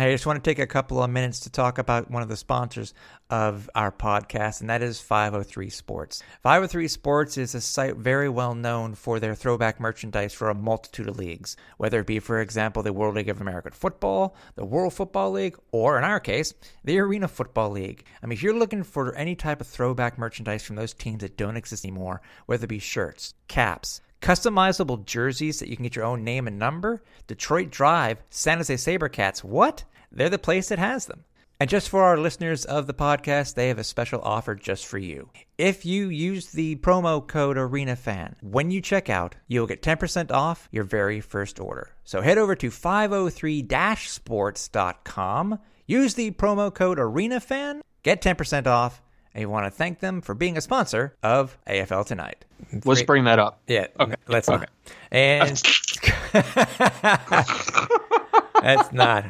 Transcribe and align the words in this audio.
I 0.00 0.12
just 0.12 0.26
want 0.26 0.42
to 0.42 0.48
take 0.48 0.60
a 0.60 0.66
couple 0.66 1.02
of 1.02 1.10
minutes 1.10 1.40
to 1.40 1.50
talk 1.50 1.78
about 1.78 2.08
one 2.08 2.22
of 2.22 2.28
the 2.28 2.36
sponsors 2.36 2.94
of 3.30 3.68
our 3.74 3.90
podcast, 3.90 4.60
and 4.60 4.70
that 4.70 4.80
is 4.80 5.00
503 5.00 5.70
Sports. 5.70 6.22
503 6.44 6.86
Sports 6.86 7.36
is 7.36 7.56
a 7.56 7.60
site 7.60 7.96
very 7.96 8.28
well 8.28 8.54
known 8.54 8.94
for 8.94 9.18
their 9.18 9.34
throwback 9.34 9.80
merchandise 9.80 10.32
for 10.32 10.50
a 10.50 10.54
multitude 10.54 11.08
of 11.08 11.18
leagues, 11.18 11.56
whether 11.78 11.98
it 11.98 12.06
be, 12.06 12.20
for 12.20 12.40
example, 12.40 12.84
the 12.84 12.92
World 12.92 13.16
League 13.16 13.28
of 13.28 13.40
American 13.40 13.72
Football, 13.72 14.36
the 14.54 14.64
World 14.64 14.94
Football 14.94 15.32
League, 15.32 15.56
or 15.72 15.98
in 15.98 16.04
our 16.04 16.20
case, 16.20 16.54
the 16.84 17.00
Arena 17.00 17.26
Football 17.26 17.70
League. 17.70 18.04
I 18.22 18.26
mean, 18.26 18.34
if 18.34 18.42
you're 18.44 18.54
looking 18.54 18.84
for 18.84 19.12
any 19.16 19.34
type 19.34 19.60
of 19.60 19.66
throwback 19.66 20.16
merchandise 20.16 20.64
from 20.64 20.76
those 20.76 20.94
teams 20.94 21.22
that 21.22 21.36
don't 21.36 21.56
exist 21.56 21.84
anymore, 21.84 22.20
whether 22.46 22.66
it 22.66 22.68
be 22.68 22.78
shirts, 22.78 23.34
caps, 23.48 24.00
Customizable 24.20 25.04
jerseys 25.04 25.60
that 25.60 25.68
you 25.68 25.76
can 25.76 25.84
get 25.84 25.96
your 25.96 26.04
own 26.04 26.24
name 26.24 26.46
and 26.46 26.58
number? 26.58 27.02
Detroit 27.26 27.70
Drive, 27.70 28.22
San 28.30 28.58
Jose 28.58 28.74
Sabercats. 28.74 29.44
What? 29.44 29.84
They're 30.10 30.28
the 30.28 30.38
place 30.38 30.68
that 30.68 30.78
has 30.78 31.06
them. 31.06 31.24
And 31.60 31.68
just 31.68 31.88
for 31.88 32.04
our 32.04 32.16
listeners 32.16 32.64
of 32.64 32.86
the 32.86 32.94
podcast, 32.94 33.54
they 33.54 33.66
have 33.66 33.78
a 33.78 33.84
special 33.84 34.20
offer 34.22 34.54
just 34.54 34.86
for 34.86 34.98
you. 34.98 35.30
If 35.56 35.84
you 35.84 36.08
use 36.08 36.52
the 36.52 36.76
promo 36.76 37.26
code 37.26 37.56
ArenaFan, 37.56 38.34
when 38.42 38.70
you 38.70 38.80
check 38.80 39.10
out, 39.10 39.34
you'll 39.48 39.66
get 39.66 39.82
10% 39.82 40.30
off 40.30 40.68
your 40.70 40.84
very 40.84 41.20
first 41.20 41.58
order. 41.58 41.90
So 42.04 42.20
head 42.20 42.38
over 42.38 42.54
to 42.54 42.70
503-sports.com, 42.70 45.58
use 45.86 46.14
the 46.14 46.30
promo 46.30 46.72
code 46.72 46.98
ArenaFan, 46.98 47.80
get 48.04 48.22
10% 48.22 48.68
off, 48.68 49.02
and 49.38 49.48
we 49.48 49.52
want 49.52 49.66
to 49.66 49.70
thank 49.70 50.00
them 50.00 50.20
for 50.20 50.34
being 50.34 50.56
a 50.56 50.60
sponsor 50.60 51.14
of 51.22 51.56
AFL 51.68 52.04
Tonight. 52.04 52.44
Let's 52.84 53.02
bring 53.02 53.22
that 53.24 53.38
up. 53.38 53.60
Yeah. 53.68 53.86
Okay. 54.00 54.16
Let's 54.26 54.48
Okay. 54.48 54.58
not. 54.58 54.70
And 55.12 55.50
that's 58.62 58.92
not. 58.92 59.24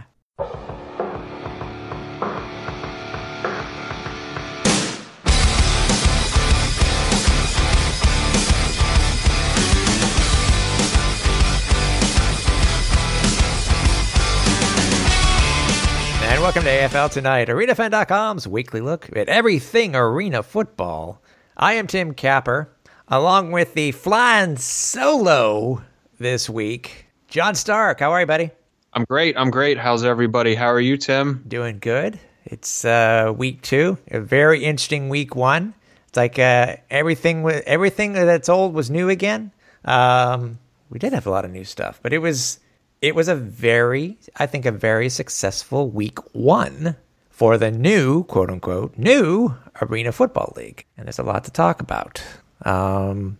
And 16.29 16.43
welcome 16.43 16.63
to 16.65 16.69
AFL 16.69 17.11
Tonight, 17.11 17.49
ArenaFan.com's 17.49 18.47
weekly 18.47 18.83
look 18.83 19.09
at 19.17 19.31
everything 19.31 19.97
arena 19.97 20.43
football. 20.43 21.23
I 21.57 21.73
am 21.73 21.87
Tim 21.87 22.13
Capper, 22.13 22.71
along 23.09 23.51
with 23.51 23.73
the 23.73 23.93
flying 23.93 24.59
solo 24.59 25.83
this 26.19 26.49
week, 26.51 27.07
John 27.29 27.55
Stark. 27.55 28.01
How 28.01 28.13
are 28.13 28.21
you, 28.21 28.27
buddy? 28.27 28.51
I'm 28.93 29.05
great. 29.05 29.39
I'm 29.39 29.51
great. 29.51 29.79
How's 29.79 30.05
everybody? 30.05 30.55
How 30.55 30.67
are 30.67 30.79
you, 30.79 30.99
Tim? 30.99 31.45
Doing 31.49 31.79
good. 31.79 32.21
It's 32.45 32.85
uh, 32.85 33.33
week 33.35 33.63
two, 33.63 33.97
a 34.11 34.21
very 34.21 34.65
interesting 34.65 35.09
week 35.09 35.35
one. 35.35 35.73
It's 36.09 36.19
like 36.19 36.39
uh, 36.39 36.77
everything 36.91 37.49
everything 37.49 38.13
that's 38.13 38.51
old 38.51 38.75
was 38.75 38.91
new 38.91 39.09
again. 39.09 39.51
Um, 39.87 40.59
we 40.91 40.99
did 40.99 41.15
have 41.15 41.27
a 41.27 41.31
lot 41.31 41.47
of 41.47 41.51
new 41.51 41.65
stuff, 41.65 42.01
but 42.03 42.13
it 42.13 42.19
was 42.19 42.61
it 43.01 43.15
was 43.15 43.29
a 43.29 43.35
very, 43.35 44.19
I 44.37 44.47
think, 44.47 44.67
a 44.67 44.73
very 44.73 45.09
successful 45.09 45.89
week 45.89 46.19
one 46.35 46.97
for 47.31 47.57
the 47.57 47.71
new 47.71 48.25
quote 48.25 48.51
unquote 48.51 48.97
new 48.99 49.55
Arena 49.83 50.13
Football 50.13 50.53
League, 50.57 50.85
and 50.97 51.07
there's 51.07 51.19
a 51.19 51.23
lot 51.23 51.45
to 51.45 51.51
talk 51.51 51.81
about. 51.81 52.23
Um, 52.65 53.39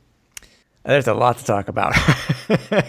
there's 0.85 1.09
a 1.09 1.15
lot 1.15 1.39
to 1.39 1.45
talk 1.45 1.69
about. 1.69 1.95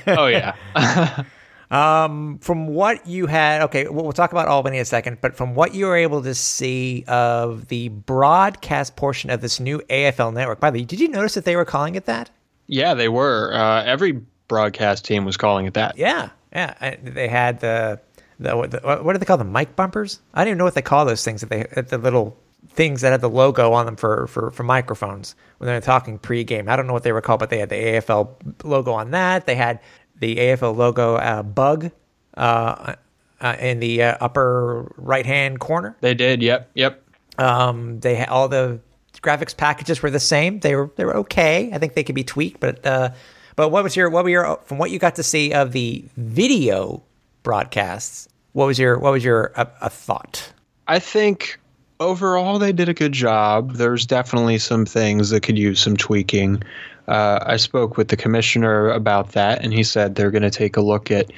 Oh 0.08 0.28
yeah. 0.28 0.56
Um, 1.72 2.40
from 2.40 2.66
what 2.68 3.06
you 3.06 3.28
had, 3.28 3.62
okay, 3.62 3.88
we'll, 3.88 4.04
we'll 4.04 4.12
talk 4.12 4.32
about 4.32 4.48
Albany 4.48 4.78
in 4.78 4.82
a 4.82 4.86
second, 4.86 5.20
but 5.22 5.36
from 5.38 5.54
what 5.54 5.76
you 5.76 5.86
were 5.86 5.96
able 5.96 6.24
to 6.24 6.34
see 6.34 7.04
of 7.08 7.68
the 7.68 7.90
broadcast 7.90 8.96
portion 8.96 9.30
of 9.30 9.42
this 9.42 9.60
new 9.60 9.78
AFL 9.90 10.34
network, 10.34 10.60
by 10.60 10.72
the 10.72 10.80
way, 10.80 10.86
did 10.86 11.00
you 11.00 11.08
notice 11.10 11.36
that 11.36 11.46
they 11.46 11.56
were 11.56 11.66
calling 11.66 11.94
it 11.94 12.06
that? 12.06 12.32
yeah, 12.66 12.96
they 12.96 13.08
were. 13.08 13.54
Uh, 13.54 13.84
every 13.84 14.14
broadcast 14.48 15.06
team 15.06 15.26
was 15.26 15.38
calling 15.38 15.68
it 15.68 15.76
that. 15.76 15.96
Yeah, 15.96 16.30
yeah. 16.54 16.74
I- 16.80 16.98
They 17.02 17.28
had 17.28 17.60
the, 17.60 18.00
the, 18.40 18.56
what- 18.58 18.72
the 18.72 18.80
what 18.80 19.14
do 19.14 19.20
they 19.20 19.26
call 19.26 19.38
them? 19.38 19.52
Mic 19.52 19.76
bumpers? 19.76 20.20
I 20.34 20.42
don't 20.44 20.50
even 20.50 20.58
know 20.58 20.64
what 20.66 20.76
they 20.76 20.82
call 20.82 21.06
those 21.06 21.24
things. 21.24 21.42
That 21.42 21.50
they 21.50 21.82
the 21.82 21.98
little 21.98 22.38
things 22.72 23.02
that 23.02 23.12
had 23.12 23.22
the 23.22 23.30
logo 23.30 23.72
on 23.74 23.86
them 23.86 23.96
for 23.96 24.28
for 24.28 24.52
for 24.52 24.64
microphones 24.64 25.36
when 25.58 25.68
they're 25.68 25.82
talking 25.82 26.20
pregame. 26.20 26.68
I 26.70 26.76
don't 26.76 26.88
know 26.88 26.94
what 26.94 27.04
they 27.04 27.12
were 27.12 27.22
called, 27.22 27.40
but 27.40 27.50
they 27.50 27.60
had 27.60 27.70
the 27.70 27.76
AFL 27.76 28.30
logo 28.64 28.92
on 28.94 29.12
that. 29.12 29.46
They 29.46 29.56
had 29.56 29.80
the 30.20 30.36
AFL 30.36 30.76
logo 30.76 31.16
uh, 31.16 31.44
bug 31.44 31.92
uh, 32.36 32.96
uh, 33.42 33.56
in 33.60 33.80
the 33.80 34.04
uh, 34.04 34.18
upper 34.20 34.92
right 34.98 35.26
hand 35.26 35.60
corner. 35.60 35.96
They 36.02 36.14
did. 36.14 36.42
Yep. 36.42 36.72
Yep. 36.76 37.04
Um, 37.38 38.00
they 38.02 38.26
all 38.26 38.48
the 38.50 38.80
graphics 39.22 39.56
packages 39.56 40.02
were 40.02 40.10
the 40.12 40.20
same. 40.20 40.60
They 40.60 40.76
were 40.76 40.92
they 40.96 41.06
were 41.06 41.18
okay. 41.18 41.70
I 41.74 41.78
think 41.78 41.94
they 41.94 42.04
could 42.04 42.16
be 42.16 42.24
tweaked, 42.26 42.60
but 42.60 42.86
uh, 42.86 43.12
but 43.60 43.72
what 43.72 43.84
was 43.84 43.94
your 43.94 44.10
what 44.10 44.24
were 44.24 44.30
your 44.30 44.58
from 44.64 44.78
what 44.78 44.90
you 44.90 45.00
got 45.00 45.16
to 45.16 45.24
see 45.24 45.52
of 45.52 45.74
the 45.74 46.02
video 46.16 47.04
broadcasts? 47.44 48.30
What 48.54 48.68
was 48.68 48.80
your 48.80 48.98
what 48.98 49.12
was 49.12 49.22
your 49.22 49.52
uh, 49.54 49.66
a 49.82 49.90
thought? 49.90 50.54
I 50.88 51.00
think 51.00 51.60
overall 52.00 52.58
they 52.58 52.72
did 52.72 52.88
a 52.88 52.94
good 52.94 53.12
job. 53.12 53.74
There's 53.74 54.06
definitely 54.06 54.60
some 54.60 54.86
things 54.86 55.32
that 55.32 55.42
could 55.42 55.58
use 55.58 55.82
some 55.82 55.98
tweaking. 55.98 56.64
Uh, 57.10 57.40
I 57.46 57.58
spoke 57.58 57.98
with 57.98 58.08
the 58.08 58.16
commissioner 58.16 58.92
about 58.92 59.34
that, 59.34 59.62
and 59.62 59.74
he 59.74 59.84
said 59.84 60.16
they're 60.16 60.32
going 60.32 60.44
to 60.44 60.50
take 60.50 60.78
a 60.78 60.82
look 60.82 61.12
at 61.12 61.30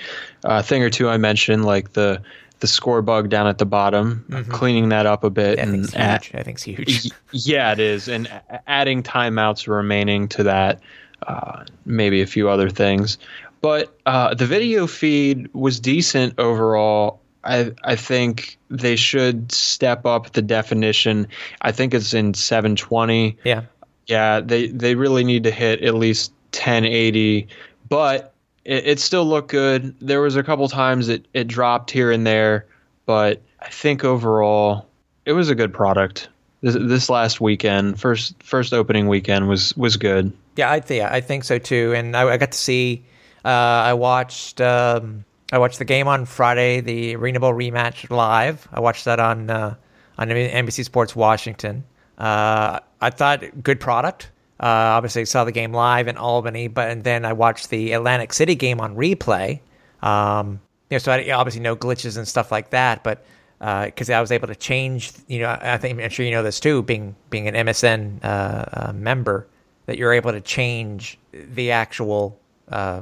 a 0.43 0.61
thing 0.61 0.83
or 0.83 0.91
two 0.91 1.09
I 1.09 1.17
mentioned, 1.17 1.65
like 1.65 1.93
the 1.93 2.21
the 2.59 2.67
score 2.67 3.01
bug 3.01 3.29
down 3.29 3.47
at 3.47 3.57
the 3.57 3.65
bottom, 3.65 4.45
cleaning 4.49 4.89
that 4.89 5.07
up 5.07 5.23
a 5.23 5.31
bit, 5.31 5.57
and 5.57 5.85
it's 5.85 5.95
add- 5.95 6.23
huge. 6.23 6.39
I 6.39 6.43
think 6.43 6.55
it's 6.57 6.63
huge. 6.63 7.11
Yeah, 7.31 7.71
it 7.71 7.79
is, 7.79 8.07
and 8.07 8.29
adding 8.67 9.01
timeouts 9.01 9.67
remaining 9.67 10.27
to 10.27 10.43
that, 10.43 10.81
uh, 11.25 11.65
maybe 11.85 12.21
a 12.21 12.27
few 12.27 12.49
other 12.49 12.69
things. 12.69 13.17
But 13.61 13.95
uh, 14.05 14.33
the 14.33 14.45
video 14.45 14.87
feed 14.87 15.53
was 15.53 15.79
decent 15.79 16.39
overall. 16.39 17.21
I 17.43 17.73
I 17.83 17.95
think 17.95 18.57
they 18.69 18.95
should 18.95 19.51
step 19.51 20.05
up 20.05 20.33
the 20.33 20.41
definition. 20.41 21.27
I 21.61 21.71
think 21.71 21.93
it's 21.93 22.13
in 22.13 22.33
720. 22.33 23.37
Yeah, 23.43 23.63
Yeah, 24.07 24.39
they 24.41 24.67
they 24.67 24.95
really 24.95 25.23
need 25.23 25.43
to 25.43 25.51
hit 25.51 25.83
at 25.83 25.93
least 25.93 26.31
1080, 26.53 27.47
but 27.87 28.33
it, 28.65 28.87
it 28.87 28.99
still 28.99 29.25
looked 29.25 29.49
good. 29.49 29.95
There 29.99 30.21
was 30.21 30.35
a 30.35 30.43
couple 30.43 30.67
times 30.67 31.09
it 31.09 31.27
it 31.33 31.47
dropped 31.47 31.91
here 31.91 32.11
and 32.11 32.25
there, 32.25 32.65
but 33.05 33.41
I 33.59 33.69
think 33.69 34.03
overall 34.03 34.87
it 35.25 35.33
was 35.33 35.49
a 35.49 35.55
good 35.55 35.73
product. 35.73 36.29
This, 36.61 36.75
this 36.75 37.09
last 37.09 37.41
weekend, 37.41 37.99
first 37.99 38.41
first 38.43 38.73
opening 38.73 39.07
weekend 39.07 39.47
was 39.47 39.75
was 39.77 39.97
good. 39.97 40.31
Yeah, 40.61 40.71
I 40.71 40.79
think 40.79 41.03
I 41.03 41.21
think 41.21 41.43
so 41.43 41.57
too. 41.57 41.93
And 41.95 42.15
I, 42.15 42.29
I 42.29 42.37
got 42.37 42.51
to 42.51 42.57
see. 42.57 43.03
Uh, 43.43 43.47
I 43.47 43.93
watched. 43.93 44.61
Um, 44.61 45.25
I 45.51 45.57
watched 45.57 45.79
the 45.79 45.85
game 45.85 46.07
on 46.07 46.25
Friday, 46.25 46.81
the 46.81 47.15
Arena 47.15 47.39
Bowl 47.39 47.53
rematch 47.53 48.09
live. 48.09 48.67
I 48.71 48.79
watched 48.79 49.05
that 49.05 49.19
on 49.19 49.49
uh, 49.49 49.75
on 50.17 50.27
NBC 50.29 50.85
Sports 50.85 51.15
Washington. 51.15 51.83
Uh, 52.17 52.79
I 53.01 53.09
thought 53.09 53.63
good 53.63 53.79
product. 53.79 54.29
Uh, 54.59 54.93
obviously, 54.95 55.25
saw 55.25 55.43
the 55.43 55.51
game 55.51 55.73
live 55.73 56.07
in 56.07 56.17
Albany, 56.17 56.67
but 56.67 56.91
and 56.91 57.03
then 57.03 57.25
I 57.25 57.33
watched 57.33 57.71
the 57.71 57.93
Atlantic 57.93 58.31
City 58.31 58.53
game 58.53 58.79
on 58.79 58.95
replay. 58.95 59.59
Um, 60.03 60.61
you 60.89 60.95
know, 60.95 60.99
so 60.99 61.11
I 61.11 61.31
obviously 61.31 61.61
no 61.61 61.75
glitches 61.75 62.17
and 62.17 62.27
stuff 62.27 62.51
like 62.51 62.69
that, 62.69 63.03
but 63.03 63.25
because 63.59 64.09
I 64.09 64.21
was 64.21 64.31
able 64.31 64.47
to 64.47 64.55
change, 64.55 65.11
you 65.27 65.39
know, 65.39 65.57
I 65.59 65.77
think 65.77 65.99
I'm 65.99 66.09
sure 66.09 66.25
you 66.25 66.31
know 66.31 66.43
this 66.43 66.59
too, 66.59 66.83
being 66.83 67.15
being 67.31 67.47
an 67.47 67.55
MSN 67.55 68.23
uh, 68.23 68.65
uh, 68.73 68.93
member, 68.93 69.47
that 69.91 69.97
you're 69.97 70.13
able 70.13 70.31
to 70.31 70.39
change 70.39 71.19
the 71.33 71.71
actual 71.71 72.39
uh, 72.69 73.01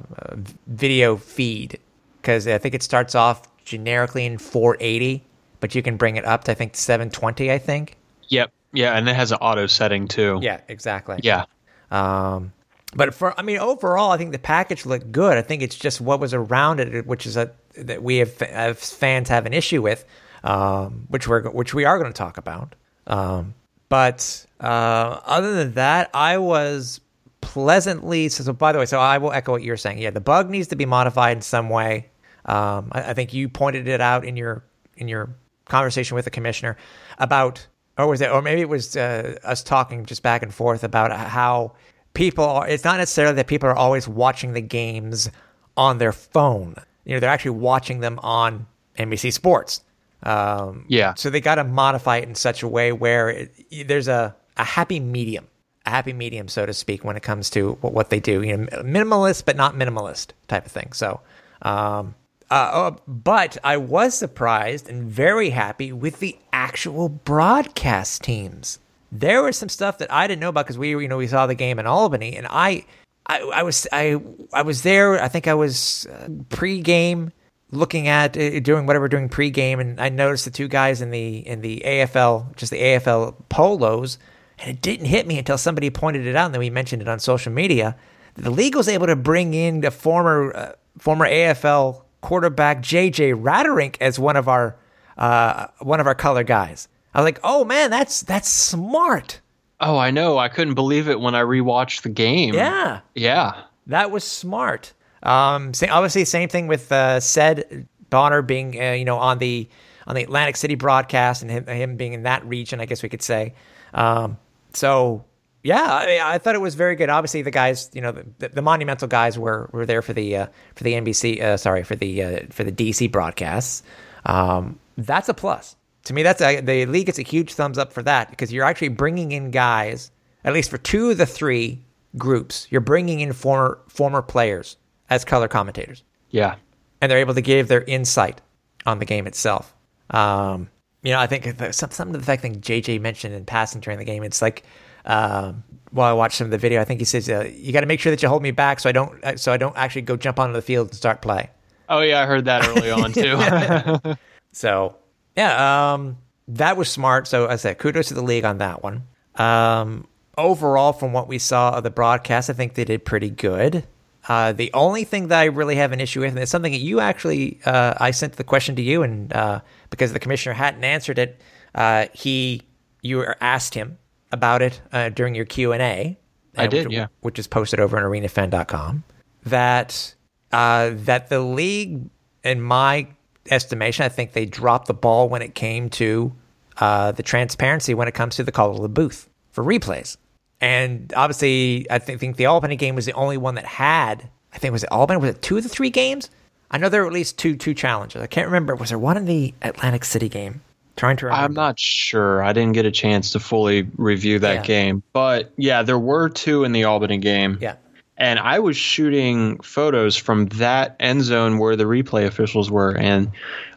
video 0.66 1.18
feed 1.18 1.78
because 2.20 2.48
I 2.48 2.58
think 2.58 2.74
it 2.74 2.82
starts 2.82 3.14
off 3.14 3.44
generically 3.64 4.26
in 4.26 4.40
480, 4.40 5.24
but 5.60 5.76
you 5.76 5.84
can 5.84 5.98
bring 5.98 6.16
it 6.16 6.26
up 6.26 6.46
to 6.46 6.52
I 6.52 6.56
think 6.56 6.76
720. 6.76 7.52
I 7.52 7.60
think. 7.60 7.96
Yep. 8.30 8.52
Yeah, 8.74 8.98
and 8.98 9.08
it 9.08 9.16
has 9.16 9.32
an 9.32 9.38
auto 9.40 9.68
setting 9.68 10.08
too. 10.08 10.40
Yeah, 10.42 10.62
exactly. 10.68 11.20
Yeah. 11.22 11.46
Um, 11.92 12.54
but 12.96 13.14
for 13.14 13.40
I 13.40 13.44
mean, 13.44 13.60
overall, 13.60 14.10
I 14.10 14.18
think 14.18 14.32
the 14.32 14.40
package 14.40 14.88
looked 14.88 15.12
good. 15.12 15.38
I 15.38 15.44
think 15.44 15.62
it's 15.62 15.76
just 15.76 16.02
what 16.02 16.20
was 16.20 16.34
around 16.34 16.80
it, 16.80 17.06
which 17.06 17.28
is 17.28 17.38
a 17.38 17.52
that 17.78 18.02
we 18.02 18.18
have 18.18 18.42
as 18.42 18.92
fans 18.92 19.30
have 19.30 19.46
an 19.46 19.54
issue 19.54 19.84
with, 19.84 20.06
um, 20.44 21.06
which 21.10 21.28
we're 21.28 21.48
which 21.52 21.76
we 21.76 21.86
are 21.86 22.00
going 22.00 22.12
to 22.12 22.18
talk 22.18 22.40
about. 22.40 22.74
Um, 23.06 23.54
but 23.90 24.46
uh, 24.60 25.20
other 25.26 25.56
than 25.56 25.74
that, 25.74 26.10
I 26.14 26.38
was 26.38 27.02
pleasantly. 27.42 28.30
So, 28.30 28.44
so, 28.44 28.54
by 28.54 28.72
the 28.72 28.80
way, 28.80 28.86
so 28.86 29.00
I 29.00 29.18
will 29.18 29.32
echo 29.32 29.52
what 29.52 29.64
you're 29.64 29.78
saying. 29.78 29.98
Yeah, 29.98 30.12
the 30.12 30.22
bug 30.22 30.50
needs 30.50 30.68
to 30.70 30.76
be 30.76 30.86
modified 30.86 31.38
in 31.38 31.42
some 31.42 31.70
way. 31.70 32.10
Um, 32.46 32.90
I, 32.92 33.10
I 33.10 33.14
think 33.14 33.34
you 33.34 33.50
pointed 33.50 33.88
it 33.88 34.02
out 34.02 34.26
in 34.26 34.38
your 34.38 34.64
in 34.96 35.08
your 35.08 35.36
conversation 35.66 36.16
with 36.16 36.26
the 36.26 36.32
commissioner 36.32 36.78
about, 37.18 37.66
or 37.98 38.08
was 38.08 38.22
it, 38.22 38.32
or 38.32 38.42
maybe 38.42 38.62
it 38.62 38.70
was 38.70 38.96
uh, 38.98 39.38
us 39.44 39.64
talking 39.64 40.06
just 40.06 40.24
back 40.24 40.44
and 40.44 40.54
forth 40.54 40.84
about 40.84 41.12
how 41.12 41.74
people 42.14 42.44
are. 42.44 42.68
It's 42.68 42.84
not 42.84 42.98
necessarily 42.98 43.36
that 43.36 43.48
people 43.48 43.70
are 43.70 43.76
always 43.76 44.08
watching 44.08 44.54
the 44.54 44.62
games 44.62 45.30
on 45.78 45.98
their 45.98 46.12
phone. 46.12 46.76
You 47.06 47.14
know, 47.14 47.20
they're 47.20 47.30
actually 47.30 47.52
watching 47.52 48.02
them 48.02 48.20
on 48.20 48.68
NBC 48.98 49.32
Sports. 49.32 49.82
Um, 50.24 50.86
Yeah. 50.88 51.14
So 51.16 51.30
they 51.30 51.42
got 51.42 51.56
to 51.56 51.64
modify 51.64 52.18
it 52.18 52.28
in 52.28 52.36
such 52.36 52.64
a 52.64 52.68
way 52.68 52.92
where 52.92 53.30
it, 53.30 53.88
there's 53.88 54.08
a, 54.08 54.36
a 54.58 54.64
happy 54.64 55.00
medium, 55.00 55.48
a 55.86 55.90
happy 55.90 56.14
medium, 56.14 56.48
so 56.48 56.66
to 56.66 56.74
speak, 56.74 57.04
when 57.04 57.16
it 57.16 57.24
comes 57.24 57.50
to 57.52 57.74
what, 57.82 57.94
what 57.94 58.10
they 58.10 58.20
do. 58.20 58.42
You 58.42 58.58
know, 58.58 58.66
minimalist 58.84 59.46
but 59.46 59.56
not 59.56 59.76
minimalist 59.76 60.32
type 60.48 60.66
of 60.66 60.72
thing. 60.72 60.92
So, 60.94 61.22
um, 61.62 62.16
uh, 62.52 62.54
uh, 62.54 62.92
but 63.08 63.58
I 63.64 63.78
was 63.78 64.18
surprised 64.18 64.90
and 64.90 65.04
very 65.04 65.52
happy 65.52 65.92
with 65.94 66.20
the 66.20 66.38
actual 66.52 67.08
broadcast 67.08 68.24
teams. 68.24 68.80
There 69.12 69.44
was 69.44 69.58
some 69.58 69.70
stuff 69.70 70.00
that 70.00 70.12
I 70.12 70.28
didn't 70.28 70.42
know 70.42 70.50
about 70.50 70.66
because 70.66 70.78
we, 70.78 70.90
you 70.90 71.08
know, 71.08 71.18
we 71.18 71.28
saw 71.28 71.48
the 71.48 71.56
game 71.56 71.80
in 71.80 71.88
Albany, 71.88 72.36
and 72.36 72.48
I, 72.50 72.86
I, 73.28 73.40
I 73.42 73.64
was, 73.64 73.88
I, 73.92 74.20
I 74.54 74.64
was 74.64 74.82
there. 74.82 75.22
I 75.22 75.28
think 75.28 75.48
I 75.48 75.54
was 75.54 76.08
uh, 76.08 76.28
pre-game 76.50 77.32
looking 77.72 78.08
at 78.08 78.38
uh, 78.38 78.60
doing 78.60 78.86
whatever 78.86 79.08
doing 79.08 79.30
pre-game, 79.30 79.80
and 79.80 80.00
I 80.00 80.10
noticed 80.10 80.46
the 80.46 80.52
two 80.52 80.68
guys 80.68 81.02
in 81.02 81.12
the 81.12 81.38
in 81.48 81.62
the 81.62 81.82
AFL, 81.86 82.56
just 82.56 82.72
the 82.72 82.80
AFL 82.82 83.36
polos, 83.50 84.18
and 84.60 84.70
it 84.70 84.82
didn't 84.82 85.06
hit 85.08 85.28
me 85.28 85.38
until 85.38 85.58
somebody 85.58 85.90
pointed 85.90 86.26
it 86.26 86.36
out, 86.36 86.46
and 86.46 86.54
then 86.54 86.60
we 86.60 86.70
mentioned 86.70 87.02
it 87.02 87.08
on 87.08 87.20
social 87.20 87.52
media. 87.52 87.96
The 88.36 88.50
league 88.52 88.76
was 88.76 88.88
able 88.88 89.08
to 89.08 89.16
bring 89.16 89.54
in 89.54 89.82
the 89.82 89.92
former 89.92 90.56
uh, 90.56 90.72
former 90.98 91.28
AFL 91.28 92.04
quarterback 92.22 92.82
JJ 92.82 93.42
Raterink 93.42 93.96
as 94.02 94.18
one 94.20 94.36
of 94.36 94.48
our 94.48 94.76
uh, 95.18 95.68
one 95.80 96.00
of 96.00 96.08
our 96.08 96.16
color 96.16 96.44
guys. 96.44 96.88
I 97.14 97.20
was 97.22 97.26
like, 97.26 97.40
oh 97.44 97.66
man, 97.66 97.90
that's 97.90 98.22
that's 98.22 98.48
smart. 98.50 99.42
Oh, 99.82 99.98
I 99.98 100.12
know. 100.12 100.38
I 100.38 100.50
couldn't 100.50 100.74
believe 100.74 101.08
it 101.08 101.20
when 101.22 101.36
I 101.36 101.42
rewatched 101.42 102.02
the 102.02 102.10
game. 102.10 102.54
Yeah, 102.54 103.00
Yeah. 103.16 103.62
that 103.88 104.12
was 104.12 104.26
smart. 104.26 104.94
Um, 105.24 105.74
sa- 105.74 105.88
obviously, 105.90 106.26
same 106.26 106.50
thing 106.50 106.68
with 106.68 106.92
uh, 106.92 107.20
said 107.20 107.88
Bonner 108.10 108.42
being 108.42 108.80
uh, 108.82 108.92
you 108.92 109.06
know 109.06 109.18
on 109.18 109.38
the 109.40 109.70
on 110.08 110.16
the 110.16 110.24
Atlantic 110.24 110.58
City 110.58 110.76
broadcast 110.76 111.42
and 111.42 111.52
him, 111.52 111.68
him 111.68 111.96
being 111.98 112.14
in 112.14 112.24
that 112.24 112.46
region. 112.46 112.82
I 112.82 112.86
guess 112.86 113.04
we 113.04 113.10
could 113.10 113.22
say. 113.22 113.54
Um, 113.94 114.38
so 114.74 115.26
yeah, 115.64 115.86
I, 115.86 116.36
I 116.36 116.38
thought 116.38 116.56
it 116.56 116.62
was 116.62 116.76
very 116.76 116.96
good. 116.96 117.10
Obviously, 117.10 117.42
the 117.42 117.52
guys, 117.52 117.90
you 117.94 118.02
know, 118.02 118.12
the, 118.12 118.50
the 118.50 118.62
monumental 118.62 119.08
guys 119.08 119.38
were 119.38 119.70
were 119.74 119.86
there 119.86 120.02
for 120.02 120.14
the 120.14 120.36
uh, 120.38 120.48
for 120.76 120.84
the 120.84 120.94
NBC. 120.94 121.42
Uh, 121.42 121.58
sorry 121.58 121.84
for 121.84 121.96
the 121.96 122.24
uh, 122.24 122.40
for 122.50 122.64
the 122.64 122.72
DC 122.72 123.12
broadcasts. 123.12 123.84
Um, 124.26 124.80
that's 124.98 125.30
a 125.30 125.34
plus 125.34 125.76
to 126.06 126.14
me. 126.14 126.24
That's 126.24 126.42
a, 126.42 126.62
the 126.62 126.86
league 126.86 127.08
gets 127.08 127.20
a 127.20 127.24
huge 127.24 127.54
thumbs 127.54 127.78
up 127.78 127.92
for 127.92 128.04
that 128.04 128.30
because 128.30 128.54
you're 128.54 128.66
actually 128.66 128.90
bringing 128.90 129.32
in 129.32 129.52
guys. 129.52 130.12
At 130.46 130.54
least 130.54 130.70
for 130.70 130.78
two 130.78 131.10
of 131.10 131.18
the 131.18 131.26
three 131.26 131.84
groups, 132.18 132.68
you're 132.70 132.82
bringing 132.82 133.20
in 133.20 133.34
former 133.34 133.80
former 133.90 134.22
players 134.22 134.78
as 135.10 135.26
color 135.26 135.48
commentators, 135.48 136.04
Yeah. 136.30 136.56
and 137.02 137.12
they're 137.12 137.20
able 137.20 137.34
to 137.36 137.42
give 137.42 137.68
their 137.68 137.82
insight 137.84 138.42
on 138.86 139.00
the 139.00 139.06
game 139.06 139.28
itself. 139.28 139.74
Um, 140.12 140.70
you 141.04 141.12
know, 141.14 141.20
I 141.20 141.28
think 141.28 141.58
the- 141.58 141.72
some 141.74 141.92
some 141.92 142.08
of 142.10 142.14
the 142.14 142.22
fact 142.24 142.42
that 142.42 142.60
JJ 142.62 143.00
mentioned 143.00 143.34
in 143.34 143.46
passing 143.46 143.82
during 143.82 144.00
the 144.00 144.06
game, 144.06 144.24
it's 144.24 144.42
like 144.42 144.64
um, 145.06 145.64
while 145.92 146.10
I 146.10 146.14
watched 146.14 146.38
some 146.38 146.46
of 146.46 146.52
the 146.52 146.58
video, 146.58 146.82
I 146.82 146.84
think 146.84 147.00
he 147.00 147.06
says 147.06 147.30
uh, 147.30 147.50
you 147.56 147.72
got 147.72 147.82
to 147.82 147.88
make 147.88 148.00
sure 148.02 148.12
that 148.12 148.22
you 148.22 148.28
hold 148.30 148.44
me 148.44 148.52
back 148.52 148.80
so 148.82 148.90
I 148.90 148.92
don't 148.92 149.24
uh, 149.24 149.38
so 149.38 149.52
I 149.54 149.58
don't 149.58 149.76
actually 149.78 150.02
go 150.04 150.18
jump 150.18 150.40
onto 150.40 150.54
the 150.54 150.62
field 150.62 150.88
and 150.90 150.96
start 150.96 151.22
play. 151.22 151.50
Oh 151.88 152.02
yeah, 152.02 152.22
I 152.22 152.26
heard 152.26 152.46
that 152.46 152.68
early 152.68 152.92
on 152.92 153.12
too. 154.04 154.18
So 154.52 154.96
yeah, 155.36 155.94
um, 155.94 156.18
that 156.50 156.76
was 156.78 156.90
smart. 156.90 157.28
So 157.28 157.46
as 157.46 157.62
I 157.66 157.70
said, 157.70 157.78
kudos 157.78 158.10
to 158.10 158.14
the 158.14 158.22
league 158.22 158.46
on 158.46 158.58
that 158.58 158.84
one. 158.84 159.04
Um, 159.36 160.06
overall, 160.38 160.92
from 160.94 161.14
what 161.14 161.28
we 161.28 161.38
saw 161.40 161.72
of 161.76 161.84
the 161.84 161.90
broadcast, 161.90 162.50
I 162.50 162.54
think 162.54 162.74
they 162.74 162.84
did 162.86 163.06
pretty 163.06 163.30
good. 163.30 163.86
Uh, 164.30 164.54
the 164.54 164.72
only 164.76 165.04
thing 165.04 165.30
that 165.30 165.40
I 165.40 165.46
really 165.46 165.76
have 165.76 165.92
an 165.92 166.00
issue 166.00 166.20
with, 166.20 166.30
and 166.30 166.38
it's 166.38 166.52
something 166.52 166.72
that 166.72 166.78
you 166.78 167.00
actually, 167.00 167.60
uh, 167.66 167.96
I 167.98 168.12
sent 168.12 168.34
the 168.34 168.44
question 168.44 168.76
to 168.76 168.82
you, 168.82 169.02
and 169.02 169.34
uh, 169.34 169.62
because 169.90 170.14
the 170.14 170.20
commissioner 170.20 170.54
hadn't 170.54 170.84
answered 170.84 171.18
it, 171.18 171.42
uh, 171.74 172.06
he, 172.14 172.62
you 173.02 173.26
asked 173.42 173.74
him 173.74 173.98
about 174.32 174.62
it 174.62 174.82
uh, 174.92 175.10
during 175.10 175.34
your 175.34 175.46
Q 175.46 175.74
and 175.74 175.82
A. 175.82 176.18
I 176.56 176.68
did, 176.68 176.88
which, 176.88 176.96
yeah. 176.96 177.08
which 177.22 177.40
is 177.40 177.48
posted 177.48 177.80
over 177.80 177.98
on 177.98 178.04
ArenaFan.com. 178.04 179.04
That 179.46 180.14
uh, 180.52 180.92
that 180.94 181.30
the 181.30 181.40
league, 181.40 182.10
in 182.44 182.62
my 182.62 183.08
estimation, 183.50 184.06
I 184.06 184.10
think 184.10 184.34
they 184.34 184.46
dropped 184.46 184.88
the 184.88 184.94
ball 184.94 185.28
when 185.28 185.42
it 185.42 185.56
came 185.56 185.90
to 185.92 186.36
uh, 186.78 187.14
the 187.14 187.24
transparency 187.24 187.96
when 187.96 188.08
it 188.08 188.14
comes 188.14 188.36
to 188.36 188.44
the 188.44 188.52
call 188.52 188.76
of 188.76 188.82
the 188.82 188.90
booth 188.90 189.28
for 189.52 189.64
replays. 189.64 190.18
And 190.62 191.14
obviously, 191.16 191.88
I 191.90 192.00
think, 192.00 192.20
think 192.20 192.36
the 192.36 192.46
Albany 192.48 192.76
game 192.76 192.96
was 192.96 193.06
the 193.06 193.14
only 193.14 193.38
one 193.38 193.56
that 193.56 193.66
had. 193.66 194.30
I 194.54 194.58
think 194.58 194.72
was 194.72 194.84
it 194.84 194.92
Albany? 194.92 195.20
Was 195.20 195.30
it 195.36 195.42
two 195.42 195.58
of 195.58 195.64
the 195.64 195.70
three 195.70 195.90
games? 195.90 196.30
I 196.72 196.78
know 196.78 196.90
there 196.90 197.02
were 197.02 197.08
at 197.08 197.14
least 197.14 197.38
two 197.38 197.56
two 197.56 197.74
challenges. 197.74 198.22
I 198.22 198.28
can't 198.28 198.48
remember. 198.48 198.76
Was 198.76 198.90
there 198.90 199.00
one 199.00 199.18
in 199.18 199.26
the 199.26 199.54
Atlantic 199.62 200.04
City 200.06 200.30
game? 200.30 200.62
Trying 200.96 201.16
to 201.18 201.28
remember. 201.28 201.46
I'm 201.46 201.54
not 201.54 201.80
sure. 201.80 202.44
I 202.44 202.52
didn't 202.52 202.74
get 202.74 202.86
a 202.86 202.92
chance 202.92 203.32
to 203.32 203.40
fully 203.40 203.88
review 203.98 204.38
that 204.40 204.56
Yeah. 204.56 204.64
game. 204.64 205.04
But 205.14 205.52
yeah, 205.56 205.82
there 205.82 205.98
were 206.00 206.28
two 206.30 206.64
in 206.66 206.74
the 206.74 206.84
Albany 206.84 207.18
game. 207.18 207.58
Yeah. 207.62 207.76
And 208.18 208.38
I 208.38 208.60
was 208.60 208.76
shooting 208.76 209.58
photos 209.62 210.18
from 210.18 210.48
that 210.48 210.98
end 211.00 211.24
zone 211.24 211.58
where 211.58 211.78
the 211.78 211.86
replay 211.86 212.26
officials 212.26 212.70
were 212.70 212.92
and 212.98 213.32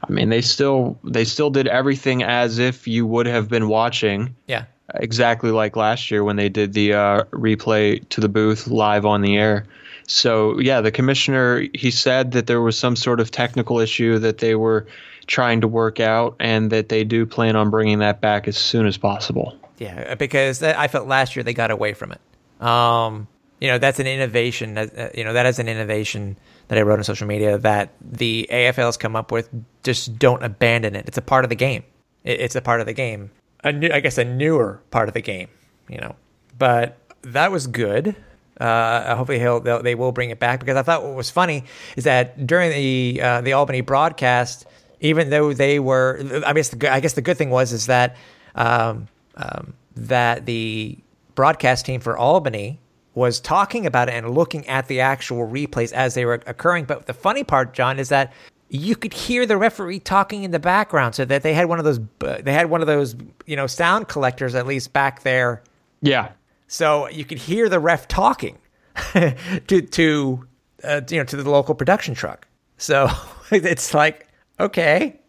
I 0.08 0.10
mean 0.12 0.30
they 0.30 0.40
still 0.40 0.98
they 1.04 1.24
still 1.24 1.48
did 1.50 1.68
everything 1.68 2.24
as 2.24 2.58
if 2.58 2.88
you 2.88 3.06
would 3.06 3.26
have 3.26 3.48
been 3.48 3.68
watching 3.68 4.34
Yeah. 4.48 4.64
Exactly 4.94 5.50
like 5.50 5.76
last 5.76 6.10
year 6.10 6.24
when 6.24 6.36
they 6.36 6.48
did 6.48 6.72
the 6.72 6.94
uh, 6.94 7.24
replay 7.32 8.06
to 8.10 8.20
the 8.20 8.28
booth 8.28 8.66
live 8.66 9.06
on 9.06 9.22
the 9.22 9.36
air. 9.36 9.66
So 10.06 10.58
yeah, 10.58 10.80
the 10.80 10.90
commissioner 10.90 11.66
he 11.74 11.90
said 11.90 12.32
that 12.32 12.46
there 12.46 12.60
was 12.60 12.78
some 12.78 12.96
sort 12.96 13.20
of 13.20 13.30
technical 13.30 13.78
issue 13.78 14.18
that 14.18 14.38
they 14.38 14.54
were 14.54 14.86
trying 15.26 15.60
to 15.60 15.68
work 15.68 16.00
out, 16.00 16.34
and 16.40 16.70
that 16.70 16.88
they 16.88 17.04
do 17.04 17.24
plan 17.24 17.54
on 17.54 17.70
bringing 17.70 18.00
that 18.00 18.20
back 18.20 18.48
as 18.48 18.56
soon 18.56 18.86
as 18.86 18.96
possible. 18.98 19.56
Yeah, 19.78 20.14
because 20.16 20.62
I 20.62 20.88
felt 20.88 21.08
last 21.08 21.36
year 21.36 21.42
they 21.42 21.54
got 21.54 21.70
away 21.70 21.94
from 21.94 22.12
it. 22.12 22.64
Um, 22.64 23.28
you 23.60 23.68
know, 23.68 23.78
that's 23.78 24.00
an 24.00 24.06
innovation. 24.06 24.76
uh, 24.76 25.10
You 25.14 25.24
know, 25.24 25.32
that 25.32 25.46
is 25.46 25.58
an 25.58 25.68
innovation 25.68 26.36
that 26.68 26.78
I 26.78 26.82
wrote 26.82 26.98
on 26.98 27.04
social 27.04 27.26
media 27.26 27.58
that 27.58 27.90
the 28.00 28.48
AFL 28.50 28.86
has 28.86 28.96
come 28.96 29.16
up 29.16 29.30
with. 29.30 29.48
Just 29.84 30.18
don't 30.18 30.42
abandon 30.42 30.96
it. 30.96 31.06
It's 31.06 31.18
a 31.18 31.22
part 31.22 31.44
of 31.44 31.48
the 31.48 31.56
game. 31.56 31.84
It, 32.24 32.40
it's 32.40 32.56
a 32.56 32.60
part 32.60 32.80
of 32.80 32.86
the 32.86 32.92
game. 32.92 33.30
A 33.64 33.72
new, 33.72 33.90
I 33.92 34.00
guess, 34.00 34.18
a 34.18 34.24
newer 34.24 34.80
part 34.90 35.08
of 35.08 35.14
the 35.14 35.20
game. 35.20 35.48
You 35.88 35.98
know, 35.98 36.16
but 36.58 36.98
that 37.22 37.52
was 37.52 37.66
good. 37.66 38.16
Uh, 38.60 39.16
hopefully, 39.16 39.38
he'll, 39.38 39.60
they'll, 39.60 39.82
they 39.82 39.94
will 39.94 40.12
bring 40.12 40.30
it 40.30 40.38
back 40.38 40.60
because 40.60 40.76
I 40.76 40.82
thought 40.82 41.02
what 41.02 41.14
was 41.14 41.30
funny 41.30 41.64
is 41.96 42.04
that 42.04 42.46
during 42.46 42.70
the 42.70 43.20
uh, 43.22 43.40
the 43.40 43.52
Albany 43.54 43.80
broadcast, 43.80 44.66
even 45.00 45.30
though 45.30 45.52
they 45.52 45.78
were, 45.78 46.20
I 46.46 46.52
guess 46.52 46.68
the, 46.68 46.92
I 46.92 47.00
guess 47.00 47.14
the 47.14 47.22
good 47.22 47.36
thing 47.36 47.50
was 47.50 47.72
is 47.72 47.86
that 47.86 48.16
um, 48.54 49.08
um, 49.36 49.74
that 49.96 50.46
the 50.46 50.98
broadcast 51.34 51.86
team 51.86 52.00
for 52.00 52.16
Albany 52.16 52.78
was 53.14 53.40
talking 53.40 53.84
about 53.84 54.08
it 54.08 54.12
and 54.12 54.30
looking 54.30 54.66
at 54.68 54.88
the 54.88 55.00
actual 55.00 55.46
replays 55.46 55.92
as 55.92 56.14
they 56.14 56.24
were 56.24 56.40
occurring. 56.46 56.84
But 56.84 57.06
the 57.06 57.14
funny 57.14 57.44
part, 57.44 57.74
John, 57.74 57.98
is 57.98 58.08
that 58.08 58.32
you 58.72 58.96
could 58.96 59.12
hear 59.12 59.44
the 59.44 59.58
referee 59.58 60.00
talking 60.00 60.44
in 60.44 60.50
the 60.50 60.58
background, 60.58 61.14
so 61.14 61.26
that 61.26 61.42
they 61.42 61.52
had 61.52 61.66
one 61.66 61.78
of 61.78 61.84
those 61.84 62.00
they 62.18 62.54
had 62.54 62.70
one 62.70 62.80
of 62.80 62.86
those 62.86 63.14
you 63.44 63.54
know 63.54 63.66
sound 63.66 64.08
collectors 64.08 64.54
at 64.54 64.66
least 64.66 64.94
back 64.94 65.22
there 65.22 65.62
Yeah, 66.00 66.32
so 66.68 67.06
you 67.10 67.26
could 67.26 67.36
hear 67.36 67.68
the 67.68 67.78
ref 67.78 68.08
talking 68.08 68.56
to 69.12 69.82
to 69.82 70.46
uh, 70.82 71.00
you 71.10 71.18
know 71.18 71.24
to 71.24 71.36
the 71.36 71.50
local 71.50 71.74
production 71.74 72.14
truck. 72.14 72.48
So 72.78 73.10
it's 73.50 73.92
like 73.92 74.26
okay, 74.58 75.20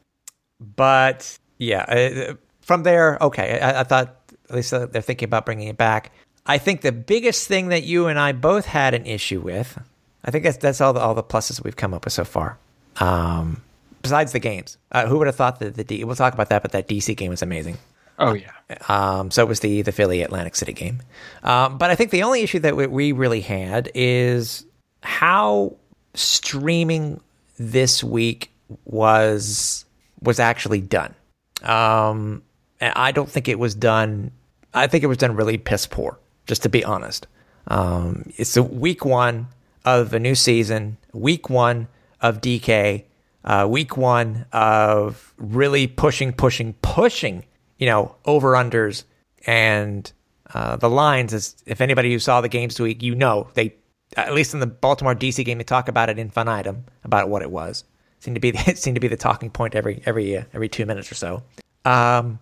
but 0.62 1.38
yeah, 1.58 1.84
uh, 1.84 2.36
from 2.62 2.84
there, 2.84 3.18
okay. 3.20 3.60
I, 3.60 3.82
I 3.82 3.84
thought 3.84 4.16
at 4.50 4.56
least 4.56 4.74
uh, 4.74 4.86
they're 4.86 5.02
thinking 5.02 5.26
about 5.26 5.46
bringing 5.46 5.68
it 5.68 5.78
back. 5.78 6.14
I 6.46 6.58
think 6.58 6.80
the 6.80 6.94
biggest 6.94 7.50
thing 7.50 7.68
that 7.70 7.84
you 7.84 8.08
and 8.08 8.18
I 8.18 8.32
both 8.32 8.66
had 8.66 8.94
an 8.94 9.06
issue 9.06 9.42
with, 9.42 9.78
I 10.24 10.32
think 10.32 10.46
that's 10.46 10.58
that's 10.58 10.80
all 10.80 10.94
the 10.94 11.02
all 11.02 11.14
the 11.14 11.24
pluses 11.24 11.62
we've 11.62 11.76
come 11.76 11.94
up 11.94 12.06
with 12.06 12.14
so 12.14 12.24
far. 12.24 12.58
Um, 12.98 13.62
besides 14.02 14.32
the 14.32 14.40
games, 14.40 14.78
uh, 14.92 15.08
who 15.08 15.18
would 15.18 15.28
have 15.28 15.36
thought 15.36 15.60
that 15.60 15.76
the 15.76 15.84
D? 15.84 16.04
We'll 16.04 16.16
talk 16.16 16.34
about 16.34 16.50
that, 16.50 16.62
but 16.62 16.72
that 16.72 16.88
DC 16.88 17.16
game 17.18 17.30
was 17.30 17.42
amazing. 17.42 17.78
oh 18.20 18.34
yeah, 18.34 18.52
Um, 18.88 19.32
so 19.32 19.42
it 19.42 19.48
was 19.48 19.60
the 19.62 19.82
the 19.82 19.92
Philly 19.92 20.22
Atlantic 20.22 20.56
City 20.56 20.74
game. 20.74 21.02
Um, 21.44 21.78
but 21.78 21.90
I 21.90 21.96
think 21.96 22.12
the 22.12 22.24
only 22.24 22.42
issue 22.42 22.60
that 22.60 22.76
we, 22.76 22.88
we 22.88 23.12
really 23.12 23.42
had 23.42 23.90
is 23.96 24.66
how 25.02 25.76
streaming 26.14 27.20
this 27.58 28.04
week 28.04 28.52
was 28.86 29.86
was 30.22 30.40
actually 30.40 30.82
done. 30.82 31.16
Um, 31.64 32.44
and 32.80 32.94
I 32.96 33.12
don't 33.12 33.30
think 33.30 33.48
it 33.48 33.60
was 33.60 33.74
done. 33.76 34.32
I 34.74 34.88
think 34.88 35.04
it 35.04 35.08
was 35.08 35.18
done 35.18 35.36
really 35.36 35.58
piss 35.58 35.86
poor. 35.88 36.20
Just 36.46 36.64
to 36.64 36.70
be 36.70 36.84
honest, 36.84 37.26
um, 37.68 38.32
it's 38.36 38.54
the 38.56 38.64
week 38.64 39.06
one 39.06 39.48
of 39.86 40.14
a 40.14 40.20
new 40.20 40.36
season, 40.36 40.98
week 41.14 41.50
one 41.50 41.88
of 42.24 42.42
DK, 42.42 43.06
uh, 43.44 43.68
week 43.70 43.96
one 43.96 44.48
of 44.52 45.34
really 45.38 45.86
pushing, 45.86 46.34
pushing, 46.34 46.74
pushing. 46.82 47.46
You 47.78 47.88
know, 47.88 48.16
over 48.26 48.54
unders 48.54 49.04
and 49.46 50.12
uh, 50.54 50.78
the 50.78 50.90
lines. 50.90 51.34
Is 51.34 51.56
if 51.66 51.82
anybody 51.82 52.12
who 52.12 52.20
saw 52.20 52.42
the 52.42 52.50
games 52.50 52.76
this 52.76 52.80
week, 52.80 53.04
you 53.04 53.14
know 53.14 53.50
they 53.54 53.76
at 54.16 54.34
least 54.34 54.54
in 54.54 54.60
the 54.60 54.68
Baltimore 54.68 55.16
DC 55.16 55.44
game, 55.44 55.58
they 55.58 55.64
talk 55.64 55.88
about 55.88 56.10
it 56.10 56.18
in 56.18 56.28
infinitum 56.28 56.86
about 57.04 57.30
what 57.30 57.42
it 57.42 57.52
was. 57.52 57.84
seem 58.20 58.34
to 58.34 58.40
be 58.40 58.52
the, 58.52 58.76
seem 58.76 58.94
to 58.94 59.00
be 59.00 59.08
the 59.08 59.18
talking 59.18 59.50
point 59.50 59.76
every 59.76 60.02
every 60.06 60.38
uh, 60.38 60.44
every 60.54 60.70
two 60.70 60.86
minutes 60.86 61.12
or 61.12 61.16
so. 61.16 61.44
Um, 61.86 62.40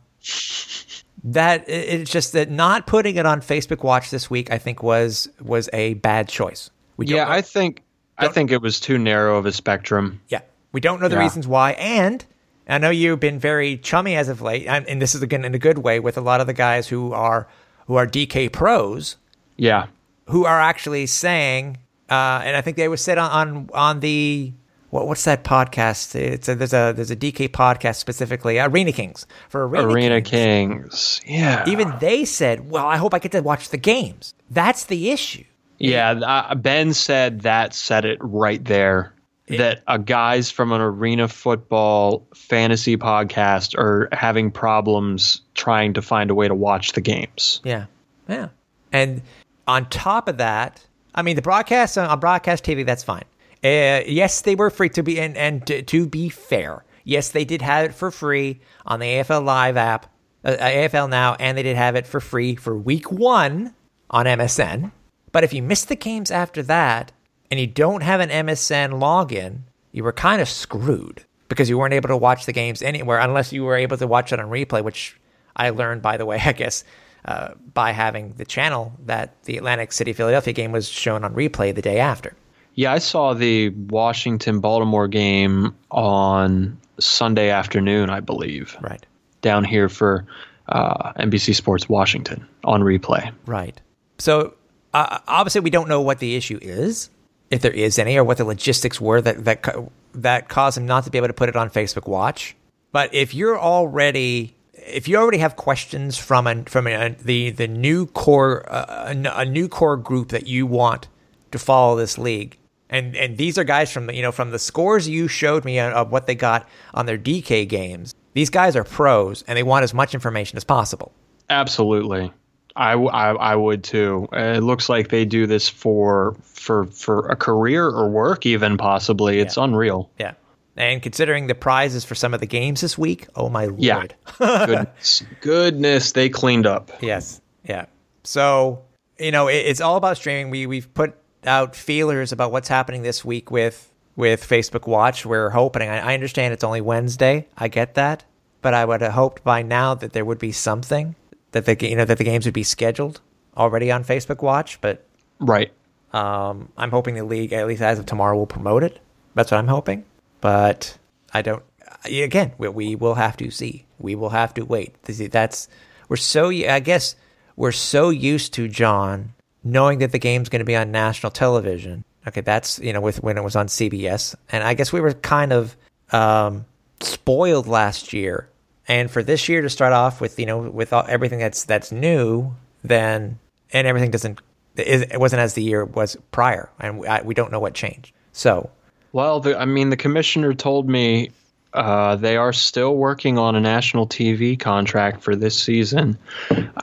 that 1.24 1.68
it's 1.68 2.12
just 2.12 2.34
that 2.34 2.50
not 2.50 2.88
putting 2.88 3.16
it 3.16 3.26
on 3.26 3.42
Facebook 3.42 3.84
Watch 3.84 4.10
this 4.10 4.30
week, 4.30 4.52
I 4.52 4.58
think 4.58 4.84
was 4.84 5.30
was 5.40 5.70
a 5.74 5.96
bad 5.96 6.28
choice. 6.28 6.70
We 6.98 7.08
yeah, 7.08 7.26
know, 7.26 7.32
I 7.32 7.42
think 7.42 7.84
I 8.18 8.28
think 8.28 8.52
it 8.52 8.62
was 8.62 8.80
too 8.80 8.98
narrow 8.98 9.38
of 9.38 9.46
a 9.46 9.52
spectrum. 9.52 10.22
Yeah, 10.30 10.42
we 10.72 10.80
don't 10.80 11.02
know 11.02 11.08
the 11.08 11.16
yeah. 11.16 11.24
reasons 11.24 11.48
why, 11.48 11.72
and 11.72 12.24
I 12.68 12.78
know 12.78 12.90
you've 12.90 13.20
been 13.20 13.40
very 13.40 13.78
chummy 13.78 14.16
as 14.16 14.30
of 14.30 14.42
late, 14.42 14.68
and 14.68 15.02
this 15.02 15.16
is 15.16 15.22
again 15.22 15.44
in 15.46 15.56
a 15.56 15.60
good 15.60 15.80
way 15.80 16.00
with 16.00 16.18
a 16.18 16.22
lot 16.22 16.42
of 16.42 16.48
the 16.48 16.54
guys 16.54 16.88
who 16.88 17.14
are 17.14 17.48
who 17.88 17.96
are 17.96 18.06
DK 18.08 18.52
pros. 18.52 19.18
Yeah, 19.58 19.88
who 20.28 20.46
are 20.46 20.62
actually 20.62 21.06
saying, 21.08 21.78
uh, 22.10 22.42
and 22.44 22.56
I 22.56 22.62
think 22.62 22.78
they 22.78 22.88
were 22.88 22.98
said 22.98 23.18
on 23.18 23.32
on, 23.32 23.70
on 23.74 24.00
the 24.00 24.54
what, 24.92 25.08
what's 25.08 25.24
that 25.24 25.44
podcast? 25.44 26.16
It's 26.16 26.48
a, 26.48 26.56
there's 26.56 26.74
a 26.74 26.94
there's 26.96 27.12
a 27.12 27.16
DK 27.16 27.50
podcast 27.50 27.96
specifically, 27.96 28.60
Arena 28.60 28.92
Kings 28.92 29.26
for 29.50 29.68
Arena, 29.68 29.88
Arena 29.88 30.22
Kings. 30.22 31.20
Kings. 31.20 31.22
Yeah, 31.26 31.68
even 31.68 31.94
they 32.00 32.26
said, 32.26 32.70
"Well, 32.70 32.86
I 32.86 32.98
hope 32.98 33.14
I 33.14 33.20
get 33.20 33.32
to 33.32 33.42
watch 33.42 33.70
the 33.70 33.78
games." 33.78 34.34
That's 34.50 34.86
the 34.86 35.10
issue. 35.12 35.46
Yeah, 35.82 36.12
uh, 36.12 36.56
Ben 36.56 36.94
said 36.94 37.42
that 37.42 37.74
said 37.74 38.06
it 38.06 38.20
right 38.22 38.64
there. 38.64 39.14
It, 39.48 39.58
that 39.58 39.82
a 39.88 39.98
guys 39.98 40.52
from 40.52 40.72
an 40.72 40.80
arena 40.80 41.28
football 41.28 42.28
fantasy 42.36 42.96
podcast 42.96 43.78
are 43.78 44.08
having 44.12 44.52
problems 44.52 45.42
trying 45.56 45.94
to 45.94 46.02
find 46.02 46.30
a 46.30 46.36
way 46.36 46.48
to 46.48 46.56
watch 46.56 46.94
the 46.94 47.02
games. 47.02 47.60
Yeah, 47.64 47.88
yeah, 48.30 48.50
and 48.92 49.22
on 49.68 49.90
top 49.90 50.28
of 50.28 50.38
that, 50.38 50.86
I 51.16 51.24
mean, 51.24 51.36
the 51.36 51.42
broadcast 51.42 51.98
on 51.98 52.20
broadcast 52.20 52.64
TV, 52.64 52.86
that's 52.86 53.04
fine. 53.04 53.24
Uh, 53.64 54.02
yes, 54.06 54.42
they 54.42 54.56
were 54.56 54.70
free 54.70 54.90
to 54.90 55.04
be, 55.04 55.20
and, 55.20 55.36
and 55.38 55.66
to, 55.68 55.82
to, 55.84 56.08
be 56.08 56.30
fair, 56.30 56.84
yes, 57.04 57.30
they 57.30 57.46
did 57.46 57.62
have 57.62 57.86
it 57.86 57.94
for 57.94 58.10
free 58.10 58.60
on 58.86 59.00
the 59.00 59.06
AFL 59.06 59.44
Live 59.44 59.78
app, 59.78 60.08
uh, 60.44 60.56
AFL 60.60 61.10
Now, 61.10 61.36
and 61.40 61.58
they 61.58 61.64
did 61.64 61.78
have 61.78 61.96
it 61.96 62.08
for 62.08 62.20
free 62.20 62.56
for 62.56 62.76
week 62.76 63.12
one 63.12 63.76
on 64.10 64.26
MSN. 64.26 64.92
But 65.32 65.44
if 65.44 65.54
you 65.54 65.62
missed 65.62 65.90
the 65.90 65.96
games 65.96 66.32
after 66.32 66.62
that 66.64 67.12
and 67.50 67.60
you 67.60 67.68
don't 67.68 68.04
have 68.04 68.20
an 68.20 68.30
MSN 68.30 69.00
login, 69.00 69.62
you 69.92 70.04
were 70.04 70.14
kind 70.14 70.42
of 70.42 70.50
screwed 70.50 71.26
because 71.48 71.70
you 71.70 71.78
weren't 71.78 71.94
able 71.94 72.10
to 72.10 72.18
watch 72.18 72.46
the 72.46 72.54
games 72.54 72.82
anywhere 72.82 73.20
unless 73.20 73.52
you 73.52 73.64
were 73.64 73.76
able 73.76 73.98
to 73.98 74.08
watch 74.08 74.32
it 74.32 74.40
on 74.40 74.50
replay, 74.50 74.84
which 74.84 75.18
I 75.56 75.70
learned, 75.72 76.02
by 76.02 76.18
the 76.18 76.26
way, 76.26 76.40
I 76.46 76.54
guess, 76.54 76.84
uh, 77.26 77.54
by 77.74 77.92
having 77.92 78.34
the 78.34 78.46
channel 78.46 78.94
that 79.06 79.44
the 79.44 79.58
Atlantic 79.58 79.92
City 79.92 80.14
Philadelphia 80.14 80.54
game 80.54 80.72
was 80.72 80.88
shown 80.88 81.24
on 81.24 81.34
replay 81.34 81.74
the 81.74 81.82
day 81.82 82.00
after. 82.00 82.36
Yeah, 82.76 82.94
I 82.94 83.00
saw 83.00 83.34
the 83.34 83.70
Washington 83.70 84.62
Baltimore 84.62 85.08
game 85.08 85.76
on 85.92 86.80
Sunday 87.00 87.50
afternoon, 87.50 88.10
I 88.10 88.22
believe. 88.22 88.78
Right. 88.80 89.06
Down 89.42 89.64
here 89.64 89.90
for 89.90 90.26
uh, 90.70 91.12
NBC 91.14 91.54
Sports 91.54 91.90
Washington 91.90 92.48
on 92.64 92.82
replay. 92.82 93.32
Right. 93.46 93.80
So 94.20 94.54
uh, 94.94 95.20
obviously, 95.28 95.62
we 95.62 95.70
don't 95.70 95.88
know 95.88 96.02
what 96.02 96.20
the 96.20 96.36
issue 96.36 96.60
is, 96.62 97.10
if 97.50 97.62
there 97.62 97.72
is 97.72 98.00
any, 98.00 98.18
or 98.18 98.24
what 98.24 98.38
the 98.38 98.46
logistics 98.46 99.00
were 99.00 99.22
that 99.22 99.46
that 99.46 99.76
that 100.14 100.50
caused 100.50 100.78
him 100.78 100.86
not 100.86 101.06
to 101.06 101.10
be 101.10 101.18
able 101.18 101.28
to 101.28 101.34
put 101.34 101.50
it 101.50 101.56
on 101.56 101.70
Facebook 101.70 102.08
Watch. 102.08 102.56
But 102.92 103.14
if 103.14 103.34
you're 103.34 103.60
already 103.60 104.56
if 104.74 105.08
you 105.08 105.18
already 105.18 105.38
have 105.38 105.56
questions 105.56 106.18
from 106.18 106.48
a, 106.48 106.64
from 106.64 106.88
a, 106.88 107.10
the 107.10 107.52
the 107.52 107.68
new 107.68 108.08
core 108.08 108.66
uh, 108.72 109.14
a 109.14 109.46
new 109.46 109.68
core 109.68 109.98
group 109.98 110.30
that 110.30 110.48
you 110.48 110.66
want 110.66 111.08
to 111.52 111.60
follow 111.60 111.96
this 111.96 112.18
league, 112.18 112.58
and 112.90 113.16
and 113.16 113.38
these 113.38 113.58
are 113.58 113.64
guys 113.64 113.92
from 113.92 114.10
you 114.10 114.22
know 114.22 114.32
from 114.32 114.52
the 114.52 114.60
scores 114.60 115.08
you 115.08 115.28
showed 115.28 115.66
me 115.66 115.80
of 115.80 116.12
what 116.12 116.28
they 116.28 116.36
got 116.36 116.68
on 116.94 117.06
their 117.06 117.18
DK 117.18 117.68
games. 117.68 118.14
These 118.34 118.50
guys 118.50 118.76
are 118.76 118.84
pros, 118.84 119.44
and 119.44 119.58
they 119.58 119.64
want 119.64 119.84
as 119.84 119.94
much 119.94 120.14
information 120.14 120.58
as 120.58 120.64
possible. 120.64 121.12
Absolutely, 121.50 122.32
I, 122.76 122.94
I, 122.94 123.32
I 123.32 123.56
would 123.56 123.84
too. 123.84 124.28
Uh, 124.32 124.56
it 124.56 124.64
looks 124.64 124.90
like 124.90 125.10
they 125.10 125.26
do 125.26 125.48
this 125.48 125.68
for 125.68 126.36
for 126.44 126.86
for 126.88 127.28
a 127.28 127.36
career 127.36 127.86
or 127.86 128.10
work, 128.10 128.46
even 128.46 128.78
possibly. 128.78 129.40
It's 129.40 129.58
yeah. 129.58 129.64
unreal. 129.64 130.10
Yeah. 130.20 130.34
And 130.78 131.02
considering 131.02 131.48
the 131.48 131.56
prizes 131.56 132.06
for 132.06 132.16
some 132.16 132.34
of 132.34 132.40
the 132.40 132.46
games 132.46 132.82
this 132.82 132.98
week, 132.98 133.28
oh 133.36 133.50
my 133.50 133.66
lord! 133.66 133.82
Yeah, 133.82 134.06
goodness, 134.66 135.24
goodness, 135.42 136.12
they 136.14 136.30
cleaned 136.30 136.66
up. 136.66 136.92
Yes, 137.02 137.42
yeah. 137.66 137.88
So 138.24 138.84
you 139.20 139.32
know, 139.32 139.48
it, 139.50 139.58
it's 139.58 139.82
all 139.82 139.98
about 139.98 140.18
streaming. 140.18 140.50
We 140.50 140.68
we've 140.68 140.92
put 140.94 141.16
out 141.46 141.76
feelers 141.76 142.32
about 142.32 142.52
what's 142.52 142.70
happening 142.70 143.04
this 143.04 143.26
week 143.26 143.52
with 143.52 143.92
with 144.16 144.48
Facebook 144.48 144.88
Watch. 144.88 145.26
We're 145.26 145.50
hoping. 145.50 145.90
I, 145.90 146.12
I 146.12 146.14
understand 146.14 146.54
it's 146.54 146.64
only 146.64 146.82
Wednesday. 146.82 147.48
I 147.58 147.68
get 147.68 147.96
that, 147.96 148.24
but 148.62 148.74
I 148.74 148.86
would 148.86 149.02
have 149.02 149.14
hoped 149.14 149.44
by 149.44 149.64
now 149.64 149.94
that 149.96 150.14
there 150.14 150.24
would 150.24 150.40
be 150.40 150.54
something 150.54 151.16
that 151.52 151.66
the 151.66 151.78
you 151.88 151.96
know 151.96 152.06
that 152.06 152.18
the 152.18 152.24
games 152.24 152.46
would 152.46 152.54
be 152.54 152.64
scheduled 152.64 153.22
already 153.56 153.92
on 153.92 154.04
Facebook 154.04 154.42
Watch. 154.42 154.80
But 154.82 155.06
right, 155.40 155.72
um, 156.14 156.70
I'm 156.78 156.92
hoping 156.92 157.16
the 157.16 157.24
league 157.24 157.54
at 157.54 157.68
least 157.68 157.82
as 157.82 158.00
of 158.00 158.06
tomorrow 158.06 158.38
will 158.38 158.48
promote 158.48 158.84
it. 158.84 159.00
That's 159.36 159.52
what 159.52 159.58
I'm 159.58 159.68
hoping. 159.68 160.06
But 160.42 160.98
I 161.34 161.42
don't. 161.42 161.64
Again, 162.06 162.54
we, 162.58 162.68
we 162.70 162.96
will 162.96 163.16
have 163.16 163.38
to 163.38 163.52
see. 163.52 163.86
We 164.00 164.16
will 164.16 164.30
have 164.30 164.54
to 164.56 164.64
wait. 164.64 164.96
That's 165.04 165.68
we're 166.10 166.16
so. 166.16 166.50
I 166.50 166.80
guess 166.80 167.16
we're 167.56 167.72
so 167.72 168.10
used 168.10 168.54
to 168.56 168.68
John 168.68 169.34
knowing 169.64 170.00
that 170.00 170.12
the 170.12 170.20
game's 170.20 170.50
going 170.50 170.60
to 170.60 170.66
be 170.66 170.76
on 170.76 170.92
national 170.92 171.32
television. 171.32 172.04
Okay, 172.28 172.42
that's 172.42 172.80
you 172.80 172.94
know 172.94 173.02
with 173.02 173.22
when 173.24 173.38
it 173.38 173.44
was 173.44 173.56
on 173.56 173.68
CBS, 173.68 174.36
and 174.52 174.64
I 174.64 174.74
guess 174.74 174.94
we 174.94 175.02
were 175.02 175.14
kind 175.14 175.54
of 175.54 175.76
um, 176.12 176.66
spoiled 177.00 177.68
last 177.68 178.14
year. 178.14 178.48
And 178.92 179.10
for 179.10 179.24
this 179.24 179.48
year 179.48 179.62
to 179.62 179.70
start 179.70 179.94
off 179.94 180.20
with, 180.20 180.38
you 180.38 180.46
know, 180.46 180.58
with 180.60 180.92
all, 180.92 181.06
everything 181.08 181.40
that's 181.40 181.64
that's 181.64 181.94
new, 181.94 182.54
then 182.84 183.40
and 183.72 183.88
everything 183.88 184.12
doesn't 184.12 184.42
it 184.76 185.18
wasn't 185.18 185.40
as 185.40 185.54
the 185.54 185.64
year 185.64 185.86
was 185.86 186.18
prior, 186.32 186.70
and 186.78 187.00
we, 187.00 187.08
I, 187.08 187.22
we 187.22 187.34
don't 187.34 187.54
know 187.54 187.60
what 187.62 187.74
changed. 187.74 188.12
So, 188.34 188.70
well, 189.14 189.40
the, 189.40 189.58
I 189.58 189.64
mean, 189.64 189.92
the 189.92 189.96
commissioner 189.96 190.54
told 190.54 190.90
me 190.90 191.32
uh, 191.72 192.18
they 192.18 192.36
are 192.36 192.52
still 192.52 192.98
working 192.98 193.38
on 193.38 193.56
a 193.56 193.62
national 193.62 194.08
TV 194.08 194.60
contract 194.60 195.24
for 195.24 195.38
this 195.38 195.58
season. 195.58 196.18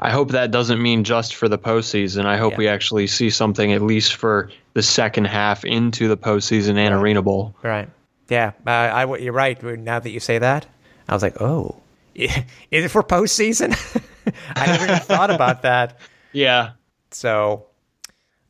I 0.00 0.10
hope 0.10 0.30
that 0.30 0.50
doesn't 0.50 0.80
mean 0.80 1.04
just 1.04 1.34
for 1.34 1.46
the 1.46 1.58
postseason. 1.58 2.24
I 2.24 2.38
hope 2.38 2.52
yeah. 2.52 2.58
we 2.58 2.68
actually 2.68 3.06
see 3.06 3.28
something 3.28 3.74
at 3.74 3.82
least 3.82 4.14
for 4.14 4.50
the 4.72 4.82
second 4.82 5.26
half 5.26 5.62
into 5.62 6.08
the 6.08 6.16
postseason 6.16 6.78
and 6.78 6.94
right. 6.94 7.02
Arena 7.02 7.20
Bowl. 7.20 7.54
Right. 7.62 7.90
Yeah, 8.30 8.52
uh, 8.66 8.70
I, 8.70 9.16
you're 9.18 9.34
right. 9.34 9.62
Now 9.62 9.98
that 9.98 10.10
you 10.10 10.20
say 10.20 10.38
that, 10.38 10.64
I 11.06 11.12
was 11.12 11.22
like, 11.22 11.40
oh, 11.42 11.82
is 12.70 12.84
it 12.84 12.88
for 12.88 13.04
postseason? 13.04 13.72
I 14.56 14.66
never 14.66 14.84
even 14.84 14.98
thought 14.98 15.30
about 15.30 15.62
that. 15.62 15.98
Yeah. 16.32 16.72
So, 17.12 17.66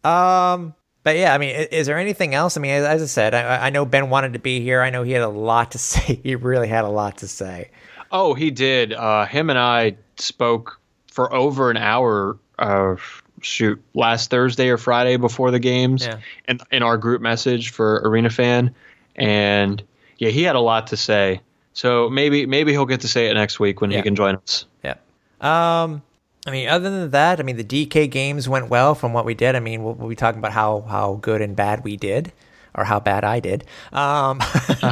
um, 0.03 0.75
but 1.03 1.17
yeah, 1.17 1.35
I 1.35 1.39
mean, 1.39 1.55
is 1.55 1.87
there 1.87 1.99
anything 1.99 2.35
else? 2.35 2.57
I 2.57 2.61
mean, 2.61 2.71
as 2.73 3.03
I 3.03 3.07
said, 3.07 3.35
I, 3.35 3.67
I, 3.67 3.71
know 3.71 3.85
Ben 3.85 4.09
wanted 4.09 4.33
to 4.33 4.39
be 4.39 4.61
here. 4.61 4.81
I 4.81 4.91
know 4.91 5.03
he 5.03 5.13
had 5.13 5.23
a 5.23 5.29
lot 5.29 5.73
to 5.73 5.79
say. 5.79 6.21
He 6.23 6.35
really 6.35 6.69
had 6.69 6.85
a 6.85 6.89
lot 6.89 7.19
to 7.19 7.29
say. 7.29 7.71
Oh, 8.11 8.33
he 8.33 8.51
did. 8.51 8.95
Uh, 8.95 9.27
him 9.27 9.51
and 9.51 9.59
I 9.59 9.97
spoke 10.17 10.81
for 11.13 11.33
over 11.33 11.71
an 11.71 11.77
hour. 11.77 12.39
Uh, 12.59 12.97
shoot, 13.43 13.83
last 13.95 14.31
Thursday 14.31 14.71
or 14.71 14.79
Friday 14.79 15.17
before 15.17 15.51
the 15.51 15.61
games, 15.61 16.07
yeah. 16.07 16.19
in, 16.49 16.59
in 16.73 16.83
our 16.83 16.97
group 16.97 17.21
message 17.21 17.71
for 17.71 18.01
Arena 18.05 18.31
Fan, 18.31 18.75
and 19.15 19.83
yeah, 20.17 20.31
he 20.31 20.43
had 20.43 20.57
a 20.57 20.61
lot 20.61 20.89
to 20.89 20.97
say. 20.97 21.41
So 21.79 22.11
maybe 22.11 22.45
maybe 22.45 22.73
he'll 22.73 22.87
get 22.87 23.03
to 23.03 23.09
say 23.09 23.31
it 23.31 23.35
next 23.35 23.61
week 23.61 23.81
when 23.81 23.93
yeah. 23.93 23.99
he 23.99 24.03
can 24.03 24.17
join 24.17 24.35
us. 24.35 24.65
Yeah. 24.83 24.97
Um, 25.41 26.03
I 26.45 26.51
mean, 26.51 26.69
other 26.69 26.91
than 26.91 27.11
that, 27.13 27.39
I 27.39 27.45
mean, 27.45 27.57
the 27.57 27.63
DK 27.63 28.11
games 28.11 28.49
went 28.49 28.69
well 28.69 28.97
from 28.97 29.13
what 29.13 29.25
we 29.25 29.35
did. 29.35 29.55
I 29.55 29.61
mean, 29.61 29.85
we'll, 29.85 29.95
we'll 29.95 30.09
be 30.09 30.17
talking 30.17 30.41
about 30.41 30.51
how 30.51 30.81
how 30.81 31.21
good 31.23 31.41
and 31.41 31.55
bad 31.55 31.85
we 31.85 31.97
did, 31.97 32.33
or 32.75 32.83
how 32.83 32.99
bad 32.99 33.23
I 33.23 33.39
did, 33.39 33.63
um, 33.93 34.41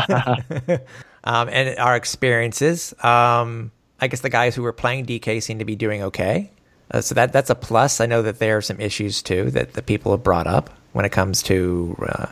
um, 1.25 1.49
and 1.49 1.77
our 1.77 1.97
experiences. 1.97 2.95
Um, 3.03 3.73
I 4.01 4.07
guess 4.07 4.21
the 4.21 4.31
guys 4.31 4.55
who 4.55 4.63
were 4.63 4.73
playing 4.73 5.07
DK 5.07 5.43
seem 5.43 5.59
to 5.59 5.65
be 5.65 5.75
doing 5.75 6.05
okay, 6.05 6.53
uh, 6.93 7.01
so 7.01 7.17
that 7.17 7.33
that's 7.33 7.51
a 7.51 7.57
plus. 7.57 8.01
I 8.01 8.07
know 8.07 8.23
that 8.23 8.39
there 8.39 8.59
are 8.59 8.63
some 8.63 8.81
issues 8.81 9.23
too 9.23 9.51
that 9.51 9.73
the 9.73 9.83
people 9.83 10.13
have 10.13 10.23
brought 10.23 10.47
up 10.47 10.71
when 10.93 11.05
it 11.05 11.11
comes 11.11 11.43
to. 11.43 11.97
Uh, 12.09 12.27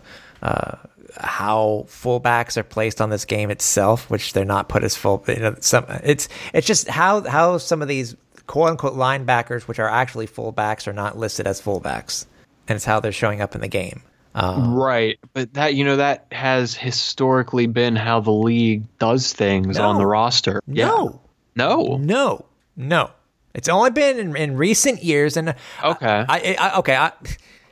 uh, 0.45 0.77
how 1.17 1.85
fullbacks 1.89 2.57
are 2.57 2.63
placed 2.63 3.01
on 3.01 3.11
this 3.11 3.25
game 3.25 3.51
itself, 3.51 4.11
which 4.11 4.33
they're 4.33 4.45
not 4.45 4.69
put 4.69 4.85
as 4.85 4.97
full. 4.97 5.25
You 5.29 5.37
know, 5.37 5.57
some 5.61 5.87
it's 6.03 6.29
it's 6.53 6.67
just 6.67 6.89
how 6.89 7.23
how 7.23 7.59
some 7.59 7.83
of 7.83 7.89
these 7.89 8.17
quote 8.47 8.71
unquote 8.71 8.95
linebackers, 8.95 9.63
which 9.63 9.79
are 9.79 9.89
actually 9.89 10.27
fullbacks, 10.27 10.87
are 10.87 10.93
not 10.93 11.17
listed 11.19 11.47
as 11.47 11.61
fullbacks, 11.61 12.27
and 12.69 12.77
it's 12.77 12.85
how 12.85 13.01
they're 13.01 13.13
showing 13.13 13.41
up 13.41 13.55
in 13.55 13.61
the 13.61 13.69
game. 13.69 14.03
Um, 14.35 14.75
right, 14.75 15.19
but 15.33 15.55
that 15.55 15.75
you 15.75 15.85
know 15.85 15.97
that 15.97 16.27
has 16.33 16.75
historically 16.75 17.67
been 17.67 17.95
how 17.95 18.21
the 18.21 18.33
league 18.33 18.83
does 18.99 19.33
things 19.33 19.79
no, 19.79 19.89
on 19.89 19.99
the 19.99 20.07
roster. 20.07 20.61
No, 20.67 20.75
yeah. 20.75 21.19
no, 21.55 21.99
no, 21.99 22.45
no. 22.77 23.11
It's 23.55 23.69
only 23.69 23.91
been 23.91 24.19
in, 24.19 24.37
in 24.37 24.57
recent 24.57 25.05
years, 25.05 25.37
and 25.37 25.55
okay, 25.85 26.25
I, 26.29 26.39
I, 26.39 26.57
I 26.59 26.79
okay. 26.79 26.97
I, 26.97 27.13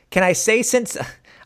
can 0.09 0.23
I 0.23 0.31
say 0.33 0.61
since? 0.61 0.97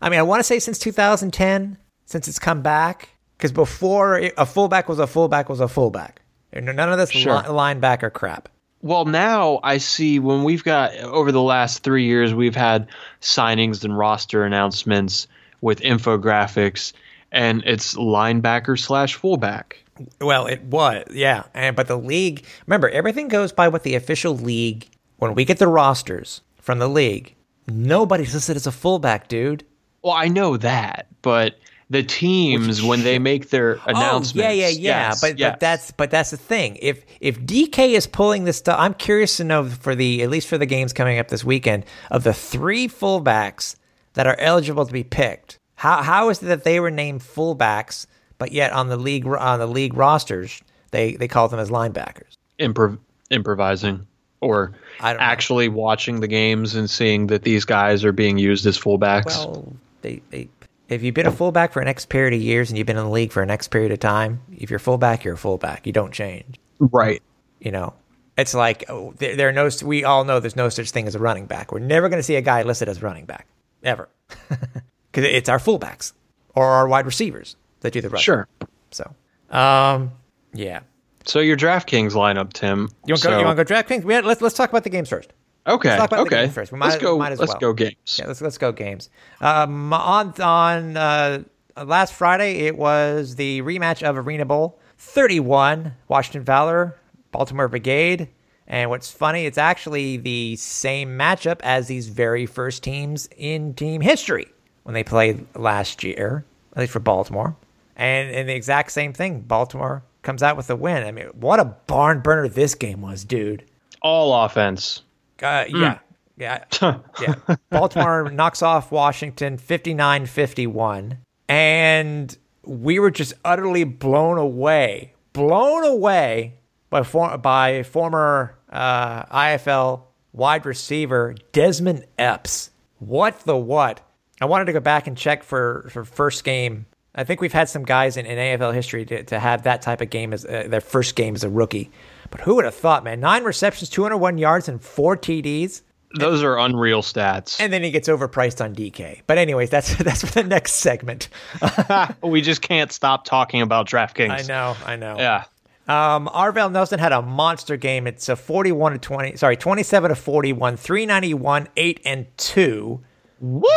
I 0.01 0.09
mean, 0.09 0.19
I 0.19 0.23
want 0.23 0.41
to 0.41 0.43
say 0.43 0.59
since 0.59 0.77
2010, 0.77 1.77
since 2.07 2.27
it's 2.27 2.39
come 2.39 2.63
back. 2.63 3.09
Because 3.37 3.51
before 3.51 4.17
a 4.35 4.47
fullback 4.47 4.89
was 4.89 4.97
a 4.97 5.05
fullback 5.05 5.47
was 5.47 5.59
a 5.59 5.67
fullback. 5.67 6.21
None 6.51 6.79
of 6.79 6.97
this 6.97 7.11
sure. 7.11 7.35
li- 7.35 7.43
linebacker 7.43 8.11
crap. 8.11 8.49
Well, 8.81 9.05
now 9.05 9.59
I 9.63 9.77
see 9.77 10.17
when 10.17 10.43
we've 10.43 10.63
got 10.63 10.95
over 10.97 11.31
the 11.31 11.41
last 11.41 11.83
three 11.83 12.05
years, 12.05 12.33
we've 12.33 12.55
had 12.55 12.87
signings 13.21 13.83
and 13.83 13.95
roster 13.95 14.43
announcements 14.43 15.27
with 15.61 15.81
infographics, 15.81 16.93
and 17.31 17.63
it's 17.65 17.93
linebacker 17.95 18.79
slash 18.79 19.15
fullback. 19.15 19.83
Well, 20.21 20.47
it 20.47 20.63
was, 20.63 21.03
yeah. 21.11 21.43
And 21.53 21.75
but 21.75 21.87
the 21.87 21.97
league, 21.97 22.45
remember, 22.65 22.89
everything 22.89 23.27
goes 23.27 23.51
by 23.51 23.67
what 23.67 23.83
the 23.83 23.95
official 23.95 24.35
league. 24.35 24.87
When 25.17 25.35
we 25.35 25.45
get 25.45 25.57
the 25.57 25.67
rosters 25.67 26.41
from 26.61 26.79
the 26.79 26.87
league, 26.87 27.35
nobody's 27.67 28.33
listed 28.33 28.55
as 28.55 28.67
a 28.67 28.71
fullback, 28.71 29.27
dude. 29.27 29.63
Well, 30.03 30.13
I 30.13 30.27
know 30.27 30.57
that, 30.57 31.07
but 31.21 31.59
the 31.89 32.03
teams 32.03 32.81
when 32.81 33.03
they 33.03 33.17
make 33.17 33.49
their 33.49 33.79
announcements. 33.85 34.35
Oh, 34.35 34.51
yeah, 34.51 34.67
yeah, 34.67 34.67
yeah. 34.67 35.07
Yes, 35.07 35.21
but 35.21 35.39
yes. 35.39 35.51
but 35.53 35.59
that's 35.59 35.91
but 35.91 36.11
that's 36.11 36.31
the 36.31 36.37
thing. 36.37 36.77
If 36.81 37.05
if 37.21 37.39
DK 37.39 37.93
is 37.93 38.07
pulling 38.07 38.43
this 38.43 38.57
stuff, 38.57 38.77
I'm 38.79 38.93
curious 38.93 39.37
to 39.37 39.43
know 39.43 39.69
for 39.69 39.95
the 39.95 40.23
at 40.23 40.29
least 40.29 40.47
for 40.47 40.57
the 40.57 40.65
games 40.65 40.93
coming 40.93 41.19
up 41.19 41.29
this 41.29 41.43
weekend 41.43 41.85
of 42.11 42.23
the 42.23 42.33
three 42.33 42.87
fullbacks 42.87 43.75
that 44.13 44.27
are 44.27 44.37
eligible 44.39 44.85
to 44.85 44.93
be 44.93 45.03
picked. 45.03 45.57
How 45.75 46.01
how 46.01 46.29
is 46.29 46.43
it 46.43 46.47
that 46.47 46.63
they 46.63 46.79
were 46.79 46.91
named 46.91 47.21
fullbacks, 47.21 48.05
but 48.37 48.51
yet 48.51 48.73
on 48.73 48.89
the 48.89 48.97
league 48.97 49.25
on 49.25 49.59
the 49.59 49.67
league 49.67 49.93
rosters 49.93 50.61
they 50.91 51.13
they 51.13 51.27
call 51.27 51.47
them 51.47 51.59
as 51.59 51.69
linebackers? 51.69 52.33
Improv- 52.59 52.99
improvising 53.29 54.05
or 54.41 54.73
actually 54.99 55.67
know. 55.67 55.75
watching 55.75 56.19
the 56.19 56.27
games 56.27 56.75
and 56.75 56.89
seeing 56.89 57.27
that 57.27 57.43
these 57.43 57.65
guys 57.65 58.03
are 58.03 58.11
being 58.11 58.37
used 58.37 58.65
as 58.65 58.77
fullbacks. 58.77 59.37
Well, 59.37 59.73
they, 60.01 60.21
they 60.29 60.47
if 60.89 61.03
you've 61.03 61.15
been 61.15 61.27
a 61.27 61.31
fullback 61.31 61.73
for 61.73 61.81
an 61.81 61.87
X 61.87 62.05
period 62.05 62.33
of 62.33 62.41
years 62.41 62.69
and 62.69 62.77
you've 62.77 62.87
been 62.87 62.97
in 62.97 63.03
the 63.03 63.09
league 63.09 63.31
for 63.31 63.43
an 63.43 63.49
X 63.49 63.67
period 63.67 63.91
of 63.91 63.99
time, 63.99 64.41
if 64.55 64.69
you're 64.69 64.79
fullback, 64.79 65.23
you're 65.23 65.33
a 65.33 65.37
fullback. 65.37 65.85
You 65.85 65.93
don't 65.93 66.13
change. 66.13 66.59
Right. 66.79 67.21
You 67.59 67.71
know, 67.71 67.93
it's 68.37 68.53
like 68.53 68.85
oh, 68.89 69.13
there, 69.17 69.35
there, 69.35 69.49
are 69.49 69.51
no. 69.51 69.69
We 69.83 70.03
all 70.03 70.23
know 70.23 70.39
there's 70.39 70.55
no 70.55 70.69
such 70.69 70.91
thing 70.91 71.07
as 71.07 71.15
a 71.15 71.19
running 71.19 71.47
back. 71.47 71.71
We're 71.71 71.79
never 71.79 72.07
going 72.07 72.19
to 72.19 72.23
see 72.23 72.35
a 72.35 72.41
guy 72.41 72.61
listed 72.63 72.87
as 72.87 73.01
running 73.01 73.25
back 73.25 73.47
ever, 73.83 74.09
because 74.49 75.25
it's 75.25 75.49
our 75.49 75.57
fullbacks 75.57 76.13
or 76.55 76.65
our 76.65 76.87
wide 76.87 77.05
receivers 77.05 77.55
that 77.81 77.93
do 77.93 78.01
the 78.01 78.09
running. 78.09 78.23
Sure. 78.23 78.47
So, 78.91 79.13
um, 79.49 80.11
yeah. 80.53 80.81
So 81.25 81.39
your 81.39 81.57
DraftKings 81.57 82.11
lineup, 82.11 82.53
Tim. 82.53 82.89
You 83.05 83.13
want 83.13 83.17
to 83.17 83.17
so, 83.17 83.29
go? 83.31 83.39
You 83.39 83.45
want 83.45 83.57
to 83.57 83.63
go 83.63 83.73
DraftKings? 83.73 84.03
We 84.03 84.13
had, 84.13 84.23
let's 84.23 84.41
let's 84.41 84.55
talk 84.55 84.69
about 84.69 84.83
the 84.83 84.89
games 84.91 85.09
first. 85.09 85.33
Okay. 85.67 85.99
Let's 85.99 86.13
okay. 86.13 86.47
first. 86.47 86.71
We 86.71 86.79
might, 86.79 86.87
let's 86.87 87.01
go. 87.01 87.17
Might 87.17 87.33
as 87.33 87.39
let's 87.39 87.51
well. 87.53 87.59
go 87.59 87.73
games. 87.73 88.17
Yeah. 88.17 88.27
Let's 88.27 88.41
let's 88.41 88.57
go 88.57 88.71
games. 88.71 89.09
Um, 89.41 89.91
on 89.91 90.33
on 90.41 90.97
uh, 90.97 91.43
last 91.85 92.13
Friday, 92.13 92.59
it 92.67 92.77
was 92.77 93.35
the 93.35 93.61
rematch 93.61 94.01
of 94.01 94.17
Arena 94.17 94.45
Bowl 94.45 94.79
31, 94.97 95.93
Washington 96.07 96.43
Valor, 96.43 96.97
Baltimore 97.31 97.67
Brigade. 97.67 98.29
And 98.67 98.89
what's 98.89 99.09
funny, 99.09 99.45
it's 99.45 99.57
actually 99.57 100.17
the 100.17 100.55
same 100.57 101.17
matchup 101.17 101.61
as 101.63 101.87
these 101.87 102.09
very 102.09 102.45
first 102.45 102.83
teams 102.83 103.29
in 103.37 103.73
team 103.73 104.01
history 104.01 104.47
when 104.83 104.93
they 104.93 105.03
played 105.03 105.45
last 105.55 106.03
year, 106.03 106.43
at 106.73 106.79
least 106.79 106.91
for 106.91 106.99
Baltimore. 106.99 107.55
And, 107.95 108.29
and 108.29 108.49
the 108.49 108.53
exact 108.53 108.91
same 108.91 109.13
thing. 109.13 109.41
Baltimore 109.41 110.03
comes 110.21 110.43
out 110.43 110.57
with 110.57 110.69
a 110.69 110.75
win. 110.75 111.03
I 111.03 111.11
mean, 111.11 111.27
what 111.27 111.59
a 111.61 111.65
barn 111.65 112.19
burner 112.19 112.49
this 112.49 112.75
game 112.75 113.01
was, 113.01 113.23
dude. 113.23 113.63
All 114.01 114.33
offense. 114.33 115.01
Uh, 115.41 115.65
yeah. 115.69 115.99
Yeah. 116.37 116.63
yeah. 117.21 117.55
Baltimore 117.69 118.29
knocks 118.31 118.61
off 118.61 118.91
Washington 118.91 119.57
59 119.57 120.25
51. 120.25 121.17
And 121.49 122.37
we 122.63 122.99
were 122.99 123.11
just 123.11 123.33
utterly 123.43 123.83
blown 123.83 124.37
away, 124.37 125.13
blown 125.33 125.83
away 125.83 126.55
by, 126.89 127.03
for, 127.03 127.37
by 127.37 127.83
former 127.83 128.57
uh, 128.69 129.23
IFL 129.25 130.03
wide 130.33 130.65
receiver 130.65 131.35
Desmond 131.51 132.05
Epps. 132.17 132.71
What 132.99 133.39
the 133.41 133.57
what? 133.57 134.01
I 134.39 134.45
wanted 134.45 134.65
to 134.65 134.73
go 134.73 134.79
back 134.79 135.07
and 135.07 135.17
check 135.17 135.43
for, 135.43 135.87
for 135.91 136.05
first 136.05 136.43
game. 136.43 136.85
I 137.15 137.23
think 137.23 137.41
we've 137.41 137.53
had 137.53 137.69
some 137.69 137.83
guys 137.83 138.17
in, 138.17 138.27
in 138.27 138.37
AFL 138.37 138.73
history 138.73 139.05
to, 139.05 139.23
to 139.23 139.39
have 139.39 139.63
that 139.63 139.81
type 139.81 140.01
of 140.01 140.11
game 140.11 140.33
as 140.33 140.45
uh, 140.45 140.65
their 140.67 140.81
first 140.81 141.15
game 141.15 141.33
as 141.33 141.43
a 141.43 141.49
rookie. 141.49 141.89
But 142.29 142.41
who 142.41 142.55
would 142.55 142.65
have 142.65 142.75
thought, 142.75 143.03
man? 143.03 143.19
Nine 143.19 143.43
receptions, 143.43 143.89
201 143.89 144.37
yards, 144.37 144.67
and 144.67 144.81
four 144.81 145.15
TDs. 145.17 145.81
Those 146.15 146.41
are 146.41 146.57
unreal 146.57 147.01
stats. 147.01 147.59
And 147.59 147.71
then 147.71 147.83
he 147.83 147.91
gets 147.91 148.07
overpriced 148.07 148.63
on 148.63 148.73
DK. 148.73 149.21
But 149.27 149.37
anyways, 149.37 149.69
that's 149.69 149.95
that's 150.03 150.23
for 150.23 150.31
the 150.31 150.43
next 150.43 150.73
segment. 150.73 151.29
we 152.23 152.41
just 152.41 152.61
can't 152.61 152.91
stop 152.91 153.25
talking 153.25 153.61
about 153.61 153.87
DraftKings. 153.87 154.31
I 154.31 154.41
know, 154.43 154.75
I 154.85 154.95
know. 154.95 155.17
Yeah. 155.17 155.43
Um, 155.87 156.27
Arvell 156.27 156.71
Nelson 156.71 156.99
had 156.99 157.13
a 157.13 157.21
monster 157.21 157.77
game. 157.77 158.07
It's 158.07 158.27
a 158.27 158.35
41 158.35 158.93
to 158.93 158.97
20, 158.97 159.37
sorry, 159.37 159.55
27 159.55 160.09
to 160.09 160.15
41, 160.15 160.75
391, 160.75 161.67
8 161.77 162.01
and 162.03 162.37
2. 162.37 163.01
Woo! 163.39 163.69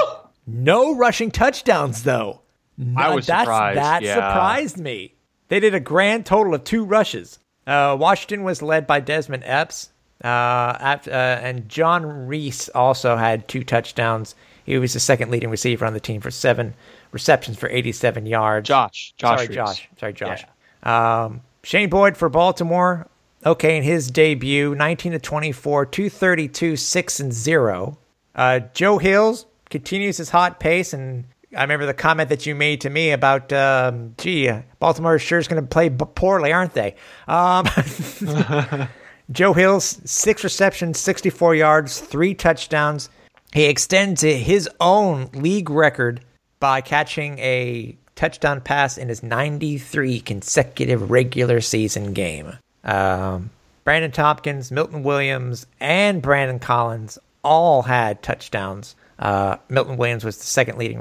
No 0.46 0.96
rushing 0.96 1.30
touchdowns 1.30 2.02
though. 2.02 2.42
I 2.96 3.14
was 3.14 3.26
surprised. 3.26 3.78
That 3.78 4.02
yeah. 4.02 4.14
surprised 4.14 4.78
me. 4.78 5.14
They 5.48 5.60
did 5.60 5.74
a 5.74 5.80
grand 5.80 6.26
total 6.26 6.54
of 6.54 6.64
two 6.64 6.84
rushes. 6.84 7.38
Uh, 7.70 7.94
Washington 7.94 8.42
was 8.42 8.62
led 8.62 8.85
by 8.85 8.98
Desmond 8.98 9.44
Epps, 9.46 9.90
uh, 10.24 10.26
after, 10.26 11.12
uh, 11.12 11.14
and 11.14 11.68
John 11.68 12.26
Reese 12.26 12.68
also 12.70 13.16
had 13.16 13.46
two 13.46 13.62
touchdowns. 13.62 14.35
He 14.64 14.76
was 14.76 14.92
the 14.92 14.98
second 15.00 15.30
leading 15.30 15.50
receiver 15.50 15.87
on 15.87 15.92
the 15.92 16.00
team 16.00 16.20
for 16.20 16.33
seven 16.33 16.74
receptions 17.12 17.59
for 17.59 17.68
87 17.68 18.26
yards. 18.26 18.66
Josh, 18.66 19.14
Josh, 19.16 19.38
sorry, 19.38 19.46
Reese. 19.46 19.54
Josh, 19.54 19.88
sorry, 19.98 20.12
Josh. 20.12 20.44
Yeah. 20.85 21.24
Um, 21.24 21.42
Shane 21.62 21.88
Boyd 21.88 22.16
for 22.16 22.28
Baltimore. 22.28 23.06
Okay, 23.46 23.76
in 23.76 23.85
his 23.85 24.11
debut, 24.11 24.74
19 24.74 25.12
to 25.12 25.18
24, 25.20 25.87
232, 25.87 26.76
6 26.76 27.20
and 27.20 27.33
0. 27.33 27.98
Uh, 28.35 28.59
Joe 28.74 28.98
Hills 28.98 29.46
continues 29.70 30.16
his 30.16 30.30
hot 30.30 30.59
pace 30.59 30.92
and 30.92 31.24
I 31.56 31.62
remember 31.62 31.86
the 31.86 31.94
comment 31.94 32.28
that 32.28 32.46
you 32.46 32.54
made 32.54 32.82
to 32.82 32.90
me 32.90 33.10
about, 33.10 33.52
um, 33.52 34.14
gee, 34.18 34.50
Baltimore 34.78 35.18
sure 35.18 35.38
is 35.38 35.48
going 35.48 35.60
to 35.60 35.68
play 35.68 35.90
poorly, 35.90 36.52
aren't 36.52 36.74
they? 36.74 36.94
Um, 37.26 37.66
Joe 39.32 39.52
Hills, 39.52 40.00
six 40.04 40.44
receptions, 40.44 40.98
64 40.98 41.56
yards, 41.56 41.98
three 41.98 42.34
touchdowns. 42.34 43.10
He 43.52 43.64
extends 43.64 44.22
his 44.22 44.68
own 44.78 45.28
league 45.34 45.70
record 45.70 46.20
by 46.60 46.80
catching 46.80 47.38
a 47.40 47.96
touchdown 48.14 48.60
pass 48.60 48.96
in 48.96 49.08
his 49.08 49.22
93 49.22 50.20
consecutive 50.20 51.10
regular 51.10 51.60
season 51.60 52.12
game. 52.12 52.58
Um, 52.84 53.50
Brandon 53.82 54.12
Tompkins, 54.12 54.70
Milton 54.70 55.02
Williams, 55.02 55.66
and 55.80 56.22
Brandon 56.22 56.58
Collins 56.60 57.18
all 57.42 57.82
had 57.82 58.22
touchdowns. 58.22 58.94
Uh, 59.20 59.59
Milton 59.68 59.98
Williams 59.98 60.24
was 60.24 60.38
the 60.38 60.44
second 60.44 60.78
leading, 60.78 60.98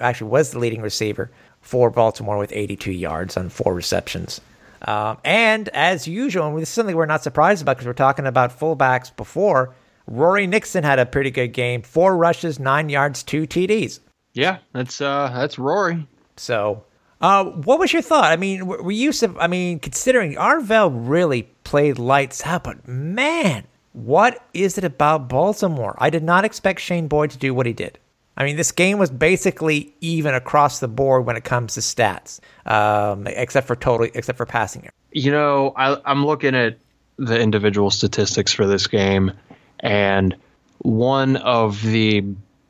actually 0.00 0.30
was 0.30 0.50
the 0.50 0.58
leading 0.58 0.80
receiver 0.80 1.30
for 1.60 1.90
Baltimore 1.90 2.38
with 2.38 2.50
82 2.52 2.92
yards 2.92 3.36
on 3.36 3.50
four 3.50 3.74
receptions. 3.74 4.40
Um, 4.82 5.18
and 5.24 5.68
as 5.70 6.08
usual, 6.08 6.46
and 6.46 6.56
this 6.58 6.68
is 6.68 6.74
something 6.74 6.96
we're 6.96 7.06
not 7.06 7.22
surprised 7.22 7.62
about 7.62 7.76
because 7.76 7.86
we're 7.86 7.92
talking 7.92 8.26
about 8.26 8.58
fullbacks 8.58 9.14
before. 9.14 9.74
Rory 10.06 10.46
Nixon 10.46 10.84
had 10.84 10.98
a 10.98 11.04
pretty 11.04 11.30
good 11.30 11.48
game: 11.48 11.82
four 11.82 12.16
rushes, 12.16 12.58
nine 12.58 12.88
yards, 12.88 13.22
two 13.22 13.46
TDs. 13.46 14.00
Yeah, 14.32 14.58
that's 14.72 15.00
uh, 15.00 15.30
that's 15.34 15.58
Rory. 15.58 16.06
So, 16.36 16.84
uh, 17.20 17.44
what 17.44 17.78
was 17.78 17.92
your 17.92 18.02
thought? 18.02 18.32
I 18.32 18.36
mean, 18.36 18.66
were 18.66 18.90
you? 18.90 19.12
I 19.38 19.48
mean, 19.48 19.80
considering 19.80 20.36
Arvell 20.36 20.90
really 20.94 21.42
played 21.64 21.98
lights 21.98 22.46
out, 22.46 22.64
but 22.64 22.86
man, 22.86 23.66
what 23.92 24.46
is 24.54 24.78
it 24.78 24.84
about 24.84 25.28
Baltimore? 25.28 25.96
I 25.98 26.10
did 26.10 26.22
not 26.22 26.44
expect 26.44 26.80
Shane 26.80 27.08
Boyd 27.08 27.30
to 27.30 27.38
do 27.38 27.54
what 27.54 27.66
he 27.66 27.72
did. 27.72 27.98
I 28.36 28.44
mean, 28.44 28.56
this 28.56 28.70
game 28.70 28.98
was 28.98 29.10
basically 29.10 29.92
even 30.00 30.34
across 30.34 30.78
the 30.78 30.86
board 30.86 31.26
when 31.26 31.36
it 31.36 31.42
comes 31.42 31.74
to 31.74 31.80
stats, 31.80 32.38
um, 32.66 33.26
except 33.26 33.66
for 33.66 33.74
total, 33.74 34.08
except 34.14 34.38
for 34.38 34.46
passing. 34.46 34.88
You 35.10 35.32
know, 35.32 35.72
I, 35.76 36.00
I'm 36.04 36.24
looking 36.24 36.54
at 36.54 36.78
the 37.16 37.40
individual 37.40 37.90
statistics 37.90 38.52
for 38.52 38.64
this 38.66 38.86
game, 38.86 39.32
and 39.80 40.36
one 40.78 41.36
of 41.36 41.82
the 41.82 42.24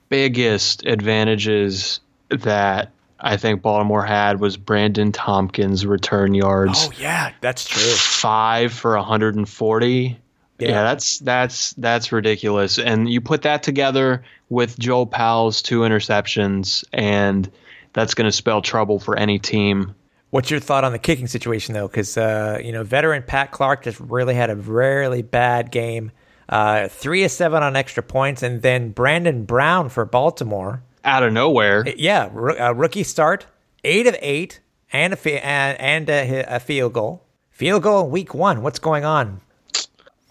biggest 0.09 0.87
advantages 0.87 2.01
that 2.31 2.91
I 3.21 3.37
think 3.37 3.61
Baltimore 3.61 4.05
had 4.05 4.41
was 4.41 4.57
Brandon 4.57 5.13
Tompkins' 5.13 5.85
return 5.85 6.33
yards. 6.33 6.89
Oh 6.89 6.93
yeah, 6.99 7.33
that's 7.43 7.67
true. 7.67 7.83
Five 7.83 8.73
for 8.73 8.97
140. 8.97 10.19
Yeah. 10.59 10.68
yeah. 10.68 10.83
that's 10.83 11.18
that's 11.18 11.73
that's 11.75 12.12
ridiculous. 12.12 12.79
And 12.79 13.09
you 13.09 13.21
put 13.21 13.42
that 13.42 13.62
together 13.62 14.25
with 14.49 14.79
Joe 14.79 15.07
Powell's 15.07 15.62
two 15.62 15.81
interceptions, 15.81 16.85
and 16.92 17.51
that's 17.92 18.14
going 18.14 18.27
to 18.27 18.33
spell 18.33 18.62
trouble 18.62 18.99
for 18.99 19.16
any 19.16 19.38
team. 19.38 19.94
What's 20.31 20.51
your 20.51 20.61
thought 20.61 20.85
on 20.85 20.92
the 20.92 20.99
kicking 20.99 21.27
situation, 21.27 21.75
though? 21.75 21.88
Because 21.88 22.16
uh, 22.16 22.61
you 22.62 22.73
know, 22.73 22.85
veteran 22.85 23.23
Pat 23.23 23.51
Clark 23.51 23.85
just 23.85 23.99
really 24.01 24.35
had 24.35 24.51
a 24.51 24.57
really 24.57 25.23
bad 25.23 25.71
game. 25.71 26.11
Uh, 26.49 26.88
three 26.88 27.25
of 27.25 27.31
seven 27.31 27.62
on 27.62 27.77
extra 27.77 28.03
points, 28.03 28.42
and 28.42 28.62
then 28.62 28.90
Brandon 28.90 29.44
Brown 29.44 29.88
for 29.88 30.05
Baltimore 30.05 30.83
out 31.05 31.23
of 31.23 31.33
nowhere. 31.33 31.85
Yeah, 31.97 32.31
r- 32.35 32.75
rookie 32.75 33.05
start, 33.05 33.47
eight 33.85 34.07
of 34.07 34.16
eight, 34.21 34.61
and 34.92 35.12
a 35.12 35.44
and, 35.44 35.81
and 35.81 36.11
a, 36.11 36.57
a 36.57 36.61
field 36.61 36.92
goal. 36.94 37.25
Field 37.51 37.83
goal 37.83 38.09
week 38.09 38.35
one. 38.35 38.62
What's 38.62 38.79
going 38.79 39.05
on? 39.05 39.40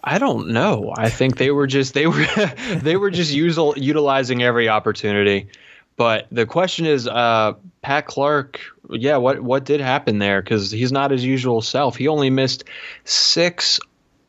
I 0.04 0.18
don't 0.18 0.48
know. 0.48 0.92
I 0.96 1.10
think 1.10 1.38
they 1.38 1.50
were 1.50 1.66
just 1.66 1.94
they 1.94 2.06
were 2.06 2.26
they 2.76 2.96
were 2.96 3.10
just 3.10 3.32
usual, 3.32 3.74
utilizing 3.76 4.42
every 4.42 4.68
opportunity. 4.68 5.48
But 5.96 6.28
the 6.30 6.46
question 6.46 6.86
is, 6.86 7.08
uh, 7.08 7.54
Pat 7.82 8.06
Clark. 8.06 8.60
Yeah, 8.90 9.16
what 9.16 9.40
what 9.40 9.64
did 9.64 9.80
happen 9.80 10.18
there? 10.18 10.40
Because 10.40 10.70
he's 10.70 10.92
not 10.92 11.10
his 11.10 11.24
usual 11.24 11.60
self. 11.60 11.96
He 11.96 12.06
only 12.06 12.30
missed 12.30 12.64
six 13.04 13.80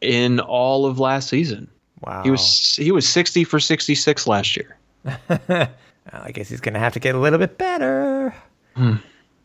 in 0.02 0.40
all 0.40 0.86
of 0.86 1.00
last 1.00 1.30
season. 1.30 1.70
Wow. 2.02 2.24
He 2.24 2.32
was 2.32 2.76
he 2.76 2.92
was 2.92 3.08
sixty 3.08 3.44
for 3.44 3.60
sixty 3.60 3.94
six 3.94 4.26
last 4.26 4.58
year. 4.58 4.78
I 6.12 6.32
guess 6.32 6.50
he's 6.50 6.62
going 6.62 6.74
to 6.74 6.80
have 6.80 6.94
to 6.94 7.00
get 7.00 7.14
a 7.14 7.20
little 7.20 7.40
bit 7.40 7.58
better. 7.58 8.34
Hmm. 8.76 8.96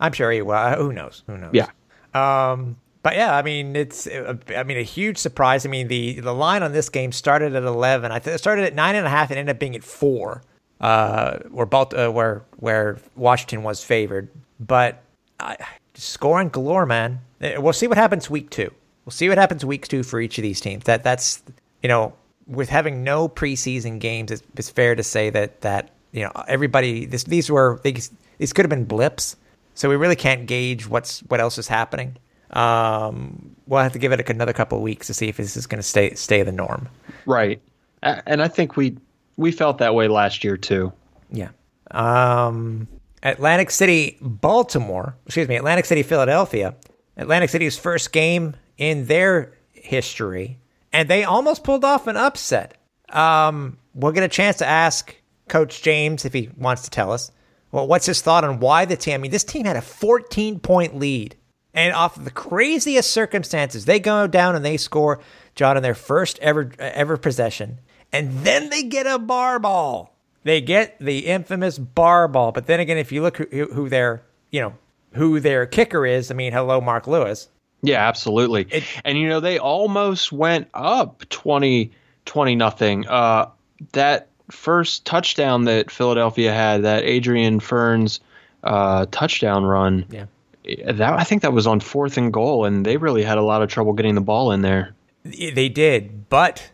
I'm 0.01 0.13
sure 0.13 0.31
he 0.31 0.43
will. 0.43 0.55
Uh, 0.55 0.77
who 0.77 0.93
knows? 0.93 1.23
Who 1.27 1.37
knows? 1.37 1.53
Yeah. 1.53 1.69
Um, 2.15 2.77
but 3.05 3.17
yeah, 3.17 3.37
I 3.37 3.43
mean, 3.43 3.77
it's, 3.77 4.09
I 4.09 4.63
mean, 4.65 4.79
a 4.79 4.83
huge 4.83 5.19
surprise. 5.19 5.67
I 5.67 5.69
mean, 5.69 5.89
the, 5.89 6.21
the 6.21 6.35
line 6.35 6.63
on 6.63 6.73
this 6.73 6.89
game 6.89 7.13
started 7.13 7.55
at 7.55 7.63
11. 7.63 8.11
I 8.11 8.19
th- 8.19 8.35
it 8.35 8.39
started 8.39 8.65
at 8.65 8.75
nine 8.75 8.97
and 8.97 9.07
a 9.07 9.11
half 9.11 9.31
and 9.31 9.39
ended 9.39 9.55
up 9.55 9.61
being 9.61 9.77
at 9.77 9.85
four, 9.85 10.43
uh, 10.81 11.37
where, 11.51 11.67
Balt- 11.67 11.93
uh, 11.93 12.11
where, 12.11 12.43
where 12.57 12.99
Washington 13.15 13.63
was 13.63 13.85
favored. 13.85 14.31
But 14.59 15.03
uh, 15.39 15.57
scoring 15.93 16.49
galore, 16.49 16.87
man. 16.87 17.21
Uh, 17.43 17.61
we'll 17.61 17.75
see 17.75 17.87
what 17.87 17.99
happens 17.99 18.31
week 18.31 18.49
two. 18.49 18.73
We'll 19.05 19.13
see 19.13 19.29
what 19.29 19.37
happens 19.37 19.67
week 19.67 19.87
two 19.87 20.03
for 20.03 20.19
each 20.19 20.39
of 20.39 20.43
these 20.43 20.63
teams. 20.63 20.85
That 20.85 21.05
that's 21.05 21.43
you 21.83 21.89
know, 21.89 22.15
with 22.47 22.71
having 22.71 23.05
no 23.05 23.29
preseason 23.29 23.99
games, 23.99 24.31
it's, 24.31 24.43
it's 24.57 24.71
fair 24.71 24.95
to 24.95 25.03
say 25.03 25.29
that 25.29 25.61
that 25.61 25.91
you 26.13 26.23
know 26.23 26.33
everybody. 26.49 27.05
This 27.05 27.25
these 27.25 27.51
were 27.51 27.81
these 27.83 28.11
these 28.39 28.55
could 28.55 28.65
have 28.65 28.71
been 28.71 28.87
blips, 28.87 29.37
so 29.75 29.91
we 29.91 29.97
really 29.97 30.17
can't 30.17 30.47
gauge 30.47 30.89
what's 30.89 31.21
what 31.25 31.41
else 31.41 31.59
is 31.59 31.69
happening. 31.69 32.17
Um, 32.55 33.57
we'll 33.67 33.83
have 33.83 33.93
to 33.93 33.99
give 33.99 34.13
it 34.13 34.31
another 34.31 34.53
couple 34.53 34.79
of 34.79 34.83
weeks 34.83 35.09
to 35.09 35.15
see 35.15 35.29
if 35.29 35.37
this 35.37 35.57
is 35.57 35.67
going 35.67 35.81
to 35.81 35.87
stay 35.87 36.15
stay 36.15 36.43
the 36.43 36.53
norm. 36.53 36.89
Right, 37.27 37.61
and 38.03 38.43
I 38.43 38.49
think 38.49 38.77
we 38.77 38.97
we 39.37 39.53
felt 39.53 39.79
that 39.79 39.95
way 39.95 40.09
last 40.09 40.45
year 40.45 40.57
too. 40.57 40.93
Yeah. 41.31 41.51
Um, 41.91 42.89
Atlantic 43.23 43.71
City, 43.71 44.19
Baltimore. 44.21 45.17
Excuse 45.27 45.49
me, 45.49 45.57
Atlantic 45.57 45.85
City, 45.85 46.03
Philadelphia. 46.03 46.77
Atlantic 47.17 47.51
City's 47.51 47.79
first 47.79 48.13
game 48.13 48.57
in 48.77 49.07
their 49.07 49.53
history, 49.73 50.59
and 50.93 51.09
they 51.09 51.25
almost 51.25 51.65
pulled 51.65 51.85
off 51.85 52.07
an 52.07 52.17
upset. 52.17 52.77
Um, 53.09 53.79
we'll 53.95 54.13
get 54.13 54.25
a 54.25 54.29
chance 54.29 54.59
to 54.59 54.67
ask 54.67 55.15
Coach 55.49 55.83
James 55.83 56.25
if 56.25 56.33
he 56.33 56.51
wants 56.57 56.83
to 56.83 56.91
tell 56.91 57.13
us. 57.13 57.31
Well, 57.71 57.89
what's 57.89 58.07
his 58.07 58.23
thought 58.23 58.45
on 58.45 58.61
why 58.61 58.85
the 58.85 58.97
team? 58.97 59.15
I 59.15 59.19
mean, 59.19 59.31
this 59.31 59.45
team 59.45 59.67
had 59.67 59.77
a 59.77 59.83
14 59.83 60.61
point 60.61 60.97
lead 60.97 61.37
and 61.75 61.93
off 61.93 62.17
of 62.17 62.25
the 62.25 62.31
craziest 62.31 63.11
circumstances, 63.11 63.85
they 63.85 63.99
go 63.99 64.27
down 64.27 64.55
and 64.55 64.65
they 64.65 64.77
score, 64.77 65.21
John, 65.55 65.77
in 65.77 65.83
their 65.83 65.95
first 65.95 66.39
ever 66.39 66.71
ever 66.79 67.17
possession. 67.17 67.81
And 68.13 68.45
then 68.45 68.71
they 68.71 68.85
get 68.85 69.07
a 69.07 69.19
bar 69.19 69.59
ball. 69.59 70.15
They 70.45 70.61
get 70.61 70.99
the 71.01 71.27
infamous 71.27 71.79
bar 71.79 72.29
ball. 72.29 72.53
But 72.53 72.67
then 72.67 72.79
again, 72.79 72.99
if 72.99 73.11
you 73.11 73.23
look 73.23 73.39
who, 73.39 73.67
who 73.67 73.89
their, 73.89 74.23
you 74.51 74.61
know, 74.61 74.75
who 75.15 75.41
their 75.41 75.67
kicker 75.67 76.07
is, 76.07 76.31
I 76.31 76.35
mean, 76.35 76.53
hello, 76.53 76.81
Mark 76.81 77.07
Lewis. 77.07 77.49
Yeah, 77.83 78.07
absolutely. 78.07 78.67
It, 78.71 78.85
and 79.05 79.19
you 79.19 79.29
know, 79.29 79.41
they 79.41 79.59
almost 79.59 80.33
went 80.33 80.69
up 80.75 81.29
20, 81.29 81.91
20 82.25 82.55
nothing. 82.55 83.07
Uh, 83.09 83.51
that 83.93 84.29
first 84.51 85.05
touchdown 85.05 85.65
that 85.65 85.91
Philadelphia 85.91 86.53
had, 86.53 86.85
that 86.85 87.03
Adrian 87.05 87.59
Ferns 87.59 88.21
uh, 88.63 89.07
touchdown 89.11 89.65
run. 89.65 90.05
Yeah 90.09 90.27
that 90.65 91.13
I 91.13 91.25
think 91.25 91.43
that 91.43 91.53
was 91.53 91.67
on 91.67 91.81
fourth 91.81 92.17
and 92.17 92.33
goal, 92.33 92.65
and 92.65 92.85
they 92.85 92.97
really 92.97 93.23
had 93.23 93.39
a 93.39 93.43
lot 93.43 93.63
of 93.63 93.69
trouble 93.69 93.93
getting 93.93 94.15
the 94.15 94.21
ball 94.21 94.53
in 94.53 94.63
there. 94.63 94.95
They 95.25 95.69
did, 95.69 96.29
but 96.29 96.71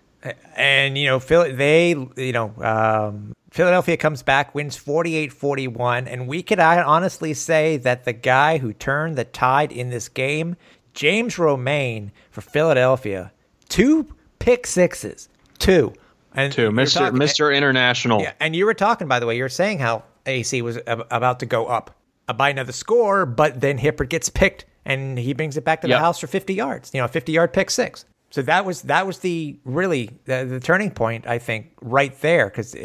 and 0.56 0.96
you 0.96 1.06
know, 1.06 1.20
Phil, 1.20 1.54
they 1.54 1.90
you 2.16 2.32
know, 2.32 2.52
um, 2.62 3.34
Philadelphia 3.50 3.96
comes 3.96 4.22
back, 4.22 4.54
wins 4.54 4.76
48-41, 4.76 6.06
and 6.06 6.28
we 6.28 6.42
could 6.42 6.60
honestly 6.60 7.34
say 7.34 7.76
that 7.78 8.04
the 8.04 8.12
guy 8.12 8.58
who 8.58 8.72
turned 8.72 9.16
the 9.16 9.24
tide 9.24 9.72
in 9.72 9.90
this 9.90 10.08
game, 10.08 10.56
James 10.94 11.38
Romain 11.38 12.12
for 12.30 12.40
Philadelphia, 12.40 13.32
two 13.68 14.14
pick 14.38 14.66
sixes, 14.66 15.28
two. 15.58 15.92
And 16.32 16.52
two, 16.52 16.70
Mister 16.70 17.00
talking, 17.00 17.18
Mister 17.18 17.50
International. 17.50 18.20
Yeah, 18.20 18.34
and 18.38 18.54
you 18.54 18.64
were 18.64 18.74
talking, 18.74 19.08
by 19.08 19.18
the 19.18 19.26
way, 19.26 19.36
you 19.36 19.42
were 19.42 19.48
saying 19.48 19.80
how 19.80 20.04
AC 20.26 20.62
was 20.62 20.78
about 20.86 21.40
to 21.40 21.46
go 21.46 21.66
up 21.66 21.96
by 22.32 22.50
another 22.50 22.72
score, 22.72 23.26
but 23.26 23.60
then 23.60 23.78
Hippert 23.78 24.10
gets 24.10 24.28
picked 24.28 24.64
and 24.84 25.18
he 25.18 25.32
brings 25.32 25.56
it 25.56 25.64
back 25.64 25.80
to 25.82 25.88
yep. 25.88 25.96
the 25.96 26.00
house 26.00 26.18
for 26.18 26.26
50 26.26 26.54
yards, 26.54 26.90
you 26.94 27.00
know, 27.00 27.08
50 27.08 27.32
yard 27.32 27.52
pick 27.52 27.70
six. 27.70 28.04
So 28.30 28.42
that 28.42 28.64
was 28.64 28.82
that 28.82 29.06
was 29.06 29.18
the 29.18 29.58
really 29.64 30.10
the, 30.24 30.44
the 30.44 30.60
turning 30.60 30.92
point, 30.92 31.26
I 31.26 31.38
think, 31.38 31.72
right 31.82 32.18
there. 32.20 32.46
Because 32.46 32.76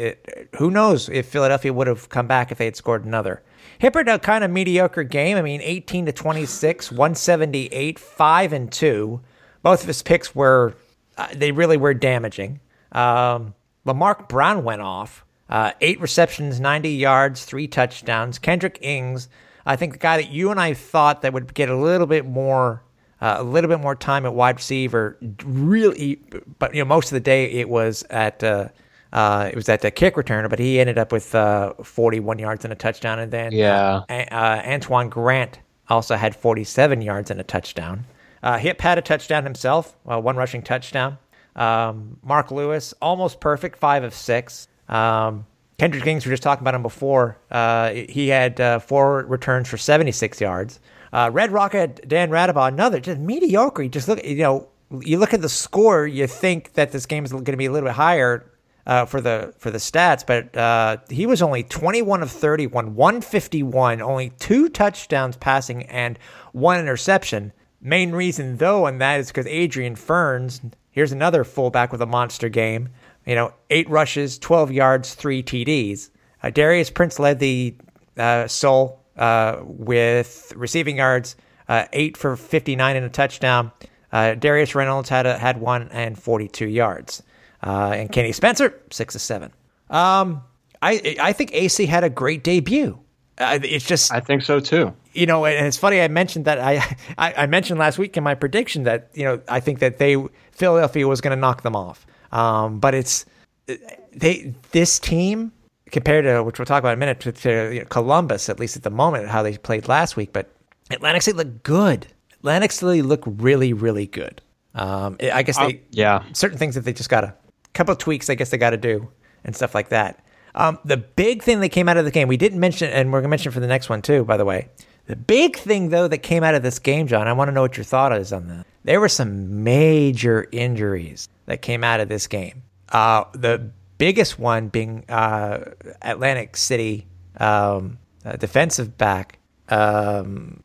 who 0.58 0.70
knows 0.70 1.08
if 1.08 1.28
Philadelphia 1.28 1.72
would 1.72 1.86
have 1.86 2.08
come 2.08 2.26
back 2.26 2.50
if 2.50 2.58
they 2.58 2.64
had 2.64 2.74
scored 2.74 3.04
another. 3.04 3.42
Hippert 3.78 4.08
a 4.08 4.18
kind 4.18 4.42
of 4.42 4.50
mediocre 4.50 5.04
game. 5.04 5.36
I 5.36 5.42
mean, 5.42 5.60
18 5.62 6.06
to 6.06 6.12
26, 6.12 6.90
178, 6.90 7.98
five 7.98 8.52
and 8.52 8.72
two. 8.72 9.20
Both 9.62 9.82
of 9.82 9.86
his 9.86 10.02
picks 10.02 10.34
were 10.34 10.74
uh, 11.16 11.28
they 11.34 11.52
really 11.52 11.76
were 11.76 11.94
damaging. 11.94 12.60
Um, 12.92 13.54
Lamark 13.84 14.28
Brown 14.28 14.64
went 14.64 14.82
off. 14.82 15.24
Uh, 15.48 15.72
eight 15.80 16.00
receptions, 16.00 16.58
90 16.58 16.90
yards, 16.90 17.44
three 17.44 17.68
touchdowns. 17.68 18.38
Kendrick 18.38 18.78
Ings, 18.82 19.28
I 19.64 19.76
think 19.76 19.92
the 19.92 19.98
guy 19.98 20.16
that 20.16 20.30
you 20.30 20.50
and 20.50 20.58
I 20.58 20.74
thought 20.74 21.22
that 21.22 21.32
would 21.32 21.54
get 21.54 21.68
a 21.68 21.76
little 21.76 22.06
bit 22.06 22.26
more, 22.26 22.82
uh, 23.20 23.36
a 23.38 23.44
little 23.44 23.68
bit 23.68 23.80
more 23.80 23.94
time 23.94 24.26
at 24.26 24.34
wide 24.34 24.56
receiver, 24.56 25.16
really, 25.44 26.20
but 26.58 26.74
you 26.74 26.80
know, 26.80 26.84
most 26.84 27.06
of 27.06 27.16
the 27.16 27.20
day 27.20 27.52
it 27.52 27.68
was 27.68 28.02
at, 28.10 28.42
uh, 28.42 28.68
uh, 29.12 29.48
it 29.52 29.54
was 29.54 29.68
at 29.68 29.82
the 29.82 29.90
kick 29.92 30.16
returner, 30.16 30.50
but 30.50 30.58
he 30.58 30.80
ended 30.80 30.98
up 30.98 31.12
with 31.12 31.32
uh, 31.34 31.74
41 31.74 32.40
yards 32.40 32.64
and 32.64 32.72
a 32.72 32.76
touchdown, 32.76 33.20
and 33.20 33.30
then 33.30 33.52
yeah, 33.52 34.02
uh, 34.08 34.62
Antoine 34.66 35.08
Grant 35.08 35.60
also 35.88 36.16
had 36.16 36.34
47 36.34 37.02
yards 37.02 37.30
and 37.30 37.38
a 37.38 37.44
touchdown. 37.44 38.04
Hip 38.42 38.80
had 38.80 38.98
a 38.98 39.02
touchdown 39.02 39.42
himself, 39.42 39.96
one 40.04 40.36
rushing 40.36 40.62
touchdown. 40.62 41.18
Um, 41.56 42.18
Mark 42.22 42.50
Lewis, 42.50 42.94
almost 43.00 43.40
perfect, 43.40 43.76
five 43.78 44.04
of 44.04 44.14
six. 44.14 44.68
Um, 44.88 45.46
Kendrick 45.78 46.06
Ings, 46.06 46.24
we 46.24 46.30
were 46.30 46.34
just 46.34 46.42
talking 46.42 46.62
about 46.62 46.74
him 46.74 46.82
before. 46.82 47.36
Uh, 47.50 47.92
he 47.92 48.28
had 48.28 48.60
uh, 48.60 48.78
four 48.78 49.24
returns 49.26 49.68
for 49.68 49.76
76 49.76 50.40
yards. 50.40 50.80
Uh, 51.12 51.30
Red 51.32 51.52
Rocket 51.52 52.06
Dan 52.08 52.30
Raudabaugh, 52.30 52.68
another 52.68 53.00
just 53.00 53.20
mediocre. 53.20 53.82
You 53.82 53.88
just 53.88 54.08
look, 54.08 54.24
you 54.24 54.36
know, 54.36 54.68
you 55.00 55.18
look 55.18 55.34
at 55.34 55.42
the 55.42 55.48
score, 55.48 56.06
you 56.06 56.26
think 56.26 56.74
that 56.74 56.92
this 56.92 57.06
game 57.06 57.24
is 57.24 57.32
going 57.32 57.44
to 57.44 57.56
be 57.56 57.66
a 57.66 57.72
little 57.72 57.88
bit 57.88 57.96
higher 57.96 58.50
uh, 58.86 59.04
for 59.04 59.20
the 59.20 59.52
for 59.58 59.70
the 59.70 59.78
stats, 59.78 60.24
but 60.24 60.56
uh, 60.56 60.96
he 61.10 61.26
was 61.26 61.42
only 61.42 61.64
21 61.64 62.22
of 62.22 62.30
31, 62.30 62.94
151, 62.94 64.00
only 64.00 64.30
two 64.38 64.68
touchdowns 64.68 65.36
passing 65.36 65.82
and 65.84 66.18
one 66.52 66.78
interception. 66.78 67.52
Main 67.80 68.12
reason 68.12 68.56
though, 68.58 68.86
and 68.86 69.00
that 69.00 69.20
is 69.20 69.28
because 69.28 69.46
Adrian 69.46 69.96
Ferns, 69.96 70.60
here's 70.90 71.12
another 71.12 71.42
fullback 71.44 71.90
with 71.90 72.00
a 72.00 72.06
monster 72.06 72.48
game 72.48 72.90
you 73.26 73.34
know, 73.34 73.52
eight 73.70 73.88
rushes, 73.90 74.38
12 74.38 74.72
yards, 74.72 75.14
three 75.14 75.42
TDs. 75.42 76.10
Uh, 76.42 76.50
Darius 76.50 76.90
Prince 76.90 77.18
led 77.18 77.38
the 77.38 77.74
uh, 78.16 78.46
Soul 78.46 79.00
uh, 79.16 79.58
with 79.62 80.52
receiving 80.56 80.96
yards, 80.98 81.36
uh, 81.68 81.86
eight 81.92 82.16
for 82.16 82.36
59 82.36 82.96
and 82.96 83.04
a 83.04 83.08
touchdown. 83.08 83.72
Uh, 84.12 84.34
Darius 84.34 84.74
Reynolds 84.74 85.08
had 85.08 85.26
a, 85.26 85.36
had 85.36 85.60
one 85.60 85.88
and 85.90 86.18
42 86.18 86.68
yards. 86.68 87.22
Uh, 87.62 87.92
and 87.96 88.12
Kenny 88.12 88.32
Spencer, 88.32 88.78
six 88.90 89.14
of 89.14 89.20
seven. 89.20 89.52
Um, 89.90 90.42
I 90.82 91.16
I 91.20 91.32
think 91.32 91.52
AC 91.54 91.86
had 91.86 92.04
a 92.04 92.10
great 92.10 92.44
debut. 92.44 92.98
it's 93.38 93.86
just 93.86 94.12
I 94.12 94.20
think 94.20 94.42
so 94.42 94.60
too. 94.60 94.94
You 95.14 95.26
know, 95.26 95.44
and 95.46 95.66
it's 95.66 95.76
funny. 95.78 96.00
I 96.00 96.08
mentioned 96.08 96.44
that 96.44 96.58
I, 96.58 96.96
I, 97.18 97.34
I 97.42 97.46
mentioned 97.46 97.78
last 97.78 97.98
week 97.98 98.16
in 98.16 98.22
my 98.22 98.34
prediction 98.34 98.84
that 98.84 99.10
you 99.14 99.24
know 99.24 99.40
I 99.48 99.60
think 99.60 99.80
that 99.80 99.98
they 99.98 100.16
Philadelphia 100.52 101.08
was 101.08 101.20
going 101.20 101.34
to 101.36 101.40
knock 101.40 101.62
them 101.62 101.74
off. 101.74 102.06
Um, 102.32 102.80
but 102.80 102.94
it's 102.94 103.26
they 103.66 104.54
this 104.72 104.98
team 104.98 105.52
compared 105.90 106.24
to 106.24 106.42
which 106.42 106.58
we'll 106.58 106.66
talk 106.66 106.80
about 106.80 106.90
in 106.90 106.98
a 106.98 107.00
minute 107.00 107.20
to, 107.20 107.32
to 107.32 107.74
you 107.74 107.80
know, 107.80 107.86
Columbus, 107.86 108.48
at 108.48 108.58
least 108.58 108.76
at 108.76 108.82
the 108.82 108.90
moment, 108.90 109.28
how 109.28 109.42
they 109.42 109.56
played 109.56 109.88
last 109.88 110.16
week. 110.16 110.32
But 110.32 110.50
Atlantic 110.90 111.22
City 111.22 111.36
looked 111.36 111.62
good. 111.62 112.06
Atlantic 112.38 112.72
City 112.72 113.02
looked 113.02 113.26
really, 113.26 113.72
really 113.72 114.06
good. 114.06 114.40
Um, 114.74 115.16
I 115.32 115.42
guess 115.42 115.56
they, 115.56 115.80
yeah, 115.90 116.22
certain 116.32 116.58
things 116.58 116.74
that 116.74 116.82
they 116.82 116.92
just 116.92 117.08
got 117.08 117.24
a 117.24 117.34
couple 117.72 117.92
of 117.92 117.98
tweaks. 117.98 118.28
I 118.28 118.34
guess 118.34 118.50
they 118.50 118.58
got 118.58 118.70
to 118.70 118.76
do 118.76 119.08
and 119.44 119.56
stuff 119.56 119.74
like 119.74 119.88
that. 119.88 120.22
Um, 120.54 120.78
the 120.84 120.96
big 120.96 121.42
thing 121.42 121.60
that 121.60 121.68
came 121.70 121.88
out 121.88 121.96
of 121.96 122.04
the 122.04 122.10
game, 122.10 122.28
we 122.28 122.36
didn't 122.36 122.60
mention, 122.60 122.90
and 122.90 123.12
we're 123.12 123.20
gonna 123.20 123.28
mention 123.28 123.52
for 123.52 123.60
the 123.60 123.66
next 123.66 123.88
one 123.88 124.02
too. 124.02 124.24
By 124.24 124.36
the 124.36 124.44
way, 124.44 124.68
the 125.06 125.16
big 125.16 125.56
thing 125.56 125.90
though 125.90 126.08
that 126.08 126.18
came 126.18 126.42
out 126.42 126.54
of 126.54 126.62
this 126.62 126.78
game, 126.78 127.06
John, 127.06 127.28
I 127.28 127.32
want 127.32 127.48
to 127.48 127.52
know 127.52 127.62
what 127.62 127.76
your 127.76 127.84
thought 127.84 128.12
is 128.16 128.32
on 128.32 128.48
that. 128.48 128.66
There 128.86 129.00
were 129.00 129.08
some 129.08 129.64
major 129.64 130.46
injuries 130.52 131.28
that 131.46 131.60
came 131.60 131.82
out 131.82 131.98
of 131.98 132.08
this 132.08 132.28
game. 132.28 132.62
Uh, 132.88 133.24
the 133.32 133.70
biggest 133.98 134.38
one 134.38 134.68
being 134.68 135.04
uh, 135.08 135.72
Atlantic 136.02 136.56
City 136.56 137.08
um, 137.38 137.98
defensive 138.38 138.96
back. 138.96 139.40
Um, 139.68 140.62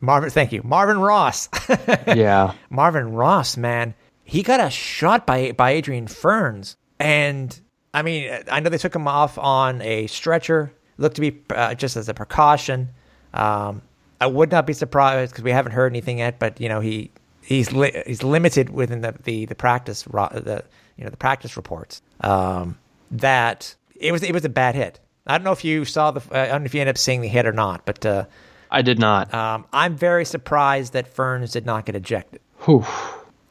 Marvin, 0.00 0.30
thank 0.30 0.50
you, 0.50 0.60
Marvin 0.64 0.98
Ross. 0.98 1.48
yeah, 2.08 2.54
Marvin 2.68 3.12
Ross, 3.12 3.56
man, 3.56 3.94
he 4.24 4.42
got 4.42 4.58
a 4.58 4.68
shot 4.68 5.24
by 5.24 5.52
by 5.52 5.70
Adrian 5.70 6.08
Ferns, 6.08 6.76
and 6.98 7.58
I 7.94 8.02
mean, 8.02 8.30
I 8.50 8.58
know 8.58 8.70
they 8.70 8.78
took 8.78 8.94
him 8.94 9.06
off 9.06 9.38
on 9.38 9.80
a 9.82 10.08
stretcher. 10.08 10.72
Looked 10.98 11.14
to 11.16 11.20
be 11.20 11.40
uh, 11.50 11.74
just 11.74 11.96
as 11.96 12.08
a 12.08 12.14
precaution. 12.14 12.88
Um, 13.32 13.82
I 14.20 14.26
would 14.26 14.50
not 14.50 14.66
be 14.66 14.72
surprised 14.72 15.30
because 15.32 15.44
we 15.44 15.52
haven't 15.52 15.72
heard 15.72 15.92
anything 15.92 16.18
yet. 16.18 16.40
But 16.40 16.60
you 16.60 16.68
know, 16.68 16.80
he 16.80 17.12
he's 17.46 17.72
li- 17.72 18.02
he's 18.06 18.22
limited 18.22 18.70
within 18.70 19.00
the, 19.00 19.14
the 19.24 19.46
the 19.46 19.54
practice 19.54 20.06
ro- 20.08 20.28
the 20.32 20.64
you 20.96 21.04
know 21.04 21.10
the 21.10 21.16
practice 21.16 21.56
reports. 21.56 22.02
Um, 22.20 22.78
that 23.10 23.74
it 23.94 24.12
was 24.12 24.22
it 24.22 24.32
was 24.32 24.44
a 24.44 24.48
bad 24.50 24.74
hit. 24.74 25.00
I 25.26 25.38
don't 25.38 25.44
know 25.44 25.52
if 25.52 25.64
you 25.64 25.84
saw 25.84 26.10
the 26.10 26.20
I 26.36 26.48
don't 26.48 26.62
know 26.62 26.66
if 26.66 26.74
you 26.74 26.80
ended 26.80 26.94
up 26.94 26.98
seeing 26.98 27.20
the 27.20 27.28
hit 27.28 27.46
or 27.46 27.52
not, 27.52 27.86
but 27.86 28.04
uh, 28.04 28.24
I 28.70 28.82
did 28.82 28.98
not. 28.98 29.32
um, 29.32 29.64
I'm 29.72 29.96
very 29.96 30.24
surprised 30.24 30.92
that 30.92 31.06
Ferns 31.06 31.52
did 31.52 31.64
not 31.64 31.86
get 31.86 31.94
ejected. 31.94 32.40
Whew. 32.60 32.84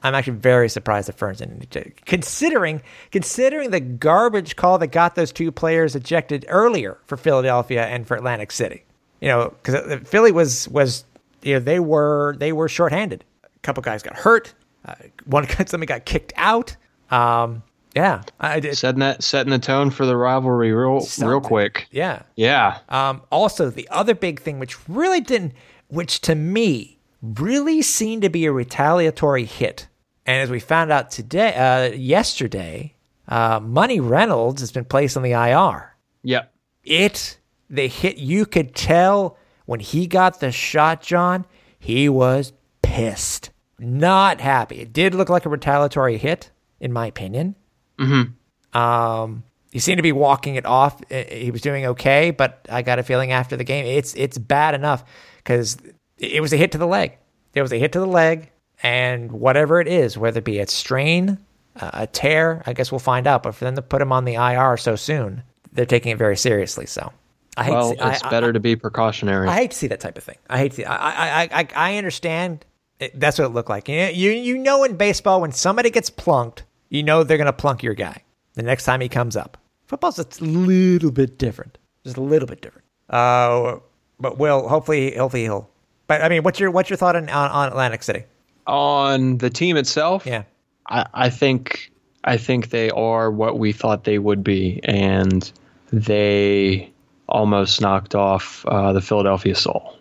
I'm 0.04 0.14
actually 0.14 0.38
very 0.38 0.70
surprised 0.70 1.08
that 1.08 1.18
Ferns 1.18 1.40
didn't 1.40 1.64
eject, 1.64 2.06
considering 2.06 2.84
considering 3.12 3.72
the 3.72 3.80
garbage 3.80 4.56
call 4.56 4.78
that 4.78 4.88
got 4.88 5.16
those 5.16 5.32
two 5.32 5.52
players 5.52 5.96
ejected 5.96 6.46
earlier 6.48 7.00
for 7.08 7.18
Philadelphia 7.18 7.86
and 7.86 8.06
for 8.06 8.16
Atlantic 8.16 8.52
City. 8.52 8.84
You 9.20 9.30
know, 9.30 9.54
because 9.64 10.08
Philly 10.08 10.32
was 10.32 10.68
was 10.70 11.06
you 11.42 11.54
know 11.54 11.60
they 11.60 11.80
were 11.80 12.36
they 12.38 12.52
were 12.52 12.70
shorthanded. 12.70 13.24
Couple 13.66 13.82
guys 13.82 14.04
got 14.04 14.16
hurt. 14.16 14.54
Uh, 14.86 14.94
one 15.26 15.48
somebody 15.66 15.88
got 15.88 16.06
kicked 16.06 16.34
out. 16.36 16.76
Um, 17.10 17.64
yeah, 17.96 18.22
I 18.40 18.60
did. 18.60 18.78
Setting 18.78 19.00
that 19.00 19.24
setting 19.24 19.50
the 19.50 19.58
tone 19.58 19.90
for 19.90 20.06
the 20.06 20.16
rivalry 20.16 20.72
real 20.72 21.04
real 21.20 21.42
quick. 21.42 21.88
Yeah. 21.90 22.22
Yeah. 22.36 22.78
Um, 22.90 23.24
also, 23.32 23.72
the 23.72 23.88
other 23.90 24.14
big 24.14 24.40
thing, 24.40 24.60
which 24.60 24.88
really 24.88 25.20
didn't, 25.20 25.54
which 25.88 26.22
to 26.22 26.36
me 26.36 27.00
really 27.22 27.82
seemed 27.82 28.22
to 28.22 28.30
be 28.30 28.46
a 28.46 28.52
retaliatory 28.52 29.46
hit, 29.46 29.88
and 30.26 30.42
as 30.42 30.52
we 30.52 30.60
found 30.60 30.92
out 30.92 31.10
today, 31.10 31.56
uh, 31.56 31.96
yesterday, 31.96 32.94
uh, 33.28 33.60
Money 33.60 34.00
Reynolds 34.00 34.62
has 34.62 34.72
been 34.72 34.86
placed 34.86 35.18
on 35.18 35.24
the 35.24 35.32
IR. 35.32 35.96
Yep. 36.24 36.54
It, 36.84 37.40
the 37.70 37.88
hit, 37.88 38.18
you 38.18 38.46
could 38.46 38.76
tell 38.76 39.38
when 39.66 39.80
he 39.80 40.06
got 40.06 40.40
the 40.40 40.52
shot, 40.52 41.02
John, 41.02 41.46
he 41.80 42.10
was 42.10 42.54
pissed, 42.82 43.50
not 43.80 44.42
happy. 44.42 44.78
It 44.82 44.94
did 44.94 45.14
look 45.16 45.30
like 45.30 45.46
a 45.46 45.50
retaliatory 45.50 46.18
hit, 46.18 46.52
in 46.80 46.92
my 46.94 47.08
opinion. 47.08 47.56
Mm-hmm. 48.00 48.78
Um, 48.78 49.44
he 49.72 49.80
seemed 49.80 49.98
to 49.98 50.04
be 50.04 50.12
walking 50.12 50.56
it 50.56 50.66
off. 50.66 51.02
He 51.10 51.52
was 51.52 51.62
doing 51.62 51.86
okay, 51.88 52.32
but 52.32 52.66
I 52.70 52.82
got 52.82 53.00
a 53.00 53.04
feeling 53.04 53.32
after 53.32 53.58
the 53.58 53.64
game, 53.64 53.86
it's 53.86 54.14
it's 54.16 54.38
bad 54.38 54.74
enough 54.76 55.04
because 55.38 55.78
it 56.18 56.42
was 56.42 56.54
a 56.54 56.58
hit 56.58 56.72
to 56.74 56.78
the 56.78 56.88
leg. 56.88 57.18
There 57.54 57.64
was 57.64 57.74
a 57.74 57.78
hit 57.78 57.92
to 57.94 58.00
the 58.00 58.08
leg, 58.08 58.52
and 58.84 59.32
whatever 59.32 59.80
it 59.82 59.88
is, 59.88 60.18
whether 60.18 60.40
it 60.40 60.46
be 60.46 60.60
a 60.60 60.68
strain, 60.68 61.38
uh, 61.78 61.90
a 61.94 62.08
tear, 62.08 62.64
I 62.66 62.74
guess 62.74 62.92
we'll 62.92 63.00
find 63.00 63.28
out. 63.28 63.44
But 63.44 63.56
for 63.56 63.66
them 63.66 63.76
to 63.76 63.82
put 63.82 64.02
him 64.02 64.12
on 64.12 64.24
the 64.26 64.36
IR 64.36 64.78
so 64.78 64.96
soon, 64.96 65.44
they're 65.74 65.86
taking 65.86 66.12
it 66.14 66.18
very 66.18 66.38
seriously. 66.38 66.86
So 66.86 67.12
I 67.58 67.64
hate 67.66 67.72
Well, 67.72 67.94
to 67.96 68.02
see, 68.04 68.10
it's 68.10 68.24
I- 68.24 68.30
better 68.30 68.54
to 68.54 68.60
be 68.60 68.76
precautionary. 68.78 69.48
I 69.50 69.56
hate 69.56 69.72
to 69.72 69.78
see 69.78 69.88
that 69.88 70.00
type 70.00 70.18
of 70.18 70.24
thing. 70.24 70.38
I 70.50 70.58
hate 70.58 70.74
to. 70.74 70.84
I 70.86 70.96
I 70.96 71.42
I, 71.44 71.50
I, 71.52 71.68
I 71.76 71.98
understand. 71.98 72.66
It, 73.00 73.20
that's 73.20 73.38
what 73.38 73.46
it 73.46 73.50
looked 73.50 73.70
like. 73.70 73.90
You, 73.90 74.06
you 74.06 74.32
you 74.32 74.58
know 74.58 74.84
in 74.84 74.96
baseball 74.96 75.42
when 75.42 75.52
somebody 75.52 75.90
gets 75.90 76.10
plunked, 76.10 76.64
you 76.90 77.04
know 77.04 77.24
they're 77.24 77.38
gonna 77.38 77.54
plunk 77.54 77.84
your 77.84 77.94
guy 77.94 78.24
the 78.54 78.64
next 78.64 78.86
time 78.86 79.02
he 79.02 79.10
comes 79.10 79.36
up. 79.36 79.58
Football's 79.88 80.18
a 80.18 80.44
little 80.44 81.12
bit 81.12 81.38
different, 81.38 81.78
just 82.04 82.18
a 82.18 82.22
little 82.22 82.48
bit 82.48 82.62
different. 82.62 82.86
Uh, 83.10 83.78
but 84.20 84.38
Will 84.38 84.68
hopefully 84.68 85.16
hopefully 85.16 85.44
he'll. 85.44 85.70
But 86.08 86.22
I 86.22 86.30
mean, 86.30 86.44
what's 86.44 86.60
your 86.60 86.72
what's 86.72 86.90
your 86.90 86.98
thought 86.98 87.16
on 87.16 87.30
on, 87.30 87.52
on 87.52 87.68
Atlantic 87.70 88.04
City? 88.04 88.24
On 88.68 89.38
the 89.38 89.50
team 89.50 89.78
itself, 89.78 90.26
Yeah, 90.26 90.44
I, 90.88 91.06
I 91.14 91.30
think 91.30 91.92
I 92.24 92.38
think 92.38 92.70
they 92.70 92.90
are 92.90 93.30
what 93.30 93.60
we 93.60 93.72
thought 93.72 94.04
they 94.04 94.18
would 94.18 94.44
be, 94.44 94.80
and 94.84 95.52
they 95.92 96.92
almost 97.28 97.82
knocked 97.82 98.16
off 98.16 98.66
uh, 98.66 98.94
the 98.94 99.02
Philadelphia 99.02 99.56
Soul. 99.56 99.98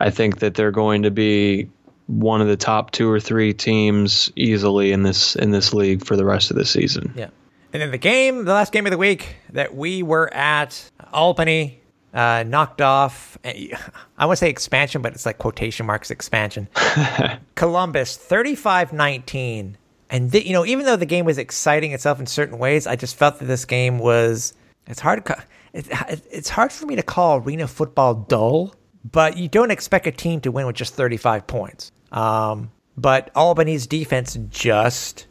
I 0.00 0.10
think 0.10 0.38
that 0.38 0.54
they're 0.54 0.70
going 0.70 1.02
to 1.02 1.10
be 1.10 1.68
one 2.06 2.40
of 2.40 2.48
the 2.48 2.56
top 2.56 2.90
two 2.90 3.10
or 3.10 3.20
three 3.20 3.52
teams 3.52 4.30
easily 4.36 4.92
in 4.92 5.02
this 5.02 5.36
in 5.36 5.50
this 5.50 5.72
league 5.72 6.04
for 6.04 6.16
the 6.16 6.24
rest 6.24 6.50
of 6.50 6.56
the 6.56 6.64
season. 6.64 7.12
yeah. 7.16 7.28
And 7.72 7.82
then 7.82 7.90
the 7.90 7.98
game, 7.98 8.44
the 8.44 8.52
last 8.52 8.72
game 8.72 8.86
of 8.86 8.92
the 8.92 8.98
week 8.98 9.34
that 9.50 9.74
we 9.74 10.04
were 10.04 10.32
at, 10.32 10.92
Albany 11.12 11.80
uh, 12.12 12.44
knocked 12.46 12.80
off. 12.80 13.36
I 13.44 14.26
want 14.26 14.32
to 14.32 14.36
say 14.36 14.48
expansion, 14.48 15.02
but 15.02 15.12
it's 15.12 15.26
like 15.26 15.38
quotation 15.38 15.84
marks 15.84 16.12
expansion. 16.12 16.68
Columbus 17.56 18.16
35-19. 18.16 19.74
And 20.08 20.30
th- 20.30 20.46
you 20.46 20.52
know, 20.52 20.64
even 20.64 20.86
though 20.86 20.94
the 20.94 21.04
game 21.04 21.24
was 21.24 21.36
exciting 21.36 21.90
itself 21.90 22.20
in 22.20 22.26
certain 22.26 22.58
ways, 22.58 22.86
I 22.86 22.94
just 22.94 23.16
felt 23.16 23.40
that 23.40 23.46
this 23.46 23.64
game 23.64 23.98
was 23.98 24.54
it's 24.86 25.00
hard 25.00 25.24
it's 25.72 26.48
hard 26.48 26.70
for 26.70 26.86
me 26.86 26.94
to 26.94 27.02
call 27.02 27.38
arena 27.38 27.66
football 27.66 28.14
dull, 28.14 28.74
but 29.10 29.36
you 29.36 29.48
don't 29.48 29.70
expect 29.70 30.06
a 30.06 30.12
team 30.12 30.40
to 30.42 30.50
win 30.50 30.66
with 30.66 30.76
just 30.76 30.94
35 30.94 31.46
points. 31.46 31.92
Um, 32.12 32.70
but 32.96 33.30
Albany's 33.34 33.86
defense 33.86 34.38
just 34.50 35.26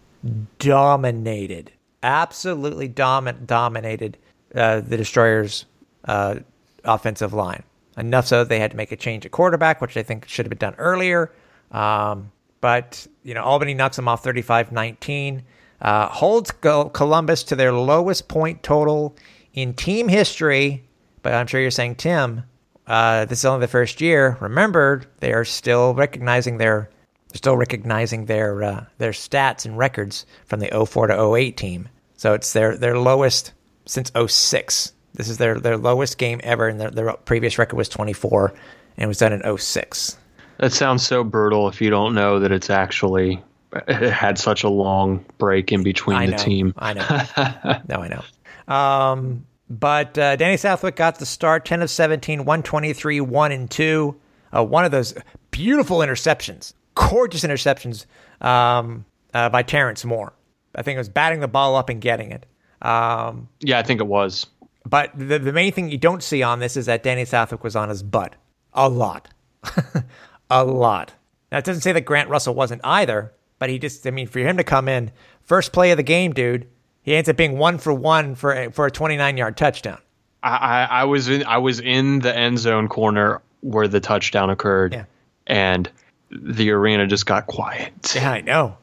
dominated, 0.60 1.72
absolutely 2.02 2.90
domin- 2.90 3.46
dominated 3.46 4.18
uh, 4.54 4.82
the 4.82 4.98
Destroyers' 4.98 5.66
uh, 6.06 6.40
offensive 6.84 7.34
line. 7.34 7.64
Enough 7.96 8.28
so 8.28 8.40
that 8.40 8.50
they 8.50 8.60
had 8.60 8.72
to 8.72 8.78
make 8.78 8.92
a 8.92 8.96
change 8.96 9.26
at 9.26 9.32
quarterback, 9.32 9.80
which 9.80 9.98
I 9.98 10.04
think 10.04 10.28
should 10.28 10.46
have 10.46 10.50
been 10.50 10.58
done 10.58 10.76
earlier. 10.78 11.32
Um, 11.72 12.32
but, 12.60 13.06
you 13.24 13.34
know, 13.34 13.44
Albany 13.44 13.74
knocks 13.74 13.98
them 13.98 14.08
off 14.08 14.24
35 14.24 14.72
19, 14.72 15.44
uh, 15.82 16.08
holds 16.08 16.52
Columbus 16.52 17.44
to 17.44 17.56
their 17.56 17.74
lowest 17.74 18.28
point 18.28 18.64
total 18.64 19.16
in 19.54 19.74
team 19.74 20.08
history. 20.08 20.84
But 21.22 21.34
I'm 21.34 21.46
sure 21.46 21.62
you're 21.62 21.72
saying, 21.72 21.96
Tim, 21.96 22.44
uh, 22.88 23.26
this 23.26 23.40
is 23.40 23.46
only 23.46 23.62
the 23.62 23.72
first 23.72 24.02
year. 24.02 24.38
Remember, 24.42 25.04
they 25.20 25.34
are 25.34 25.46
still 25.46 25.94
recognizing 25.94 26.58
their 26.58 26.90
they're 27.30 27.38
still 27.38 27.58
recognizing 27.58 28.26
their 28.26 28.64
uh, 28.64 28.86
their 28.98 29.12
stats 29.12 29.66
and 29.66 29.78
records 29.78 30.26
from 30.46 30.60
the 30.60 30.86
04 30.86 31.08
to 31.08 31.36
08 31.36 31.58
team. 31.58 31.90
So 32.16 32.34
it's 32.34 32.54
their 32.54 32.78
their 32.78 32.98
lowest 32.98 33.54
since 33.86 34.12
06. 34.16 34.94
This 35.14 35.30
is 35.30 35.38
their 35.38 35.60
their 35.60 35.78
lowest 35.78 36.18
game 36.18 36.42
ever, 36.44 36.68
and 36.68 36.80
their, 36.80 36.92
their 36.92 37.14
previous 37.14 37.58
record 37.58 37.76
was 37.76 37.90
24, 37.90 38.54
and 38.98 39.04
it 39.04 39.08
was 39.08 39.18
done 39.18 39.34
in 39.34 39.58
06. 39.58 40.18
That 40.60 40.72
sounds 40.72 41.06
so 41.06 41.24
brutal 41.24 41.68
if 41.68 41.82
you 41.82 41.90
don't 41.90 42.14
know 42.14 42.40
that 42.40 42.52
it's 42.52 42.70
actually 42.70 43.42
it 43.88 44.12
had 44.12 44.38
such 44.38 44.64
a 44.64 44.70
long 44.70 45.26
break 45.38 45.72
in 45.72 45.84
between 45.84 46.18
I 46.18 46.26
the 46.28 46.32
know. 46.34 46.38
team. 46.38 46.74
I 46.78 46.94
know. 46.94 47.82
no, 47.90 47.96
I 48.02 48.08
know. 48.08 48.74
Um, 48.74 49.46
but 49.80 50.18
uh, 50.18 50.36
Danny 50.36 50.58
Southwick 50.58 50.96
got 50.96 51.20
the 51.20 51.26
start 51.26 51.66
10 51.66 51.82
of 51.82 51.90
17, 51.90 52.40
123, 52.40 53.22
1 53.22 53.52
and 53.52 53.70
2. 53.70 54.16
Uh, 54.56 54.64
one 54.64 54.86
of 54.86 54.92
those 54.92 55.16
beautiful 55.52 56.00
interceptions, 56.00 56.74
gorgeous 56.96 57.44
interceptions 57.44 58.06
um, 58.46 59.06
uh, 59.34 59.50
by 59.50 59.64
Terrence 59.64 60.06
Moore. 60.06 60.34
I 60.76 60.82
think 60.82 60.96
it 60.96 61.00
was 61.00 61.10
batting 61.10 61.40
the 61.40 61.48
ball 61.48 61.76
up 61.76 61.90
and 61.90 62.02
getting 62.02 62.32
it. 62.32 62.46
Um, 62.82 63.48
Yeah, 63.62 63.80
I 63.80 63.84
think 63.84 64.00
it 64.02 64.08
was. 64.08 64.46
but 64.88 65.12
the, 65.16 65.40
the 65.40 65.54
main 65.54 65.72
thing 65.72 65.90
you 65.90 65.98
don't 65.98 66.22
see 66.22 66.44
on 66.44 66.60
this 66.60 66.76
is 66.78 66.86
that 66.88 67.04
Danny 67.04 67.26
Southwick 67.26 67.64
was 67.64 67.76
on 67.76 67.90
his 67.90 68.04
butt 68.04 68.36
a 68.74 68.90
lot. 68.90 69.30
a 70.50 70.64
lot. 70.64 71.14
Now, 71.52 71.60
it 71.60 71.66
doesn't 71.66 71.82
say 71.82 71.92
that 71.92 72.02
Grant 72.02 72.30
Russell 72.30 72.56
wasn't 72.56 72.82
either, 72.84 73.34
but 73.60 73.70
he 73.70 73.80
just, 73.80 74.06
I 74.08 74.12
mean, 74.12 74.28
for 74.28 74.40
him 74.40 74.58
to 74.58 74.64
come 74.64 74.88
in, 74.90 75.12
first 75.44 75.72
play 75.72 75.92
of 75.92 75.98
the 75.98 76.04
game, 76.04 76.34
dude, 76.34 76.68
he 77.04 77.16
ends 77.16 77.30
up 77.30 77.38
being 77.38 77.58
one 77.58 77.78
for 77.78 77.94
one 77.94 78.34
for 78.36 78.54
a, 78.54 78.72
for 78.72 78.86
a 78.88 78.92
29 78.92 79.38
yard 79.38 79.56
touchdown. 79.58 80.00
I, 80.42 80.56
I, 80.58 80.84
I 81.02 81.04
was 81.06 81.30
in 81.30 81.44
I 81.46 81.58
was 81.58 81.80
in 81.80 82.20
the 82.20 82.36
end 82.36 82.60
zone 82.60 82.88
corner 82.90 83.42
where 83.62 83.88
the 83.88 84.00
touchdown 84.02 84.50
occurred, 84.50 84.94
Yeah. 84.94 85.06
and 85.48 85.90
the 86.32 86.72
arena 86.72 87.08
just 87.08 87.26
got 87.26 87.48
quiet. 87.48 88.14
Yeah, 88.16 88.32
I 88.32 88.42
know. 88.42 88.78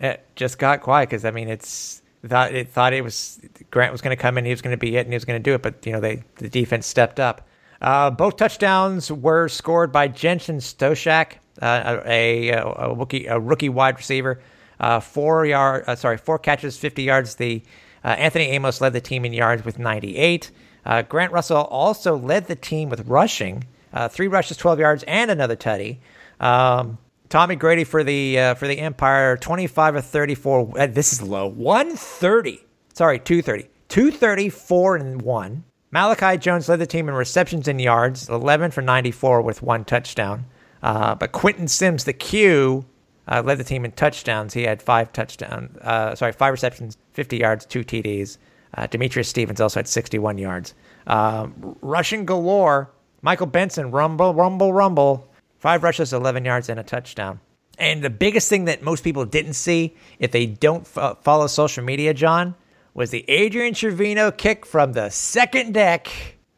it 0.00 0.24
just 0.36 0.58
got 0.58 0.80
quiet 0.80 1.08
because 1.08 1.24
I 1.24 1.30
mean, 1.30 1.48
it's 1.48 2.02
thought 2.26 2.54
it 2.54 2.70
thought 2.70 2.92
it 2.92 3.02
was 3.02 3.40
Grant 3.70 3.92
was 3.92 4.00
going 4.00 4.16
to 4.16 4.20
come 4.22 4.38
in, 4.38 4.44
he 4.44 4.50
was 4.50 4.62
going 4.62 4.72
to 4.74 4.78
be 4.80 4.96
it, 4.96 5.00
and 5.00 5.08
he 5.12 5.16
was 5.16 5.24
going 5.24 5.38
to 5.38 5.42
do 5.42 5.54
it. 5.54 5.62
But 5.62 5.84
you 5.84 5.92
know, 5.92 6.00
they 6.00 6.22
the 6.36 6.48
defense 6.48 6.86
stepped 6.86 7.20
up. 7.20 7.46
Uh, 7.82 8.10
both 8.10 8.36
touchdowns 8.36 9.12
were 9.12 9.48
scored 9.48 9.92
by 9.92 10.08
Jensen 10.08 10.56
Stoshak, 10.58 11.32
uh, 11.60 12.00
a, 12.06 12.48
a, 12.50 12.62
a 12.62 12.94
rookie 12.94 13.26
a 13.26 13.38
rookie 13.38 13.68
wide 13.68 13.96
receiver. 13.98 14.40
Uh, 14.80 15.00
four 15.00 15.46
yard, 15.46 15.84
uh, 15.86 15.94
sorry, 15.94 16.16
four 16.16 16.38
catches, 16.38 16.76
fifty 16.76 17.02
yards. 17.02 17.36
The 17.36 17.62
uh, 18.04 18.08
Anthony 18.08 18.46
Amos 18.46 18.80
led 18.80 18.92
the 18.92 19.00
team 19.00 19.24
in 19.24 19.32
yards 19.32 19.64
with 19.64 19.78
ninety 19.78 20.16
eight. 20.16 20.50
Uh, 20.84 21.02
Grant 21.02 21.32
Russell 21.32 21.62
also 21.62 22.16
led 22.16 22.46
the 22.46 22.56
team 22.56 22.90
with 22.90 23.06
rushing, 23.06 23.64
uh, 23.92 24.08
three 24.08 24.28
rushes, 24.28 24.56
twelve 24.56 24.78
yards, 24.78 25.04
and 25.04 25.30
another 25.30 25.56
tutty. 25.56 25.98
Um, 26.40 26.98
Tommy 27.28 27.56
Grady 27.56 27.84
for 27.84 28.04
the 28.04 28.54
for 28.56 28.68
the 28.68 28.78
Empire, 28.78 29.36
25 29.36 29.96
of 29.96 30.06
34. 30.06 30.78
Uh, 30.78 30.86
this 30.86 31.12
is 31.12 31.22
low. 31.22 31.46
130. 31.46 32.64
Sorry, 32.92 33.18
230. 33.18 33.68
234 33.88 34.96
and 34.96 35.22
1. 35.22 35.64
Malachi 35.94 36.36
Jones 36.36 36.68
led 36.68 36.80
the 36.80 36.86
team 36.86 37.08
in 37.08 37.14
receptions 37.14 37.68
and 37.68 37.80
yards, 37.80 38.28
11 38.28 38.72
for 38.72 38.82
94 38.82 39.42
with 39.42 39.62
one 39.62 39.84
touchdown. 39.84 40.44
Uh, 40.82 41.14
but 41.14 41.30
Quentin 41.30 41.68
Sims, 41.68 42.02
the 42.02 42.12
Q, 42.12 42.84
uh, 43.28 43.42
led 43.44 43.58
the 43.58 43.64
team 43.64 43.84
in 43.84 43.92
touchdowns. 43.92 44.54
He 44.54 44.62
had 44.62 44.82
five 44.82 45.12
touchdowns, 45.12 45.76
uh, 45.78 46.14
sorry, 46.14 46.32
five 46.32 46.52
receptions, 46.52 46.96
50 47.12 47.38
yards, 47.38 47.66
two 47.66 47.80
TDs. 47.80 48.38
Uh, 48.76 48.86
Demetrius 48.86 49.28
Stevens 49.28 49.60
also 49.60 49.78
had 49.80 49.88
61 49.88 50.38
yards. 50.38 50.74
Um, 51.06 51.76
rushing 51.80 52.24
galore, 52.24 52.90
Michael 53.22 53.46
Benson, 53.46 53.90
rumble, 53.90 54.34
rumble, 54.34 54.72
rumble, 54.72 55.30
five 55.58 55.82
rushes, 55.82 56.12
11 56.12 56.44
yards, 56.44 56.68
and 56.68 56.80
a 56.80 56.82
touchdown. 56.82 57.40
And 57.78 58.02
the 58.02 58.10
biggest 58.10 58.48
thing 58.48 58.66
that 58.66 58.82
most 58.82 59.02
people 59.02 59.24
didn't 59.24 59.54
see, 59.54 59.96
if 60.18 60.30
they 60.30 60.46
don't 60.46 60.88
f- 60.96 61.18
follow 61.22 61.46
social 61.46 61.84
media, 61.84 62.14
John, 62.14 62.54
was 62.94 63.10
the 63.10 63.24
Adrian 63.28 63.74
Trevino 63.74 64.30
kick 64.30 64.64
from 64.64 64.92
the 64.92 65.08
second 65.10 65.74
deck 65.74 66.08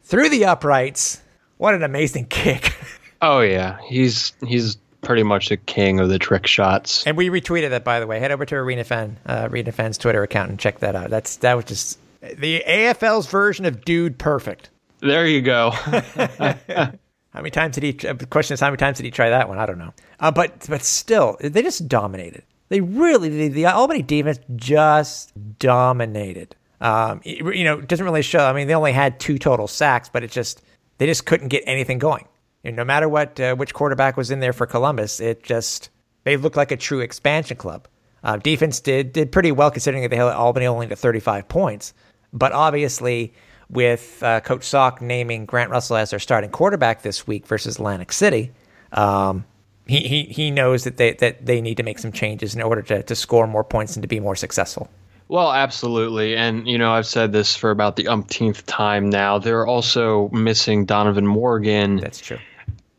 through 0.02 0.28
the 0.28 0.44
uprights. 0.44 1.22
What 1.56 1.74
an 1.74 1.82
amazing 1.82 2.26
kick! 2.30 2.74
Oh 3.22 3.40
yeah, 3.40 3.78
he's 3.88 4.34
he's 4.46 4.76
pretty 5.06 5.22
much 5.22 5.48
the 5.48 5.56
king 5.56 6.00
of 6.00 6.08
the 6.08 6.18
trick 6.18 6.46
shots. 6.46 7.06
And 7.06 7.16
we 7.16 7.30
retweeted 7.30 7.70
that, 7.70 7.84
by 7.84 8.00
the 8.00 8.06
way. 8.06 8.18
Head 8.18 8.32
over 8.32 8.44
to 8.44 8.56
Arena 8.56 8.84
Fan, 8.84 9.16
uh, 9.24 9.48
Arena 9.50 9.70
Fan's 9.70 9.96
Twitter 9.96 10.22
account 10.22 10.50
and 10.50 10.58
check 10.58 10.80
that 10.80 10.96
out. 10.96 11.10
That's 11.10 11.36
that 11.36 11.54
was 11.54 11.64
just 11.64 11.98
the 12.20 12.62
AFL's 12.66 13.28
version 13.28 13.64
of 13.64 13.84
Dude 13.84 14.18
Perfect. 14.18 14.70
There 15.00 15.26
you 15.26 15.42
go. 15.42 15.70
how 15.70 16.90
many 17.34 17.50
times 17.50 17.76
did 17.76 17.84
he? 17.84 18.08
Uh, 18.08 18.14
the 18.14 18.26
question 18.26 18.54
is, 18.54 18.60
how 18.60 18.66
many 18.66 18.78
times 18.78 18.96
did 18.96 19.04
he 19.04 19.12
try 19.12 19.30
that 19.30 19.48
one? 19.48 19.58
I 19.58 19.66
don't 19.66 19.78
know. 19.78 19.94
Uh, 20.18 20.32
but 20.32 20.66
but 20.68 20.82
still, 20.82 21.36
they 21.40 21.62
just 21.62 21.86
dominated. 21.86 22.42
They 22.68 22.80
really, 22.80 23.28
the, 23.28 23.48
the 23.48 23.66
Albany 23.66 24.02
defense 24.02 24.40
just 24.56 25.32
dominated. 25.60 26.56
Um, 26.80 27.20
it, 27.24 27.38
you 27.56 27.62
know, 27.62 27.78
it 27.78 27.86
doesn't 27.86 28.04
really 28.04 28.22
show. 28.22 28.40
I 28.40 28.52
mean, 28.52 28.66
they 28.66 28.74
only 28.74 28.92
had 28.92 29.20
two 29.20 29.38
total 29.38 29.68
sacks, 29.68 30.08
but 30.08 30.24
it 30.24 30.32
just 30.32 30.62
they 30.98 31.06
just 31.06 31.26
couldn't 31.26 31.48
get 31.48 31.62
anything 31.66 31.98
going. 32.00 32.26
You 32.66 32.72
know, 32.72 32.82
no 32.82 32.84
matter 32.84 33.08
what, 33.08 33.38
uh, 33.38 33.54
which 33.54 33.72
quarterback 33.72 34.16
was 34.16 34.32
in 34.32 34.40
there 34.40 34.52
for 34.52 34.66
Columbus, 34.66 35.20
it 35.20 35.44
just 35.44 35.90
they 36.24 36.36
looked 36.36 36.56
like 36.56 36.72
a 36.72 36.76
true 36.76 36.98
expansion 36.98 37.56
club. 37.56 37.86
Uh, 38.24 38.38
defense 38.38 38.80
did 38.80 39.12
did 39.12 39.30
pretty 39.30 39.52
well 39.52 39.70
considering 39.70 40.02
that 40.02 40.08
they 40.08 40.16
held 40.16 40.32
Albany 40.32 40.66
only 40.66 40.88
to 40.88 40.96
35 40.96 41.48
points, 41.48 41.94
but 42.32 42.50
obviously 42.50 43.32
with 43.70 44.20
uh, 44.20 44.40
Coach 44.40 44.64
Sauk 44.64 45.00
naming 45.00 45.46
Grant 45.46 45.70
Russell 45.70 45.96
as 45.96 46.10
their 46.10 46.18
starting 46.18 46.50
quarterback 46.50 47.02
this 47.02 47.24
week 47.24 47.46
versus 47.46 47.76
Atlantic 47.76 48.12
City, 48.12 48.50
um, 48.90 49.44
he, 49.86 50.00
he 50.00 50.22
he 50.24 50.50
knows 50.50 50.82
that 50.82 50.96
they 50.96 51.12
that 51.12 51.46
they 51.46 51.60
need 51.60 51.76
to 51.76 51.84
make 51.84 52.00
some 52.00 52.10
changes 52.10 52.56
in 52.56 52.62
order 52.62 52.82
to, 52.82 53.04
to 53.04 53.14
score 53.14 53.46
more 53.46 53.62
points 53.62 53.94
and 53.94 54.02
to 54.02 54.08
be 54.08 54.18
more 54.18 54.34
successful. 54.34 54.90
Well, 55.28 55.52
absolutely. 55.52 56.36
And, 56.36 56.68
you 56.68 56.78
know, 56.78 56.92
I've 56.92 57.06
said 57.06 57.32
this 57.32 57.56
for 57.56 57.72
about 57.72 57.96
the 57.96 58.06
umpteenth 58.06 58.64
time 58.66 59.10
now. 59.10 59.38
They're 59.38 59.66
also 59.66 60.28
missing 60.28 60.84
Donovan 60.84 61.26
Morgan. 61.26 61.96
That's 61.96 62.20
true. 62.20 62.38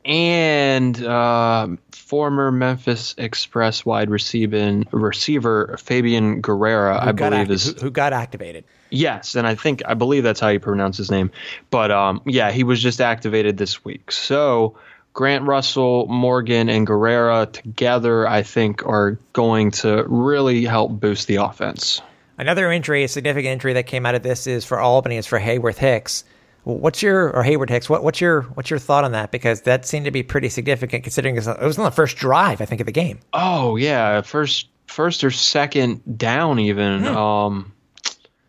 And 0.08 1.04
uh, 1.04 1.68
former 1.92 2.52
Memphis 2.52 3.14
Express 3.18 3.86
wide 3.86 4.10
receiver, 4.10 4.84
receiver 4.92 5.78
Fabian 5.84 6.42
Guerrera, 6.42 7.04
Who 7.04 7.10
I 7.10 7.12
believe 7.12 7.34
act- 7.34 7.52
is. 7.52 7.66
who, 7.74 7.74
who 7.82 7.92
got 7.92 8.14
activated. 8.14 8.64
Yes, 8.90 9.36
and 9.36 9.46
I 9.46 9.56
think 9.56 9.82
I 9.86 9.96
believe 9.96 10.24
that's 10.24 10.40
how 10.40 10.48
you 10.48 10.62
pronounce 10.62 10.96
his 10.96 11.12
name. 11.12 11.30
But 11.70 11.92
um, 11.92 12.22
yeah, 12.26 12.52
he 12.52 12.64
was 12.64 12.82
just 12.82 13.02
activated 13.02 13.58
this 13.58 13.84
week. 13.84 14.14
So 14.14 14.78
Grant 15.12 15.44
Russell, 15.46 16.08
Morgan, 16.08 16.70
and 16.70 16.88
Guerrera 16.88 17.52
together, 17.52 18.26
I 18.26 18.44
think, 18.44 18.86
are 18.86 19.20
going 19.34 19.72
to 19.72 20.06
really 20.08 20.64
help 20.64 20.92
boost 21.02 21.28
the 21.28 21.36
offense. 21.38 22.02
Another 22.38 22.72
injury, 22.72 23.04
a 23.04 23.08
significant 23.10 23.52
injury 23.52 23.74
that 23.74 23.88
came 23.88 24.06
out 24.06 24.16
of 24.16 24.24
this 24.24 24.48
is 24.48 24.64
for 24.64 24.80
Albany 24.80 25.18
is 25.18 25.26
for 25.26 25.38
Hayworth 25.40 25.78
Hicks. 25.80 26.24
What's 26.68 27.02
your 27.02 27.34
or 27.34 27.44
Hayward 27.44 27.70
Hicks? 27.70 27.90
What, 27.90 28.04
what's 28.04 28.20
your 28.20 28.42
what's 28.42 28.70
your 28.70 28.80
thought 28.80 29.06
on 29.06 29.14
that? 29.14 29.32
Because 29.32 29.62
that 29.62 29.86
seemed 29.86 30.04
to 30.04 30.12
be 30.12 30.22
pretty 30.22 30.50
significant 30.50 31.04
considering 31.04 31.38
it 31.38 31.46
was 31.62 31.78
on 31.78 31.86
the 31.86 31.92
first 31.92 32.18
drive, 32.18 32.60
I 32.60 32.66
think, 32.66 32.82
of 32.82 32.86
the 32.86 32.92
game. 32.92 33.20
Oh 33.32 33.78
yeah, 33.78 34.20
first 34.20 34.68
first 34.88 35.24
or 35.24 35.32
second 35.32 36.18
down 36.18 36.60
even. 36.60 37.06
Um, 37.08 37.72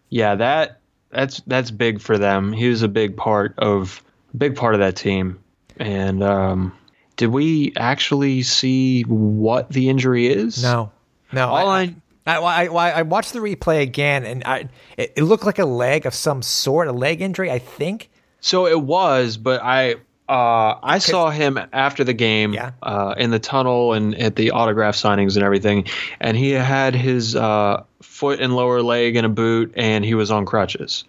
yeah, 0.08 0.34
that 0.34 0.80
that's 1.10 1.42
that's 1.46 1.70
big 1.70 2.00
for 2.00 2.18
them. 2.18 2.52
He 2.52 2.68
was 2.68 2.82
a 2.82 2.88
big 2.88 3.16
part 3.16 3.54
of 3.58 4.02
big 4.36 4.56
part 4.56 4.74
of 4.74 4.80
that 4.80 4.96
team. 4.96 5.38
And 5.76 6.24
um, 6.24 6.76
did 7.16 7.28
we 7.28 7.72
actually 7.76 8.42
see 8.42 9.02
what 9.02 9.70
the 9.70 9.88
injury 9.88 10.26
is? 10.26 10.60
No, 10.60 10.90
no. 11.32 11.48
All 11.48 11.68
I, 11.68 11.82
I 11.82 11.94
I, 12.28 12.66
I, 12.66 12.90
I 12.90 13.02
watched 13.02 13.32
the 13.32 13.38
replay 13.40 13.82
again, 13.82 14.24
and 14.24 14.44
I 14.44 14.68
it, 14.96 15.12
it 15.16 15.22
looked 15.22 15.44
like 15.44 15.58
a 15.58 15.64
leg 15.64 16.06
of 16.06 16.14
some 16.14 16.42
sort, 16.42 16.88
a 16.88 16.92
leg 16.92 17.20
injury, 17.22 17.50
I 17.50 17.58
think. 17.58 18.10
So 18.40 18.66
it 18.66 18.80
was, 18.80 19.36
but 19.36 19.62
I 19.62 19.94
uh, 20.28 20.78
I 20.82 20.98
saw 20.98 21.30
him 21.30 21.58
after 21.72 22.04
the 22.04 22.12
game 22.12 22.52
Yeah. 22.52 22.72
uh, 22.82 23.14
in 23.16 23.30
the 23.30 23.38
tunnel 23.38 23.94
and 23.94 24.14
at 24.16 24.36
the 24.36 24.50
autograph 24.50 24.94
signings 24.94 25.36
and 25.36 25.42
everything, 25.44 25.86
and 26.20 26.36
he 26.36 26.50
had 26.50 26.94
his 26.94 27.34
uh, 27.34 27.82
foot 28.02 28.40
and 28.40 28.54
lower 28.54 28.82
leg 28.82 29.16
in 29.16 29.24
a 29.24 29.28
boot, 29.30 29.72
and 29.76 30.04
he 30.04 30.14
was 30.14 30.30
on 30.30 30.44
crutches. 30.44 31.04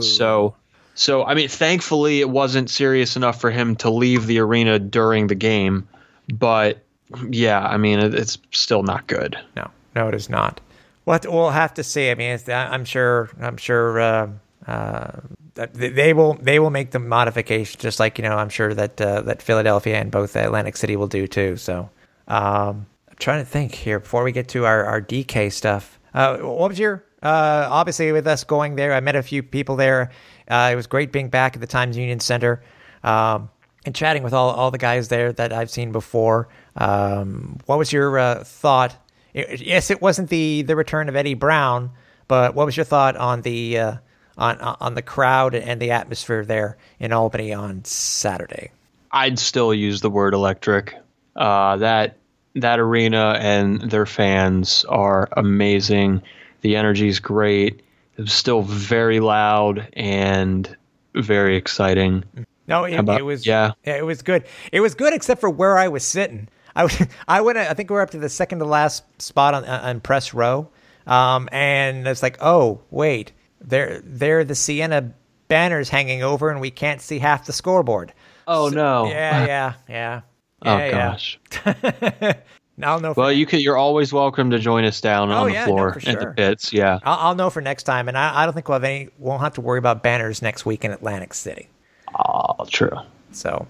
So, 0.00 0.56
so 0.94 1.24
I 1.24 1.34
mean, 1.34 1.48
thankfully 1.48 2.20
it 2.20 2.28
wasn't 2.28 2.68
serious 2.68 3.14
enough 3.14 3.40
for 3.40 3.50
him 3.52 3.76
to 3.76 3.90
leave 3.90 4.26
the 4.26 4.40
arena 4.40 4.80
during 4.80 5.28
the 5.28 5.34
game, 5.36 5.86
but 6.34 6.82
yeah, 7.30 7.60
I 7.64 7.76
mean, 7.76 8.00
it, 8.00 8.14
it's 8.14 8.36
still 8.50 8.82
not 8.82 9.06
good. 9.06 9.38
No, 9.54 9.70
no, 9.96 10.08
it 10.08 10.14
is 10.14 10.28
not. 10.30 10.60
What 11.04 11.26
we'll 11.26 11.50
have 11.50 11.74
to 11.74 11.82
see. 11.82 12.10
I 12.10 12.14
mean, 12.14 12.38
I'm 12.48 12.84
sure. 12.84 13.30
I'm 13.40 13.56
sure 13.56 13.98
uh, 13.98 14.28
uh, 14.66 15.20
that 15.54 15.74
they 15.74 16.12
will. 16.12 16.34
They 16.34 16.58
will 16.58 16.70
make 16.70 16.90
the 16.90 16.98
modifications, 16.98 17.82
just 17.82 17.98
like 17.98 18.18
you 18.18 18.22
know. 18.22 18.36
I'm 18.36 18.48
sure 18.50 18.74
that 18.74 19.00
uh, 19.00 19.22
that 19.22 19.42
Philadelphia 19.42 19.96
and 19.96 20.10
both 20.10 20.36
Atlantic 20.36 20.76
City 20.76 20.96
will 20.96 21.06
do 21.06 21.26
too. 21.26 21.56
So, 21.56 21.90
um, 22.28 22.86
I'm 23.08 23.16
trying 23.18 23.40
to 23.40 23.50
think 23.50 23.74
here 23.74 23.98
before 24.00 24.22
we 24.22 24.32
get 24.32 24.48
to 24.48 24.66
our, 24.66 24.84
our 24.84 25.00
DK 25.00 25.50
stuff. 25.52 25.98
Uh, 26.12 26.38
what 26.38 26.68
was 26.68 26.78
your? 26.78 27.04
Uh, 27.22 27.68
obviously, 27.70 28.12
with 28.12 28.26
us 28.26 28.44
going 28.44 28.76
there, 28.76 28.92
I 28.92 29.00
met 29.00 29.16
a 29.16 29.22
few 29.22 29.42
people 29.42 29.76
there. 29.76 30.10
Uh, 30.48 30.70
it 30.72 30.76
was 30.76 30.86
great 30.86 31.12
being 31.12 31.28
back 31.28 31.54
at 31.54 31.60
the 31.60 31.66
Times 31.66 31.96
Union 31.96 32.20
Center. 32.20 32.62
Um, 33.02 33.48
and 33.86 33.94
chatting 33.94 34.24
with 34.24 34.34
all, 34.34 34.50
all 34.50 34.70
the 34.70 34.78
guys 34.78 35.08
there 35.08 35.32
that 35.32 35.52
I've 35.52 35.70
seen 35.70 35.92
before. 35.92 36.48
Um, 36.74 37.58
what 37.66 37.78
was 37.78 37.92
your 37.92 38.18
uh, 38.18 38.42
thought? 38.44 38.96
It- 39.36 39.60
yes, 39.60 39.90
it 39.90 40.00
wasn't 40.02 40.30
the 40.30 40.62
the 40.62 40.74
return 40.74 41.08
of 41.08 41.14
Eddie 41.16 41.34
Brown, 41.34 41.90
but 42.26 42.54
what 42.54 42.66
was 42.66 42.76
your 42.76 42.84
thought 42.84 43.16
on 43.16 43.42
the 43.42 43.78
uh, 43.78 43.94
on 44.38 44.58
on 44.58 44.94
the 44.94 45.02
crowd 45.02 45.54
and 45.54 45.80
the 45.80 45.90
atmosphere 45.92 46.44
there 46.44 46.76
in 46.98 47.12
Albany 47.12 47.52
on 47.52 47.84
Saturday? 47.84 48.70
I'd 49.12 49.38
still 49.38 49.72
use 49.72 50.00
the 50.00 50.10
word 50.10 50.34
electric. 50.34 50.96
Uh, 51.36 51.76
that 51.76 52.16
that 52.54 52.78
arena 52.78 53.36
and 53.38 53.82
their 53.90 54.06
fans 54.06 54.84
are 54.88 55.28
amazing. 55.36 56.22
The 56.62 56.74
energy's 56.76 57.18
great. 57.20 57.82
It 58.16 58.22
was 58.22 58.32
still 58.32 58.62
very 58.62 59.20
loud 59.20 59.86
and 59.92 60.74
very 61.14 61.56
exciting. 61.56 62.24
No, 62.66 62.84
it, 62.84 62.94
about- 62.96 63.20
it 63.20 63.24
was 63.24 63.46
yeah. 63.46 63.72
it 63.84 64.04
was 64.06 64.22
good. 64.22 64.44
It 64.72 64.80
was 64.80 64.94
good 64.94 65.12
except 65.12 65.40
for 65.42 65.50
where 65.50 65.76
I 65.76 65.88
was 65.88 66.02
sitting. 66.04 66.48
I 66.76 67.08
I 67.28 67.40
went. 67.40 67.58
I 67.58 67.74
think 67.74 67.90
we 67.90 67.96
are 67.96 68.02
up 68.02 68.10
to 68.10 68.18
the 68.18 68.28
second 68.28 68.60
to 68.60 68.64
last 68.64 69.04
spot 69.20 69.54
on 69.54 69.64
on 69.64 70.00
press 70.00 70.32
row, 70.34 70.68
um, 71.06 71.48
and 71.50 72.06
it's 72.06 72.22
like, 72.22 72.38
oh 72.40 72.80
wait, 72.90 73.32
there 73.60 74.00
there 74.04 74.44
the 74.44 74.54
Siena 74.54 75.12
banners 75.48 75.88
hanging 75.88 76.22
over, 76.22 76.50
and 76.50 76.60
we 76.60 76.70
can't 76.70 77.00
see 77.00 77.18
half 77.18 77.46
the 77.46 77.52
scoreboard. 77.52 78.12
Oh 78.46 78.68
no! 78.68 79.06
Yeah, 79.06 79.46
yeah, 79.46 79.74
yeah. 79.88 80.20
oh 80.64 80.76
Yeah, 80.76 80.84
yeah. 80.86 80.90
gosh. 80.90 81.40
I'll 82.82 83.00
know. 83.00 83.14
For, 83.14 83.22
Well, 83.22 83.32
you 83.32 83.46
could. 83.46 83.62
You're 83.62 83.78
always 83.78 84.12
welcome 84.12 84.50
to 84.50 84.58
join 84.58 84.84
us 84.84 85.00
down 85.00 85.30
Oh, 85.30 85.36
on 85.36 85.46
the 85.46 85.54
yeah, 85.54 85.64
no, 85.64 85.72
floor 85.72 85.92
for 85.94 86.10
in 86.10 86.18
the 86.18 86.26
pits. 86.26 86.74
Yeah. 86.74 86.98
I'll, 87.04 87.28
I'll 87.28 87.34
know 87.34 87.48
for 87.48 87.62
next 87.62 87.84
time, 87.84 88.06
and 88.06 88.18
I, 88.18 88.42
I 88.42 88.44
don't 88.44 88.52
think 88.52 88.68
we'll 88.68 88.74
have 88.74 88.84
any. 88.84 89.04
We 89.18 89.28
won't 89.30 89.40
have 89.40 89.54
to 89.54 89.62
worry 89.62 89.78
about 89.78 90.02
banners 90.02 90.42
next 90.42 90.66
week 90.66 90.84
in 90.84 90.90
Atlantic 90.90 91.32
City. 91.32 91.70
Oh, 92.18 92.66
true. 92.68 92.90
So, 93.32 93.66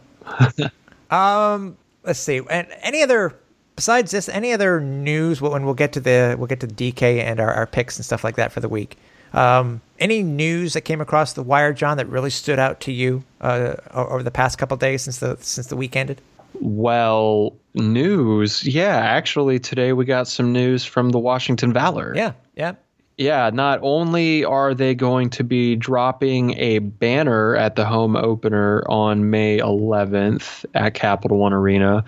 um, 1.11 1.77
let's 2.07 2.19
see. 2.19 2.41
And 2.49 2.69
any 2.83 3.03
other 3.03 3.37
besides 3.75 4.11
this, 4.11 4.29
any 4.29 4.53
other 4.53 4.81
news? 4.81 5.41
When 5.41 5.65
we'll 5.65 5.75
get 5.75 5.93
to 5.93 6.01
the 6.01 6.37
we'll 6.39 6.47
get 6.47 6.61
to 6.61 6.67
DK 6.67 7.21
and 7.21 7.41
our, 7.41 7.53
our 7.53 7.67
picks 7.67 7.97
and 7.97 8.05
stuff 8.05 8.25
like 8.25 8.37
that 8.37 8.53
for 8.53 8.61
the 8.61 8.69
week. 8.69 8.97
Um, 9.33 9.83
any 9.99 10.23
news 10.23 10.73
that 10.73 10.83
came 10.83 11.01
across 11.01 11.35
the 11.35 11.43
wire, 11.43 11.73
John, 11.73 11.99
that 11.99 12.09
really 12.09 12.31
stood 12.31 12.59
out 12.59 12.81
to 12.81 12.93
you 12.93 13.23
uh, 13.41 13.75
over 13.93 14.23
the 14.23 14.31
past 14.31 14.59
couple 14.59 14.77
days 14.77 15.03
since 15.03 15.19
the 15.19 15.37
since 15.41 15.67
the 15.67 15.77
week 15.77 15.95
ended? 15.95 16.21
Well, 16.61 17.55
news. 17.75 18.65
Yeah, 18.65 18.97
actually, 18.97 19.59
today 19.59 19.93
we 19.93 20.05
got 20.05 20.27
some 20.27 20.53
news 20.53 20.85
from 20.85 21.11
the 21.11 21.19
Washington 21.19 21.73
Valor. 21.73 22.15
Yeah, 22.17 22.33
yeah. 22.55 22.75
Yeah, 23.19 23.49
not 23.51 23.81
only 23.83 24.45
are 24.45 24.75
they 24.75 24.95
going 24.95 25.31
to 25.31 25.45
be 25.45 25.75
dropping 25.75 26.59
a 26.59 26.81
banner 26.81 27.57
at 27.57 27.75
the 27.75 27.87
home 27.87 28.15
opener 28.15 28.85
on 28.89 29.31
May 29.31 29.59
11th 29.59 30.67
at 30.75 30.93
Capital 30.93 31.39
One 31.39 31.55
Arena, 31.55 32.05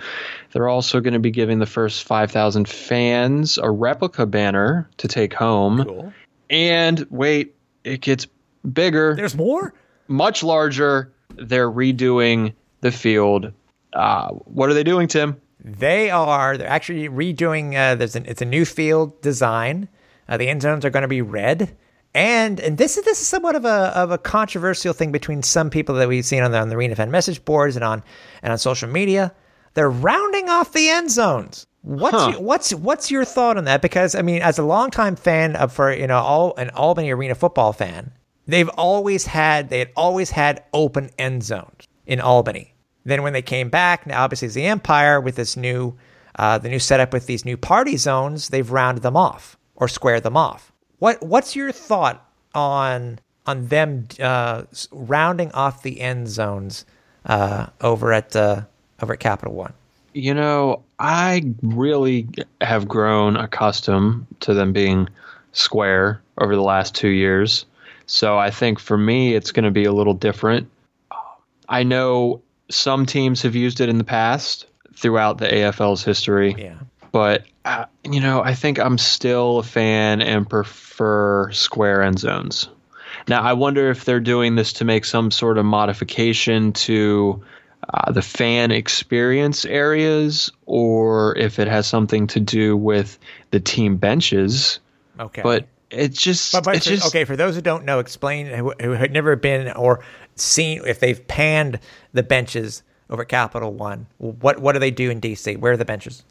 they're 0.53 0.69
also 0.69 1.01
going 1.01 1.15
to 1.15 1.19
be 1.19 1.31
giving 1.31 1.61
the 1.61 1.67
first 1.67 2.05
5,000 2.05 2.69
fans 2.69 3.57
a 3.57 3.71
replica 3.71 4.27
banner 4.27 4.91
to 4.99 5.09
take 5.09 5.33
home. 5.33 5.85
Cool. 5.85 6.13
And 6.51 7.07
wait, 7.09 7.55
it 7.85 8.03
gets 8.03 8.27
bigger. 8.71 9.15
There's 9.15 9.37
more. 9.37 9.73
much 10.09 10.43
larger. 10.43 11.11
They're 11.37 11.71
redoing 11.71 12.53
the 12.83 12.93
field. 12.93 13.53
Uh, 13.95 14.29
what 14.29 14.69
are 14.69 14.75
they 14.75 14.85
doing, 14.85 15.09
Tim? 15.09 15.41
They 15.65 16.11
are. 16.11 16.59
They're 16.59 16.69
actually 16.69 17.09
redoing. 17.09 17.75
Uh, 17.75 17.95
there's 17.95 18.15
an, 18.15 18.27
it's 18.27 18.43
a 18.43 18.47
new 18.47 18.67
field 18.67 19.21
design. 19.23 19.89
Uh, 20.29 20.37
the 20.37 20.49
end 20.49 20.63
zones 20.63 20.85
are 20.85 20.91
going 20.91 21.03
to 21.03 21.09
be 21.09 21.23
red, 21.23 21.77
and 22.15 22.61
and 22.61 22.77
this 22.79 22.97
is 22.97 23.05
this 23.05 23.21
is 23.21 23.27
somewhat 23.29 23.55
of 23.57 23.65
a 23.65 23.93
of 23.97 24.11
a 24.11 24.19
controversial 24.19 24.93
thing 24.93 25.13
between 25.13 25.43
some 25.43 25.71
people 25.71 25.95
that 25.97 26.09
we've 26.09 26.25
seen 26.25 26.43
on 26.43 26.53
the 26.53 26.59
on 26.59 26.69
the 26.69 26.77
Arena 26.77 26.95
fan 26.97 27.11
message 27.11 27.45
boards 27.45 27.77
and 27.77 27.85
on 27.85 28.03
and 28.43 28.53
on 28.53 28.59
social 28.59 28.89
media. 28.89 29.33
They're 29.75 29.91
rounding 29.91 30.49
off 30.49 30.73
the 30.73 30.89
end 30.89 31.11
zones. 31.11 31.67
What's 31.83 32.17
Huh. 32.17 32.31
your, 32.33 32.41
what's 32.41 32.75
what's 32.75 33.11
your 33.11 33.25
thought 33.25 33.57
on 33.57 33.65
that? 33.65 33.83
Because 33.83 34.15
I 34.15 34.23
mean, 34.23 34.43
as 34.43 34.59
a 34.59 34.65
longtime 34.65 35.17
fan 35.17 35.55
of 35.57 35.73
for 35.73 35.93
you 35.93 36.07
know 36.07 36.19
all 36.19 36.55
an 36.57 36.71
Albany 36.71 37.11
Arena 37.11 37.35
football 37.35 37.73
fan, 37.73 38.13
they've 38.47 38.69
always 38.71 39.27
had 39.27 39.71
they 39.71 39.79
had 39.79 39.91
always 39.97 40.31
had 40.31 40.65
open 40.73 41.11
end 41.19 41.45
zones 41.45 41.87
in 42.07 42.21
Albany. 42.21 42.75
Then 43.05 43.23
when 43.23 43.33
they 43.33 43.43
came 43.43 43.69
back, 43.71 44.07
now 44.07 44.25
obviously 44.25 44.47
as 44.47 44.55
the 44.55 44.65
Empire 44.67 45.21
with 45.21 45.37
this 45.37 45.57
new 45.57 45.97
uh, 46.39 46.59
the 46.59 46.69
new 46.69 46.79
setup 46.79 47.13
with 47.13 47.27
these 47.27 47.45
new 47.45 47.57
party 47.57 47.97
zones, 47.97 48.49
they've 48.49 48.71
rounded 48.71 49.03
them 49.03 49.17
off 49.17 49.58
or 49.79 49.89
squared 49.89 50.25
them 50.25 50.37
off. 50.37 50.71
What 50.99 51.23
what's 51.23 51.57
your 51.57 51.73
thought 51.73 52.29
on 52.55 53.21
on 53.47 53.69
them 53.69 54.07
uh, 54.21 54.65
rounding 54.91 55.51
off 55.53 55.83
the 55.83 56.01
end 56.01 56.29
zones 56.29 56.85
uh, 57.25 57.67
over 57.81 58.13
at 58.13 58.37
uh, 58.37 58.63
over 59.01 59.15
at 59.15 59.21
Capital 59.21 59.55
One? 59.55 59.73
You 60.13 60.35
know, 60.35 60.83
I 60.99 61.55
really 61.63 62.29
have 62.61 62.89
grown 62.89 63.37
accustomed 63.37 64.27
to 64.41 64.53
them 64.53 64.73
being 64.73 65.09
square 65.53 66.21
over 66.39 66.57
the 66.57 66.63
last 66.63 66.95
two 66.95 67.09
years. 67.09 67.65
So 68.07 68.39
I 68.39 68.51
think 68.51 68.81
for 68.81 68.99
me, 68.99 69.35
it's 69.35 69.53
going 69.53 69.65
to 69.65 69.71
be 69.71 69.85
a 69.85 69.93
little 69.93 70.15
different. 70.15 70.69
I 71.69 71.83
know 71.83 72.43
some 72.71 73.07
teams 73.07 73.43
have 73.43 73.55
used 73.55 73.81
it 73.81 73.89
in 73.89 73.99
the 73.99 74.05
past 74.05 74.67
throughout 74.95 75.39
the 75.39 75.47
AFL's 75.47 76.03
history, 76.03 76.55
Yeah. 76.59 76.75
But 77.13 77.45
uh, 77.65 77.85
you 78.05 78.21
know, 78.21 78.43
I 78.43 78.55
think 78.55 78.79
I'm 78.79 78.99
still 78.99 79.59
a 79.59 79.63
fan 79.63 80.23
and 80.23 80.49
prefer 80.49 81.51
square 81.53 82.03
end 82.03 82.19
zones. 82.19 82.69
Now, 83.29 83.43
I 83.43 83.53
wonder 83.53 83.91
if 83.91 84.05
they're 84.05 84.21
doing 84.21 84.57
this 84.57 84.73
to 84.75 84.85
make 84.85 85.05
some 85.05 85.31
sort 85.31 85.59
of 85.59 85.65
modification 85.65 86.73
to 86.73 87.43
uh, 87.93 88.13
the 88.13 88.23
fan 88.23 88.71
experience 88.71 89.65
areas, 89.65 90.51
or 90.67 91.37
if 91.37 91.59
it 91.59 91.69
has 91.69 91.87
something 91.87 92.27
to 92.29 92.41
do 92.41 92.77
with 92.77 93.19
the 93.51 93.61
team 93.61 93.97
benches. 93.97 94.81
Okay. 95.21 95.43
But 95.43 95.67
it's 95.91 96.21
just, 96.21 96.53
But, 96.53 96.65
but 96.65 96.77
it's 96.77 96.87
for- 96.87 96.93
just 96.93 97.07
okay, 97.09 97.25
for 97.25 97.37
those 97.37 97.55
who 97.55 97.61
don't 97.61 97.85
know, 97.85 97.99
explain 97.99 98.47
who, 98.47 98.73
who 98.81 98.93
had 98.93 99.13
never 99.13 99.37
been 99.37 99.73
or 99.73 100.01
seen 100.37 100.83
if 100.87 101.01
they've 101.01 101.27
panned 101.27 101.81
the 102.13 102.23
benches 102.23 102.83
over 103.11 103.23
at 103.23 103.29
Capital 103.29 103.73
One. 103.73 104.07
What 104.19 104.61
what 104.61 104.73
do 104.73 104.79
they 104.79 104.91
do 104.91 105.11
in 105.11 105.21
DC? 105.21 105.59
Where 105.59 105.73
are 105.73 105.77
the 105.77 105.85
benches? 105.85 106.23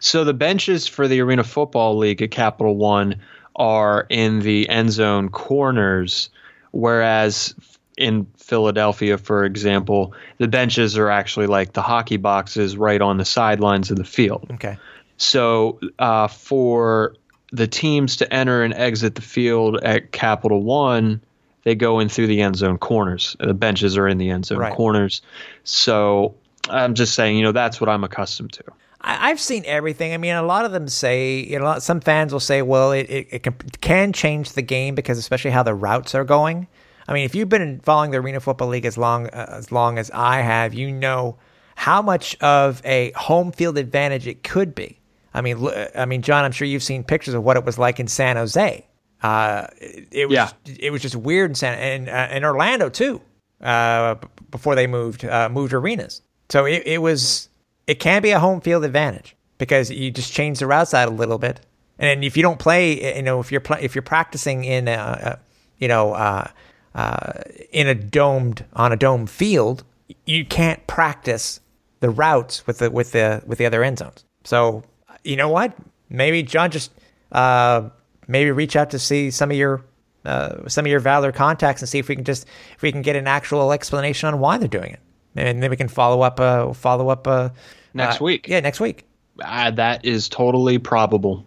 So 0.00 0.24
the 0.24 0.34
benches 0.34 0.86
for 0.86 1.08
the 1.08 1.20
Arena 1.20 1.44
Football 1.44 1.98
League 1.98 2.22
at 2.22 2.30
Capital 2.30 2.76
One 2.76 3.16
are 3.56 4.06
in 4.08 4.40
the 4.40 4.68
end 4.68 4.92
zone 4.92 5.28
corners, 5.28 6.30
whereas 6.70 7.54
in 7.98 8.26
Philadelphia, 8.36 9.18
for 9.18 9.44
example, 9.44 10.14
the 10.38 10.48
benches 10.48 10.96
are 10.96 11.10
actually 11.10 11.46
like 11.46 11.74
the 11.74 11.82
hockey 11.82 12.16
boxes 12.16 12.76
right 12.76 13.00
on 13.00 13.18
the 13.18 13.24
sidelines 13.24 13.90
of 13.90 13.96
the 13.96 14.04
field. 14.04 14.46
Okay. 14.52 14.78
So 15.18 15.78
uh, 15.98 16.28
for 16.28 17.14
the 17.52 17.66
teams 17.66 18.16
to 18.16 18.32
enter 18.32 18.62
and 18.62 18.72
exit 18.74 19.14
the 19.14 19.22
field 19.22 19.78
at 19.82 20.12
Capital 20.12 20.62
One, 20.62 21.20
they 21.64 21.74
go 21.74 22.00
in 22.00 22.08
through 22.08 22.26
the 22.26 22.40
end 22.42 22.56
zone 22.56 22.78
corners. 22.78 23.36
The 23.40 23.54
benches 23.54 23.96
are 23.96 24.08
in 24.08 24.18
the 24.18 24.30
end 24.30 24.46
zone 24.46 24.58
Right. 24.58 24.72
corners. 24.74 25.22
So 25.64 26.34
I'm 26.68 26.94
just 26.94 27.14
saying, 27.14 27.36
you 27.36 27.42
know, 27.42 27.52
that's 27.52 27.80
what 27.80 27.88
I'm 27.88 28.04
accustomed 28.04 28.52
to. 28.54 28.64
I, 29.00 29.30
I've 29.30 29.40
seen 29.40 29.64
everything. 29.66 30.14
I 30.14 30.16
mean, 30.16 30.34
a 30.34 30.42
lot 30.42 30.64
of 30.64 30.72
them 30.72 30.88
say, 30.88 31.40
you 31.40 31.58
know, 31.58 31.78
some 31.78 32.00
fans 32.00 32.32
will 32.32 32.40
say, 32.40 32.62
well, 32.62 32.92
it, 32.92 33.08
it, 33.10 33.28
it 33.30 33.42
can, 33.42 33.54
can 33.80 34.12
change 34.12 34.52
the 34.52 34.62
game 34.62 34.94
because 34.94 35.18
especially 35.18 35.50
how 35.50 35.62
the 35.62 35.74
routes 35.74 36.14
are 36.14 36.24
going. 36.24 36.66
I 37.08 37.12
mean, 37.14 37.24
if 37.24 37.34
you've 37.34 37.48
been 37.48 37.80
following 37.80 38.12
the 38.12 38.18
Arena 38.18 38.38
Football 38.40 38.68
League 38.68 38.86
as 38.86 38.96
long 38.96 39.26
uh, 39.28 39.46
as 39.58 39.72
long 39.72 39.98
as 39.98 40.10
I 40.12 40.40
have, 40.40 40.72
you 40.72 40.92
know 40.92 41.36
how 41.74 42.00
much 42.00 42.36
of 42.40 42.80
a 42.84 43.10
home 43.16 43.50
field 43.50 43.76
advantage 43.76 44.28
it 44.28 44.44
could 44.44 44.72
be. 44.74 45.00
I 45.34 45.40
mean, 45.40 45.66
l- 45.66 45.88
I 45.96 46.04
mean, 46.04 46.22
John, 46.22 46.44
I'm 46.44 46.52
sure 46.52 46.68
you've 46.68 46.82
seen 46.82 47.02
pictures 47.02 47.34
of 47.34 47.42
what 47.42 47.56
it 47.56 47.64
was 47.64 47.76
like 47.76 47.98
in 47.98 48.06
San 48.06 48.36
Jose. 48.36 48.86
Uh, 49.22 49.66
it, 49.80 50.28
was 50.28 50.34
Yeah. 50.34 50.50
it 50.78 50.90
was 50.90 51.00
just 51.02 51.14
weird 51.16 51.50
in 51.50 51.54
San 51.54 51.78
and 51.78 52.08
uh, 52.08 52.34
in 52.34 52.44
Orlando 52.44 52.88
too. 52.88 53.20
Uh, 53.60 54.16
b- 54.16 54.26
before 54.50 54.74
they 54.74 54.86
moved 54.88 55.24
uh, 55.24 55.48
moved 55.48 55.72
arenas, 55.72 56.20
so 56.48 56.64
it, 56.64 56.82
it 56.84 56.98
was 56.98 57.48
it 57.86 58.00
can 58.00 58.20
be 58.20 58.30
a 58.30 58.40
home 58.40 58.60
field 58.60 58.84
advantage 58.84 59.36
because 59.58 59.88
you 59.90 60.10
just 60.10 60.32
change 60.32 60.58
the 60.58 60.66
route 60.66 60.88
side 60.88 61.06
a 61.06 61.12
little 61.12 61.38
bit, 61.38 61.60
and 62.00 62.24
if 62.24 62.36
you 62.36 62.42
don't 62.42 62.58
play, 62.58 63.14
you 63.16 63.22
know, 63.22 63.38
if 63.38 63.52
you're 63.52 63.60
pl- 63.60 63.76
if 63.80 63.94
you're 63.94 64.02
practicing 64.02 64.64
in 64.64 64.88
a, 64.88 64.92
a 64.92 65.38
you 65.78 65.86
know 65.86 66.12
uh, 66.12 66.48
uh, 66.96 67.32
in 67.70 67.86
a 67.86 67.94
domed 67.94 68.64
on 68.72 68.90
a 68.90 68.96
dome 68.96 69.26
field, 69.28 69.84
you 70.26 70.44
can't 70.44 70.84
practice 70.88 71.60
the 72.00 72.10
routes 72.10 72.66
with 72.66 72.78
the 72.78 72.90
with 72.90 73.12
the 73.12 73.44
with 73.46 73.58
the 73.58 73.66
other 73.66 73.84
end 73.84 73.98
zones. 74.00 74.24
So 74.42 74.82
you 75.22 75.36
know 75.36 75.48
what? 75.50 75.72
Maybe 76.10 76.42
John 76.42 76.72
just 76.72 76.90
uh, 77.30 77.90
maybe 78.28 78.50
reach 78.50 78.76
out 78.76 78.90
to 78.90 78.98
see 78.98 79.30
some 79.30 79.50
of 79.50 79.56
your 79.56 79.84
uh, 80.24 80.68
some 80.68 80.84
of 80.84 80.90
your 80.90 81.00
Valor 81.00 81.32
contacts 81.32 81.82
and 81.82 81.88
see 81.88 81.98
if 81.98 82.08
we 82.08 82.14
can 82.14 82.24
just 82.24 82.46
if 82.74 82.82
we 82.82 82.92
can 82.92 83.02
get 83.02 83.16
an 83.16 83.26
actual 83.26 83.72
explanation 83.72 84.28
on 84.32 84.38
why 84.38 84.58
they're 84.58 84.68
doing 84.68 84.92
it, 84.92 85.00
and 85.36 85.62
then 85.62 85.70
we 85.70 85.76
can 85.76 85.88
follow 85.88 86.22
up 86.22 86.38
uh, 86.40 86.72
follow 86.72 87.08
up 87.08 87.26
uh, 87.26 87.48
Next 87.94 88.20
uh, 88.20 88.24
week. 88.24 88.48
Yeah, 88.48 88.60
next 88.60 88.80
week. 88.80 89.04
Uh, 89.42 89.70
that 89.72 90.04
is 90.04 90.28
totally 90.28 90.78
probable. 90.78 91.46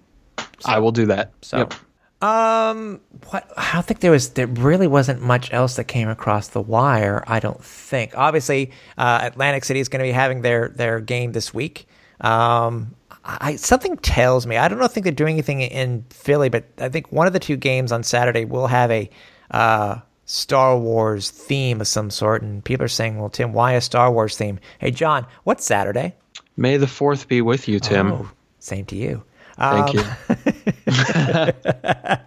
I 0.65 0.79
will 0.79 0.91
do 0.91 1.05
that. 1.07 1.31
So, 1.41 1.57
Yep. 1.57 1.73
um, 2.21 2.99
what 3.29 3.49
I 3.57 3.71
don't 3.73 3.85
think 3.85 3.99
there 3.99 4.11
was 4.11 4.29
there 4.29 4.47
really 4.47 4.87
wasn't 4.87 5.21
much 5.21 5.51
else 5.53 5.75
that 5.75 5.85
came 5.85 6.09
across 6.09 6.49
the 6.49 6.61
wire. 6.61 7.23
I 7.27 7.39
don't 7.39 7.63
think. 7.63 8.17
Obviously, 8.17 8.71
uh, 8.97 9.19
Atlantic 9.23 9.63
City 9.65 9.79
is 9.79 9.89
going 9.89 9.99
to 9.99 10.07
be 10.07 10.11
having 10.11 10.41
their 10.41 10.69
their 10.69 10.99
game 10.99 11.31
this 11.31 11.53
week. 11.53 11.87
Um, 12.21 12.95
I 13.27 13.55
something 13.55 13.97
tells 13.97 14.45
me 14.45 14.55
I 14.57 14.67
don't 14.67 14.77
know. 14.79 14.87
think 14.87 15.03
they're 15.03 15.11
doing 15.13 15.33
anything 15.33 15.61
in 15.61 16.05
Philly, 16.11 16.49
but 16.49 16.65
I 16.77 16.89
think 16.89 17.11
one 17.11 17.25
of 17.27 17.33
the 17.33 17.39
two 17.39 17.57
games 17.57 17.91
on 17.91 18.03
Saturday 18.03 18.45
will 18.45 18.67
have 18.67 18.91
a 18.91 19.09
uh, 19.51 19.99
Star 20.25 20.77
Wars 20.77 21.31
theme 21.31 21.81
of 21.81 21.87
some 21.87 22.09
sort. 22.11 22.43
And 22.43 22.63
people 22.63 22.85
are 22.85 22.89
saying, 22.89 23.17
"Well, 23.19 23.29
Tim, 23.29 23.51
why 23.53 23.73
a 23.73 23.81
Star 23.81 24.11
Wars 24.11 24.37
theme?" 24.37 24.59
Hey, 24.79 24.91
John, 24.91 25.25
what's 25.43 25.65
Saturday? 25.65 26.15
May 26.55 26.77
the 26.77 26.87
fourth 26.87 27.27
be 27.27 27.41
with 27.41 27.67
you, 27.67 27.79
Tim. 27.79 28.11
Oh, 28.11 28.29
same 28.59 28.85
to 28.85 28.95
you. 28.95 29.23
Thank 29.57 29.95
Um, 29.97 30.05
you. 30.87 31.53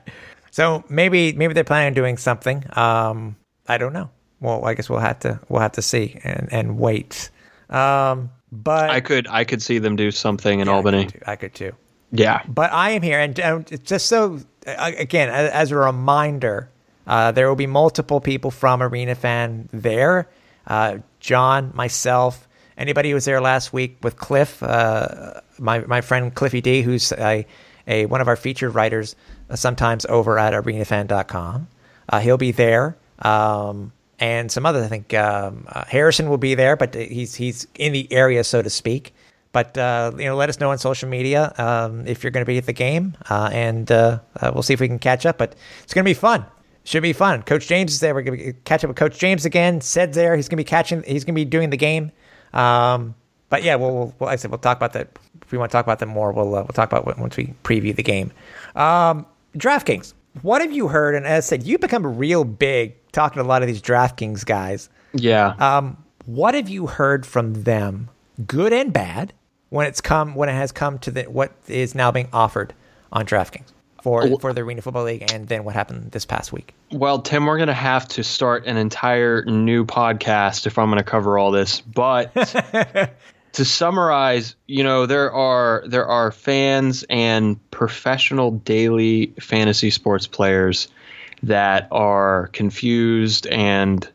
So 0.50 0.82
maybe 0.88 1.32
maybe 1.34 1.54
they're 1.54 1.62
planning 1.62 1.88
on 1.88 1.94
doing 1.94 2.16
something. 2.16 2.64
Um, 2.76 3.36
I 3.68 3.78
don't 3.78 3.92
know. 3.92 4.10
Well, 4.40 4.64
I 4.64 4.74
guess 4.74 4.88
we'll 4.90 4.98
have 4.98 5.20
to 5.20 5.38
we'll 5.48 5.60
have 5.60 5.72
to 5.72 5.82
see 5.82 6.18
and 6.24 6.48
and 6.50 6.78
wait. 6.78 7.30
Um, 7.70 8.30
but 8.52 8.90
I 8.90 9.00
could 9.00 9.26
I 9.28 9.44
could 9.44 9.62
see 9.62 9.78
them 9.78 9.96
do 9.96 10.10
something 10.10 10.60
in 10.60 10.66
Yeah, 10.66 10.72
I 10.72 10.76
Albany. 10.76 11.04
could 11.06 11.14
too. 11.14 11.20
I 11.26 11.36
could 11.36 11.54
too. 11.54 11.72
Yeah. 12.12 12.42
But 12.48 12.72
I 12.72 12.90
am 12.90 13.02
here, 13.02 13.20
and 13.20 13.38
uh, 13.38 13.60
just 13.82 14.06
so 14.06 14.40
again, 14.66 15.28
as 15.28 15.70
a 15.70 15.76
reminder, 15.76 16.70
uh, 17.06 17.32
there 17.32 17.48
will 17.48 17.56
be 17.56 17.66
multiple 17.66 18.20
people 18.20 18.50
from 18.50 18.82
Arena 18.82 19.14
Fan 19.14 19.68
there. 19.72 20.28
Uh, 20.66 20.98
John, 21.20 21.70
myself, 21.74 22.46
anybody 22.76 23.10
who 23.10 23.14
was 23.14 23.24
there 23.24 23.40
last 23.40 23.72
week 23.72 23.98
with 24.02 24.16
Cliff, 24.16 24.62
uh, 24.62 25.40
my 25.58 25.80
my 25.80 26.00
friend 26.00 26.34
Cliffy 26.34 26.60
D, 26.60 26.82
who's 26.82 27.12
a, 27.12 27.46
a 27.86 28.06
one 28.06 28.20
of 28.20 28.28
our 28.28 28.36
featured 28.36 28.74
writers, 28.74 29.14
uh, 29.50 29.56
sometimes 29.56 30.06
over 30.06 30.38
at 30.38 30.52
ArenaFan.com. 30.54 31.68
Uh, 32.10 32.20
he'll 32.20 32.38
be 32.38 32.52
there. 32.52 32.96
Um, 33.20 33.92
and 34.20 34.50
some 34.50 34.66
other, 34.66 34.82
I 34.82 34.88
think 34.88 35.14
um, 35.14 35.66
uh, 35.68 35.84
Harrison 35.86 36.28
will 36.28 36.38
be 36.38 36.54
there, 36.54 36.76
but 36.76 36.94
he's 36.94 37.34
he's 37.34 37.66
in 37.76 37.92
the 37.92 38.12
area, 38.12 38.42
so 38.44 38.62
to 38.62 38.70
speak. 38.70 39.14
But 39.52 39.78
uh, 39.78 40.12
you 40.18 40.24
know, 40.24 40.36
let 40.36 40.48
us 40.48 40.60
know 40.60 40.70
on 40.70 40.78
social 40.78 41.08
media 41.08 41.52
um, 41.58 42.06
if 42.06 42.22
you're 42.22 42.30
going 42.30 42.44
to 42.44 42.48
be 42.48 42.58
at 42.58 42.66
the 42.66 42.72
game, 42.72 43.16
uh, 43.30 43.50
and 43.52 43.90
uh, 43.90 44.20
uh, 44.40 44.50
we'll 44.52 44.62
see 44.62 44.74
if 44.74 44.80
we 44.80 44.88
can 44.88 44.98
catch 44.98 45.24
up. 45.24 45.38
But 45.38 45.54
it's 45.82 45.94
going 45.94 46.04
to 46.04 46.08
be 46.08 46.14
fun. 46.14 46.44
Should 46.84 47.02
be 47.02 47.12
fun. 47.12 47.42
Coach 47.42 47.68
James 47.68 47.92
is 47.92 48.00
there. 48.00 48.14
We're 48.14 48.22
going 48.22 48.38
to 48.38 48.52
catch 48.64 48.82
up 48.82 48.88
with 48.88 48.96
Coach 48.96 49.18
James 49.18 49.44
again. 49.44 49.80
Sed's 49.80 50.16
there. 50.16 50.34
He's 50.36 50.48
going 50.48 50.56
to 50.56 50.64
be 50.64 50.68
catching. 50.68 51.02
He's 51.02 51.24
going 51.24 51.34
to 51.34 51.40
be 51.40 51.44
doing 51.44 51.70
the 51.70 51.76
game. 51.76 52.12
Um, 52.54 53.14
but 53.50 53.62
yeah, 53.62 53.76
we'll, 53.76 53.94
we'll, 53.94 54.14
like 54.20 54.32
I 54.32 54.36
said, 54.36 54.50
we'll 54.50 54.58
talk 54.58 54.78
about 54.78 54.94
that. 54.94 55.08
If 55.42 55.52
we 55.52 55.58
want 55.58 55.70
to 55.70 55.72
talk 55.72 55.84
about 55.84 55.98
that 55.98 56.06
more, 56.06 56.32
we'll 56.32 56.54
uh, 56.54 56.62
we'll 56.62 56.68
talk 56.68 56.90
about 56.90 57.06
it 57.06 57.18
once 57.18 57.36
we 57.36 57.54
preview 57.62 57.94
the 57.94 58.02
game. 58.02 58.32
Um, 58.74 59.26
DraftKings. 59.56 60.14
What 60.42 60.62
have 60.62 60.72
you 60.72 60.88
heard? 60.88 61.14
And 61.14 61.26
as 61.26 61.46
I 61.46 61.48
said, 61.48 61.62
you've 61.64 61.80
become 61.80 62.06
real 62.06 62.44
big 62.44 62.94
talking 63.18 63.42
to 63.42 63.46
a 63.46 63.48
lot 63.48 63.62
of 63.62 63.68
these 63.68 63.82
DraftKings 63.82 64.46
guys. 64.46 64.88
Yeah. 65.12 65.54
Um, 65.58 65.96
what 66.26 66.54
have 66.54 66.68
you 66.68 66.86
heard 66.86 67.26
from 67.26 67.64
them, 67.64 68.10
good 68.46 68.72
and 68.72 68.92
bad, 68.92 69.32
when 69.70 69.86
it's 69.86 70.00
come 70.00 70.34
when 70.34 70.48
it 70.48 70.52
has 70.52 70.72
come 70.72 70.98
to 71.00 71.10
the 71.10 71.24
what 71.24 71.52
is 71.66 71.94
now 71.94 72.12
being 72.12 72.28
offered 72.32 72.74
on 73.12 73.26
DraftKings? 73.26 73.72
for 74.02 74.38
for 74.38 74.52
the 74.52 74.60
Arena 74.60 74.80
Football 74.80 75.04
League, 75.04 75.32
and 75.32 75.48
then 75.48 75.64
what 75.64 75.74
happened 75.74 76.12
this 76.12 76.24
past 76.24 76.52
week. 76.52 76.72
Well, 76.92 77.20
Tim, 77.20 77.46
we're 77.46 77.56
going 77.56 77.66
to 77.66 77.74
have 77.74 78.06
to 78.08 78.22
start 78.22 78.64
an 78.66 78.76
entire 78.76 79.44
new 79.44 79.84
podcast 79.84 80.66
if 80.66 80.78
I'm 80.78 80.86
going 80.86 80.98
to 80.98 81.04
cover 81.04 81.36
all 81.36 81.50
this. 81.50 81.80
But 81.80 82.32
to 83.52 83.64
summarize, 83.64 84.54
you 84.66 84.84
know, 84.84 85.06
there 85.06 85.32
are 85.32 85.82
there 85.86 86.06
are 86.06 86.30
fans 86.30 87.04
and 87.10 87.58
professional 87.72 88.52
daily 88.52 89.34
fantasy 89.40 89.90
sports 89.90 90.28
players 90.28 90.86
that 91.42 91.88
are 91.90 92.48
confused 92.48 93.46
and 93.46 94.08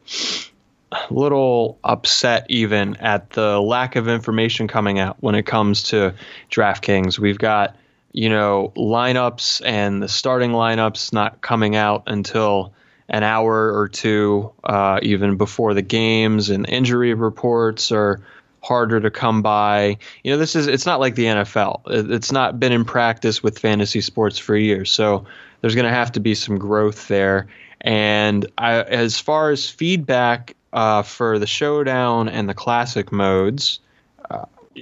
a 0.92 1.14
little 1.14 1.80
upset 1.84 2.46
even 2.50 2.96
at 2.98 3.32
the 3.32 3.60
lack 3.60 3.96
of 3.96 4.08
information 4.08 4.68
coming 4.68 5.00
out 5.00 5.18
when 5.22 5.36
it 5.36 5.44
comes 5.44 5.84
to 5.84 6.14
DraftKings. 6.52 7.18
We've 7.18 7.38
got 7.38 7.76
you 8.14 8.30
know, 8.30 8.72
lineups 8.78 9.62
and 9.66 10.02
the 10.02 10.08
starting 10.08 10.52
lineups 10.52 11.12
not 11.12 11.42
coming 11.42 11.76
out 11.76 12.04
until 12.08 12.74
an 13.10 13.24
hour 13.24 13.78
or 13.78 13.90
two, 13.90 14.52
uh, 14.64 15.00
even 15.02 15.36
before 15.36 15.74
the 15.74 15.82
games, 15.82 16.50
and 16.50 16.70
injury 16.70 17.14
reports 17.16 17.92
are 17.92 18.22
harder 18.62 19.02
to 19.02 19.12
come 19.12 19.42
by. 19.42 19.98
You 20.24 20.32
know, 20.32 20.38
this 20.38 20.56
is 20.56 20.68
it's 20.68 20.86
not 20.86 21.00
like 21.00 21.16
the 21.16 21.26
NFL. 21.26 21.82
It's 21.88 22.32
not 22.32 22.60
been 22.60 22.72
in 22.72 22.86
practice 22.86 23.44
with 23.44 23.60
fantasy 23.60 24.00
sports 24.00 24.38
for 24.38 24.56
years, 24.56 24.92
so 24.92 25.26
there's 25.64 25.76
going 25.76 25.88
to 25.88 25.94
have 25.94 26.12
to 26.12 26.20
be 26.20 26.36
some 26.36 26.60
growth 26.60 27.08
there. 27.08 27.48
And 27.80 28.46
I, 28.58 28.82
as 28.82 29.18
far 29.18 29.50
as 29.50 29.70
feedback 29.70 30.58
uh, 30.74 31.04
for 31.04 31.40
the 31.40 31.48
showdown 31.48 32.28
and 32.28 32.50
the 32.50 32.54
classic 32.54 33.14
modes, 33.14 33.80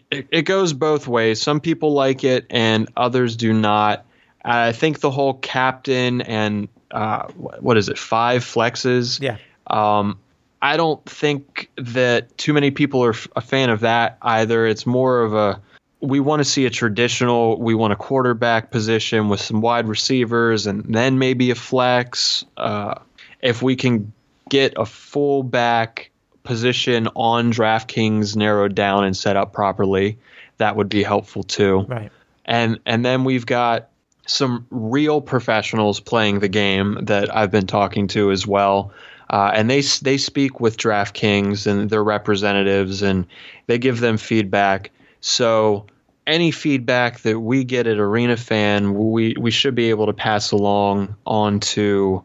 it, 0.10 0.28
it 0.32 0.42
goes 0.44 0.74
both 0.74 1.08
ways. 1.08 1.40
Some 1.42 1.60
people 1.60 1.94
like 1.94 2.24
it 2.24 2.46
and 2.50 2.90
others 2.98 3.36
do 3.36 3.54
not. 3.54 4.06
I 4.44 4.72
think 4.72 5.00
the 5.00 5.12
whole 5.12 5.36
captain 5.36 6.22
and 6.22 6.68
uh, 6.90 7.28
what 7.28 7.78
is 7.78 7.90
it, 7.90 7.98
five 7.98 8.44
flexes? 8.44 9.22
Yeah. 9.22 9.38
Um, 9.68 10.18
I 10.62 10.78
don't 10.78 11.04
think 11.06 11.70
that 11.78 12.38
too 12.38 12.54
many 12.54 12.72
people 12.72 13.04
are 13.04 13.16
a 13.36 13.42
fan 13.42 13.70
of 13.70 13.82
that 13.82 14.18
either. 14.22 14.66
It's 14.66 14.86
more 14.86 15.22
of 15.22 15.34
a 15.34 15.62
we 16.02 16.20
want 16.20 16.40
to 16.40 16.46
see 16.46 16.66
a 16.66 16.70
traditional, 16.70 17.60
we 17.60 17.76
want 17.76 17.94
a 17.94 17.96
quarterback 17.96 18.72
position 18.72 19.30
with 19.30 19.40
some 19.40 19.62
wide 19.62 19.88
receivers 19.88 20.66
and 20.66 20.84
then 20.94 21.20
maybe 21.20 21.52
a 21.52 21.56
flex. 21.56 22.44
Uh, 22.58 22.96
if 23.42 23.62
we 23.62 23.76
can 23.76 24.12
get 24.50 24.74
a 24.78 24.86
fullback 24.86 26.10
position 26.44 27.08
on 27.16 27.54
DraftKings 27.54 28.36
narrowed 28.36 28.74
down 28.74 29.04
and 29.04 29.16
set 29.16 29.38
up 29.38 29.54
properly, 29.54 30.18
that 30.58 30.76
would 30.76 30.90
be 30.90 31.04
helpful 31.04 31.44
too. 31.44 31.82
Right. 31.82 32.12
And 32.46 32.80
and 32.86 33.06
then 33.06 33.24
we've 33.24 33.46
got 33.46 33.90
some 34.28 34.66
real 34.72 35.22
professionals 35.22 36.00
playing 36.00 36.40
the 36.40 36.48
game 36.48 36.98
that 37.04 37.36
I've 37.36 37.52
been 37.52 37.68
talking 37.68 38.08
to 38.10 38.32
as 38.32 38.48
well. 38.48 38.92
Uh, 39.30 39.52
and 39.54 39.70
they 39.70 39.82
they 40.02 40.18
speak 40.18 40.60
with 40.60 40.78
DraftKings 40.78 41.66
and 41.66 41.90
their 41.90 42.04
representatives, 42.04 43.02
and 43.02 43.26
they 43.68 43.78
give 43.78 44.00
them 44.00 44.18
feedback. 44.18 44.92
So 45.22 45.86
any 46.28 46.52
feedback 46.52 47.22
that 47.22 47.40
we 47.40 47.64
get 47.64 47.88
at 47.88 47.98
Arena 47.98 48.38
Fan, 48.38 48.94
we 48.94 49.36
we 49.40 49.52
should 49.52 49.76
be 49.76 49.90
able 49.90 50.08
to 50.08 50.14
pass 50.14 50.52
along 50.52 51.16
on 51.26 51.60
to 51.60 52.24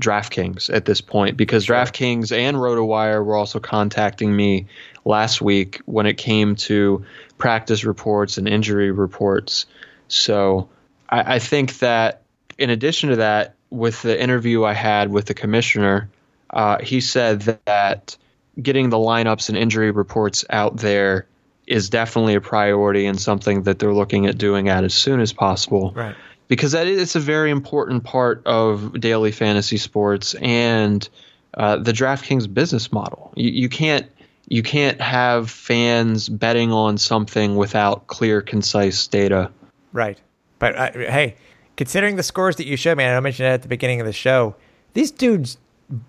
DraftKings 0.00 0.72
at 0.72 0.84
this 0.84 1.00
point 1.00 1.36
because 1.36 1.64
sure. 1.64 1.76
DraftKings 1.76 2.32
and 2.32 2.56
RotoWire 2.56 3.24
were 3.24 3.36
also 3.36 3.60
contacting 3.60 4.34
me 4.34 4.66
last 5.04 5.40
week 5.40 5.80
when 5.86 6.06
it 6.06 6.18
came 6.18 6.56
to 6.56 7.04
practice 7.38 7.84
reports 7.84 8.38
and 8.38 8.48
injury 8.48 8.90
reports. 8.90 9.66
So 10.08 10.68
I, 11.08 11.36
I 11.36 11.38
think 11.38 11.78
that 11.78 12.22
in 12.58 12.70
addition 12.70 13.10
to 13.10 13.16
that, 13.16 13.54
with 13.70 14.02
the 14.02 14.20
interview 14.20 14.64
I 14.64 14.74
had 14.74 15.10
with 15.10 15.26
the 15.26 15.34
commissioner, 15.34 16.08
uh, 16.50 16.78
he 16.78 17.00
said 17.00 17.40
that 17.66 18.16
getting 18.60 18.90
the 18.90 18.96
lineups 18.96 19.48
and 19.48 19.58
injury 19.58 19.90
reports 19.90 20.44
out 20.48 20.76
there 20.76 21.26
is 21.66 21.90
definitely 21.90 22.34
a 22.34 22.40
priority 22.40 23.06
and 23.06 23.20
something 23.20 23.62
that 23.64 23.78
they're 23.78 23.94
looking 23.94 24.26
at 24.26 24.38
doing 24.38 24.68
at 24.68 24.84
as 24.84 24.94
soon 24.94 25.20
as 25.20 25.32
possible. 25.32 25.92
Right 25.94 26.14
because 26.48 26.72
that 26.72 26.86
is 26.86 27.00
it's 27.00 27.16
a 27.16 27.20
very 27.20 27.50
important 27.50 28.04
part 28.04 28.42
of 28.46 29.00
daily 29.00 29.32
fantasy 29.32 29.76
sports 29.76 30.34
and 30.34 31.08
uh, 31.54 31.76
the 31.76 31.92
DraftKings 31.92 32.52
business 32.52 32.92
model. 32.92 33.32
You, 33.36 33.50
you 33.50 33.68
can't 33.68 34.06
you 34.48 34.62
can't 34.62 35.00
have 35.00 35.50
fans 35.50 36.28
betting 36.28 36.72
on 36.72 36.98
something 36.98 37.56
without 37.56 38.06
clear, 38.06 38.40
concise 38.42 39.06
data. 39.08 39.50
Right, 39.92 40.20
but 40.58 40.76
uh, 40.76 40.92
hey, 40.92 41.36
considering 41.76 42.16
the 42.16 42.22
scores 42.22 42.56
that 42.56 42.66
you 42.66 42.76
showed 42.76 42.98
me, 42.98 43.04
and 43.04 43.16
I 43.16 43.20
mentioned 43.20 43.48
it 43.48 43.50
at 43.50 43.62
the 43.62 43.68
beginning 43.68 44.00
of 44.00 44.06
the 44.06 44.12
show, 44.12 44.54
these 44.94 45.10
dudes 45.10 45.58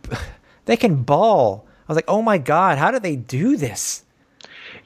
they 0.66 0.78
can 0.78 1.04
ball. 1.04 1.66
I 1.88 1.94
was 1.94 1.96
like, 1.96 2.06
oh 2.10 2.22
my 2.22 2.38
god, 2.38 2.78
how 2.78 2.92
do 2.92 3.00
they 3.00 3.16
do 3.16 3.56
this? 3.56 4.04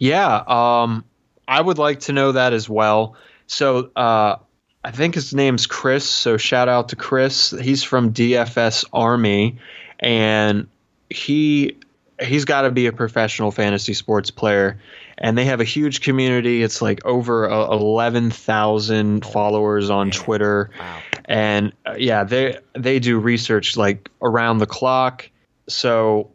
Yeah, 0.02 0.44
um, 0.48 1.06
I 1.48 1.62
would 1.62 1.78
like 1.78 2.00
to 2.02 2.12
know 2.12 2.32
that 2.32 2.54
as 2.54 2.68
well. 2.68 3.18
So 3.46 3.92
uh, 3.96 4.38
I 4.84 4.90
think 4.90 5.14
his 5.14 5.32
name's 5.32 5.68
Chris. 5.68 6.10
So 6.10 6.38
shout 6.38 6.68
out 6.68 6.90
to 6.90 6.96
Chris. 6.96 7.52
He's 7.52 7.84
from 7.84 8.12
DFS 8.12 8.84
Army, 8.92 9.60
and 10.00 10.68
he 11.12 11.78
he's 12.20 12.46
got 12.46 12.64
to 12.64 12.72
be 12.72 12.88
a 12.88 12.92
professional 12.92 13.52
fantasy 13.52 13.94
sports 13.94 14.32
player. 14.32 14.80
And 15.20 15.38
they 15.38 15.46
have 15.46 15.62
a 15.62 15.66
huge 15.66 16.02
community. 16.02 16.64
It's 16.64 16.82
like 16.82 17.06
over 17.06 17.48
uh, 17.48 17.68
eleven 17.68 18.32
thousand 18.32 19.24
followers 19.24 19.92
on 19.92 20.10
Twitter, 20.10 20.72
wow. 20.80 21.00
and 21.26 21.74
uh, 21.86 21.94
yeah, 21.96 22.24
they 22.24 22.58
they 22.74 22.98
do 22.98 23.20
research 23.20 23.78
like 23.78 24.10
around 24.20 24.58
the 24.58 24.66
clock. 24.66 25.30
So, 25.70 26.32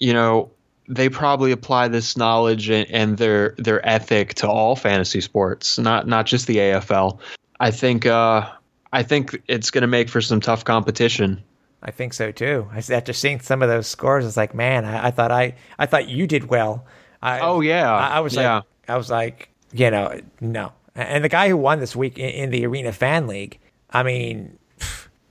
you 0.00 0.14
know, 0.14 0.50
they 0.88 1.08
probably 1.08 1.52
apply 1.52 1.88
this 1.88 2.16
knowledge 2.16 2.68
and, 2.68 2.88
and, 2.90 3.16
their 3.18 3.54
their 3.58 3.86
ethic 3.86 4.34
to 4.34 4.48
all 4.48 4.76
fantasy 4.76 5.20
sports, 5.20 5.78
not 5.78 6.06
not 6.06 6.26
just 6.26 6.46
the 6.46 6.56
AFL. 6.56 7.18
I 7.60 7.70
think 7.70 8.06
uh, 8.06 8.50
I 8.92 9.02
think 9.02 9.42
it's 9.48 9.70
going 9.70 9.82
to 9.82 9.88
make 9.88 10.08
for 10.08 10.20
some 10.20 10.40
tough 10.40 10.64
competition. 10.64 11.42
I 11.82 11.90
think 11.90 12.14
so 12.14 12.32
too. 12.32 12.68
After 12.90 13.12
seeing 13.12 13.40
some 13.40 13.62
of 13.62 13.68
those 13.68 13.86
scores, 13.86 14.24
it's 14.24 14.36
like, 14.36 14.54
man, 14.54 14.84
I, 14.84 15.06
I 15.06 15.10
thought 15.10 15.30
I 15.30 15.54
I 15.78 15.86
thought 15.86 16.08
you 16.08 16.26
did 16.26 16.48
well. 16.48 16.86
I, 17.22 17.40
oh 17.40 17.60
yeah, 17.60 17.92
I, 17.92 18.16
I 18.16 18.20
was 18.20 18.34
yeah. 18.34 18.56
like, 18.56 18.64
I 18.88 18.96
was 18.96 19.10
like, 19.10 19.48
you 19.72 19.90
know, 19.90 20.20
no. 20.40 20.72
And 20.94 21.24
the 21.24 21.28
guy 21.28 21.48
who 21.48 21.56
won 21.56 21.80
this 21.80 21.96
week 21.96 22.18
in, 22.18 22.28
in 22.28 22.50
the 22.50 22.66
Arena 22.66 22.92
Fan 22.92 23.26
League, 23.26 23.58
I 23.90 24.02
mean, 24.02 24.58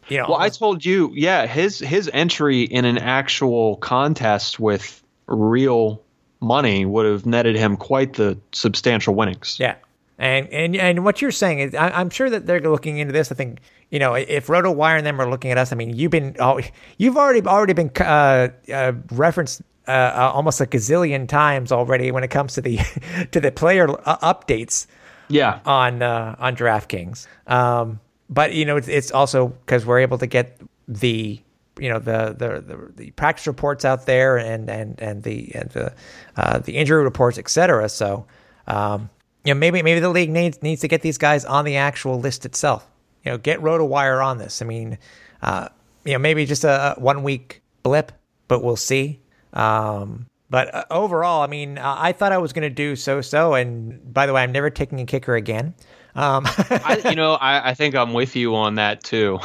you 0.09 0.17
know. 0.17 0.25
Well, 0.25 0.33
almost, 0.33 0.57
I 0.57 0.59
told 0.59 0.85
you, 0.85 1.11
yeah, 1.13 1.45
his 1.45 1.79
his 1.79 2.09
entry 2.13 2.63
in 2.63 2.85
an 2.85 2.97
actual 2.97 3.77
contest 3.77 4.59
with 4.59 5.02
real 5.27 6.01
money 6.41 6.85
would 6.85 7.05
have 7.05 7.25
netted 7.25 7.55
him 7.55 7.77
quite 7.77 8.13
the 8.13 8.37
substantial 8.51 9.15
winnings. 9.15 9.57
Yeah, 9.59 9.75
and 10.17 10.47
and 10.49 10.75
and 10.75 11.03
what 11.03 11.21
you're 11.21 11.31
saying 11.31 11.59
is, 11.59 11.75
I, 11.75 11.99
am 12.01 12.09
sure 12.09 12.29
that 12.29 12.45
they're 12.45 12.61
looking 12.61 12.97
into 12.97 13.13
this. 13.13 13.31
I 13.31 13.35
think 13.35 13.59
you 13.89 13.99
know 13.99 14.13
if 14.13 14.47
RotoWire 14.47 14.97
and 14.97 15.05
them 15.05 15.19
are 15.19 15.29
looking 15.29 15.51
at 15.51 15.57
us. 15.57 15.71
I 15.71 15.75
mean, 15.75 15.95
you've 15.95 16.11
been 16.11 16.35
you've 16.97 17.17
already 17.17 17.41
already 17.47 17.73
been 17.73 17.91
uh, 17.99 18.49
uh, 18.71 18.93
referenced 19.11 19.61
uh, 19.87 19.91
uh, 19.91 20.31
almost 20.33 20.61
a 20.61 20.65
gazillion 20.65 21.27
times 21.27 21.71
already 21.71 22.09
when 22.11 22.23
it 22.23 22.29
comes 22.29 22.53
to 22.53 22.61
the 22.61 22.77
to 23.31 23.39
the 23.39 23.51
player 23.51 23.89
uh, 24.07 24.33
updates. 24.33 24.87
Yeah, 25.29 25.59
on 25.65 26.01
uh, 26.01 26.35
on 26.39 26.55
DraftKings. 26.55 27.27
Um, 27.47 27.99
but 28.29 28.53
you 28.53 28.65
know, 28.65 28.77
it's, 28.77 28.87
it's 28.87 29.11
also 29.11 29.47
because 29.47 29.85
we're 29.85 29.99
able 29.99 30.17
to 30.19 30.27
get 30.27 30.59
the 30.87 31.41
you 31.79 31.89
know 31.89 31.99
the, 31.99 32.35
the 32.37 32.61
the, 32.61 32.91
the 32.95 33.11
practice 33.11 33.47
reports 33.47 33.85
out 33.85 34.05
there 34.05 34.37
and 34.37 34.69
and 34.69 34.99
and 35.01 35.23
the 35.23 35.53
and 35.55 35.69
the 35.71 35.93
uh, 36.37 36.59
the 36.59 36.77
injury 36.77 37.03
reports, 37.03 37.37
etc. 37.37 37.89
So 37.89 38.25
um, 38.67 39.09
you 39.43 39.53
know, 39.53 39.59
maybe 39.59 39.81
maybe 39.81 39.99
the 39.99 40.09
league 40.09 40.29
needs 40.29 40.61
needs 40.61 40.81
to 40.81 40.87
get 40.87 41.01
these 41.01 41.17
guys 41.17 41.45
on 41.45 41.65
the 41.65 41.77
actual 41.77 42.19
list 42.19 42.45
itself. 42.45 42.87
You 43.25 43.31
know, 43.31 43.37
get 43.37 43.59
RotoWire 43.61 44.23
on 44.23 44.37
this. 44.37 44.61
I 44.61 44.65
mean, 44.65 44.97
uh, 45.41 45.69
you 46.05 46.13
know, 46.13 46.19
maybe 46.19 46.45
just 46.45 46.63
a, 46.63 46.95
one 46.97 47.23
week 47.23 47.61
blip, 47.81 48.11
but 48.47 48.63
we'll 48.63 48.75
see. 48.75 49.19
Um, 49.53 50.27
but 50.49 50.73
uh, 50.73 50.85
overall, 50.91 51.41
I 51.41 51.47
mean, 51.47 51.77
I 51.77 52.11
thought 52.11 52.31
I 52.31 52.37
was 52.37 52.53
going 52.53 52.63
to 52.63 52.69
do 52.69 52.95
so 52.95 53.21
so. 53.21 53.53
And 53.53 54.13
by 54.13 54.25
the 54.25 54.33
way, 54.33 54.43
I'm 54.43 54.51
never 54.51 54.69
taking 54.69 54.99
a 54.99 55.05
kicker 55.05 55.35
again. 55.35 55.73
Um, 56.15 56.43
I, 56.45 57.01
you 57.09 57.15
know, 57.15 57.33
I, 57.33 57.69
I, 57.69 57.73
think 57.73 57.95
I'm 57.95 58.13
with 58.13 58.35
you 58.35 58.55
on 58.55 58.75
that 58.75 59.03
too. 59.03 59.39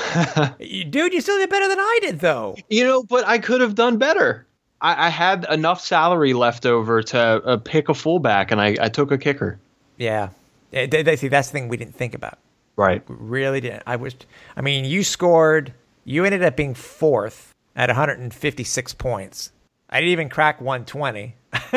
Dude, 0.58 1.14
you 1.14 1.20
still 1.20 1.38
did 1.38 1.48
better 1.48 1.68
than 1.68 1.80
I 1.80 1.98
did, 2.02 2.20
though. 2.20 2.56
You 2.68 2.84
know, 2.84 3.02
but 3.02 3.26
I 3.26 3.38
could 3.38 3.60
have 3.60 3.74
done 3.74 3.96
better. 3.96 4.46
I, 4.80 5.06
I 5.06 5.08
had 5.08 5.46
enough 5.50 5.80
salary 5.80 6.34
left 6.34 6.66
over 6.66 7.02
to 7.02 7.18
uh, 7.18 7.56
pick 7.56 7.88
a 7.88 7.94
fullback, 7.94 8.50
and 8.50 8.60
I, 8.60 8.76
I 8.80 8.88
took 8.88 9.10
a 9.10 9.18
kicker. 9.18 9.58
Yeah. 9.96 10.28
They, 10.70 10.86
they, 10.86 11.16
see, 11.16 11.28
that's 11.28 11.48
the 11.48 11.52
thing 11.52 11.68
we 11.68 11.78
didn't 11.78 11.94
think 11.94 12.14
about. 12.14 12.38
Right. 12.76 13.02
Really 13.08 13.60
didn't. 13.60 13.82
I 13.86 13.96
was. 13.96 14.14
I 14.56 14.60
mean, 14.60 14.84
you 14.84 15.02
scored. 15.02 15.72
You 16.04 16.24
ended 16.24 16.42
up 16.42 16.56
being 16.56 16.74
fourth 16.74 17.54
at 17.74 17.88
156 17.88 18.94
points. 18.94 19.52
I 19.90 20.00
didn't 20.00 20.12
even 20.12 20.28
crack 20.28 20.60
120. 20.60 21.34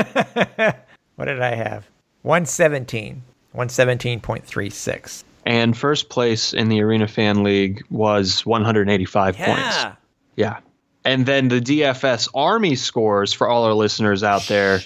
what 1.15 1.25
did 1.25 1.41
I 1.41 1.55
have? 1.55 1.87
117. 2.23 3.23
117.36. 3.55 5.23
And 5.45 5.75
first 5.75 6.09
place 6.09 6.53
in 6.53 6.69
the 6.69 6.81
Arena 6.81 7.07
Fan 7.07 7.43
League 7.43 7.83
was 7.89 8.45
185 8.45 9.37
Yeah. 9.39 9.45
points. 9.45 9.77
Yeah. 9.77 9.93
Yeah. 10.35 10.57
And 11.03 11.25
then 11.25 11.47
the 11.47 11.59
DFS 11.59 12.29
Army 12.35 12.75
scores 12.75 13.33
for 13.33 13.47
all 13.47 13.63
our 13.65 13.73
listeners 13.73 14.23
out 14.23 14.43
there 14.47 14.79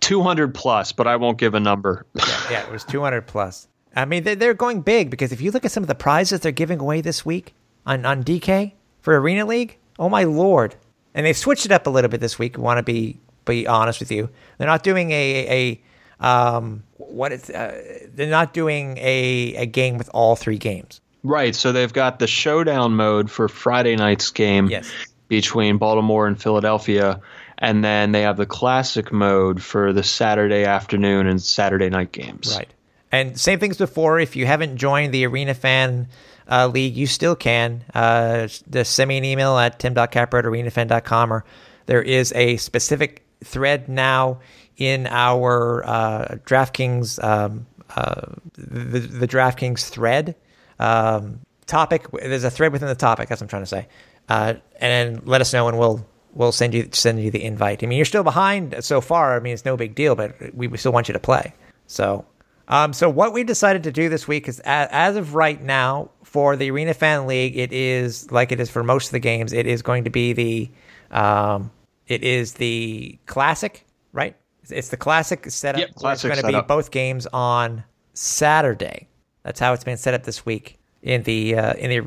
200 0.00 0.54
plus, 0.54 0.92
but 0.92 1.06
I 1.06 1.16
won't 1.16 1.38
give 1.38 1.54
a 1.54 1.60
number. 1.60 2.06
Yeah, 2.14 2.24
yeah, 2.50 2.62
it 2.66 2.72
was 2.72 2.84
200 2.84 3.22
plus. 3.26 3.68
I 3.94 4.04
mean, 4.04 4.24
they're, 4.24 4.34
they're 4.34 4.54
going 4.54 4.82
big 4.82 5.10
because 5.10 5.32
if 5.32 5.40
you 5.40 5.50
look 5.52 5.64
at 5.64 5.70
some 5.70 5.82
of 5.82 5.88
the 5.88 5.94
prizes 5.94 6.40
they're 6.40 6.52
giving 6.52 6.80
away 6.80 7.00
this 7.00 7.24
week 7.24 7.54
on, 7.86 8.04
on 8.04 8.22
DK 8.24 8.72
for 9.00 9.18
Arena 9.18 9.46
League, 9.46 9.78
oh 9.98 10.08
my 10.08 10.24
lord. 10.24 10.74
And 11.14 11.24
they've 11.24 11.36
switched 11.36 11.64
it 11.64 11.72
up 11.72 11.86
a 11.86 11.90
little 11.90 12.10
bit 12.10 12.20
this 12.20 12.38
week. 12.38 12.58
Want 12.58 12.78
to 12.78 12.82
be 12.82 13.18
be 13.46 13.66
honest 13.66 14.00
with 14.00 14.10
you. 14.10 14.28
They're 14.58 14.66
not 14.66 14.82
doing 14.82 15.12
a 15.12 15.48
a 15.48 15.82
um 16.20 16.82
what 16.96 17.32
is 17.32 17.50
uh, 17.50 18.06
they're 18.14 18.26
not 18.30 18.52
doing 18.54 18.96
a 18.98 19.54
a 19.56 19.66
game 19.66 19.98
with 19.98 20.08
all 20.14 20.36
three 20.36 20.58
games. 20.58 21.00
Right. 21.22 21.54
So 21.54 21.72
they've 21.72 21.92
got 21.92 22.18
the 22.20 22.26
showdown 22.26 22.92
mode 22.94 23.30
for 23.30 23.48
Friday 23.48 23.96
night's 23.96 24.30
game 24.30 24.68
Yes. 24.68 24.88
between 25.28 25.76
Baltimore 25.78 26.26
and 26.28 26.40
Philadelphia. 26.40 27.20
And 27.58 27.82
then 27.82 28.12
they 28.12 28.22
have 28.22 28.36
the 28.36 28.46
classic 28.46 29.10
mode 29.12 29.60
for 29.62 29.92
the 29.92 30.02
Saturday 30.04 30.64
afternoon 30.64 31.26
and 31.26 31.42
Saturday 31.42 31.88
night 31.88 32.12
games. 32.12 32.54
Right. 32.56 32.68
And 33.10 33.38
same 33.40 33.58
things 33.58 33.76
before. 33.78 34.20
If 34.20 34.36
you 34.36 34.46
haven't 34.46 34.76
joined 34.76 35.12
the 35.14 35.26
Arena 35.26 35.54
Fan 35.54 36.06
uh, 36.50 36.68
League, 36.68 36.96
you 36.96 37.06
still 37.06 37.34
can. 37.34 37.82
Uh, 37.94 38.46
just 38.70 38.94
send 38.94 39.08
me 39.08 39.18
an 39.18 39.24
email 39.24 39.56
at 39.58 39.78
tim.capper 39.78 40.38
at 40.38 40.44
arenafan.com 40.44 41.32
or 41.32 41.44
there 41.86 42.02
is 42.02 42.32
a 42.34 42.56
specific 42.58 43.24
thread 43.42 43.88
now 43.88 44.38
in 44.76 45.06
our 45.06 45.84
uh, 45.86 46.36
DraftKings, 46.44 47.22
um, 47.22 47.66
uh, 47.94 48.32
the, 48.54 49.00
the 49.00 49.28
DraftKings 49.28 49.88
thread 49.88 50.36
um, 50.78 51.40
topic. 51.66 52.10
There's 52.12 52.44
a 52.44 52.50
thread 52.50 52.72
within 52.72 52.88
the 52.88 52.94
topic. 52.94 53.28
That's 53.28 53.40
what 53.40 53.46
I'm 53.46 53.48
trying 53.48 53.62
to 53.62 53.66
say. 53.66 53.88
Uh, 54.28 54.54
and 54.80 55.16
then 55.16 55.22
let 55.24 55.40
us 55.40 55.52
know, 55.52 55.68
and 55.68 55.78
we'll 55.78 56.06
we'll 56.34 56.52
send 56.52 56.74
you 56.74 56.88
send 56.92 57.22
you 57.22 57.30
the 57.30 57.42
invite. 57.42 57.82
I 57.82 57.86
mean, 57.86 57.96
you're 57.96 58.04
still 58.04 58.24
behind 58.24 58.76
so 58.84 59.00
far. 59.00 59.36
I 59.36 59.40
mean, 59.40 59.54
it's 59.54 59.64
no 59.64 59.76
big 59.76 59.94
deal, 59.94 60.14
but 60.14 60.54
we 60.54 60.76
still 60.76 60.92
want 60.92 61.08
you 61.08 61.14
to 61.14 61.20
play. 61.20 61.54
So, 61.86 62.26
um, 62.68 62.92
so 62.92 63.08
what 63.08 63.32
we 63.32 63.44
decided 63.44 63.84
to 63.84 63.92
do 63.92 64.08
this 64.08 64.26
week 64.26 64.48
is, 64.48 64.60
as, 64.60 64.88
as 64.90 65.16
of 65.16 65.34
right 65.34 65.60
now, 65.62 66.10
for 66.24 66.56
the 66.56 66.70
Arena 66.70 66.92
Fan 66.92 67.26
League, 67.26 67.56
it 67.56 67.72
is 67.72 68.30
like 68.30 68.52
it 68.52 68.60
is 68.60 68.68
for 68.68 68.82
most 68.82 69.06
of 69.06 69.12
the 69.12 69.20
games. 69.20 69.52
It 69.52 69.66
is 69.66 69.82
going 69.82 70.04
to 70.04 70.10
be 70.10 70.32
the, 70.32 70.70
um, 71.10 71.70
it 72.08 72.24
is 72.24 72.54
the 72.54 73.18
classic, 73.26 73.86
right? 74.12 74.36
It's 74.70 74.88
the 74.88 74.96
classic 74.96 75.50
setup. 75.50 75.80
Yep, 75.80 75.94
classic 75.94 76.30
It's 76.32 76.42
going 76.42 76.52
to 76.52 76.60
be 76.62 76.66
both 76.66 76.90
games 76.90 77.26
on 77.32 77.84
Saturday. 78.14 79.08
That's 79.42 79.60
how 79.60 79.72
it's 79.72 79.84
been 79.84 79.96
set 79.96 80.14
up 80.14 80.24
this 80.24 80.44
week 80.44 80.78
in 81.02 81.22
the 81.22 81.56
uh, 81.56 81.74
in 81.74 81.90
the 81.90 82.00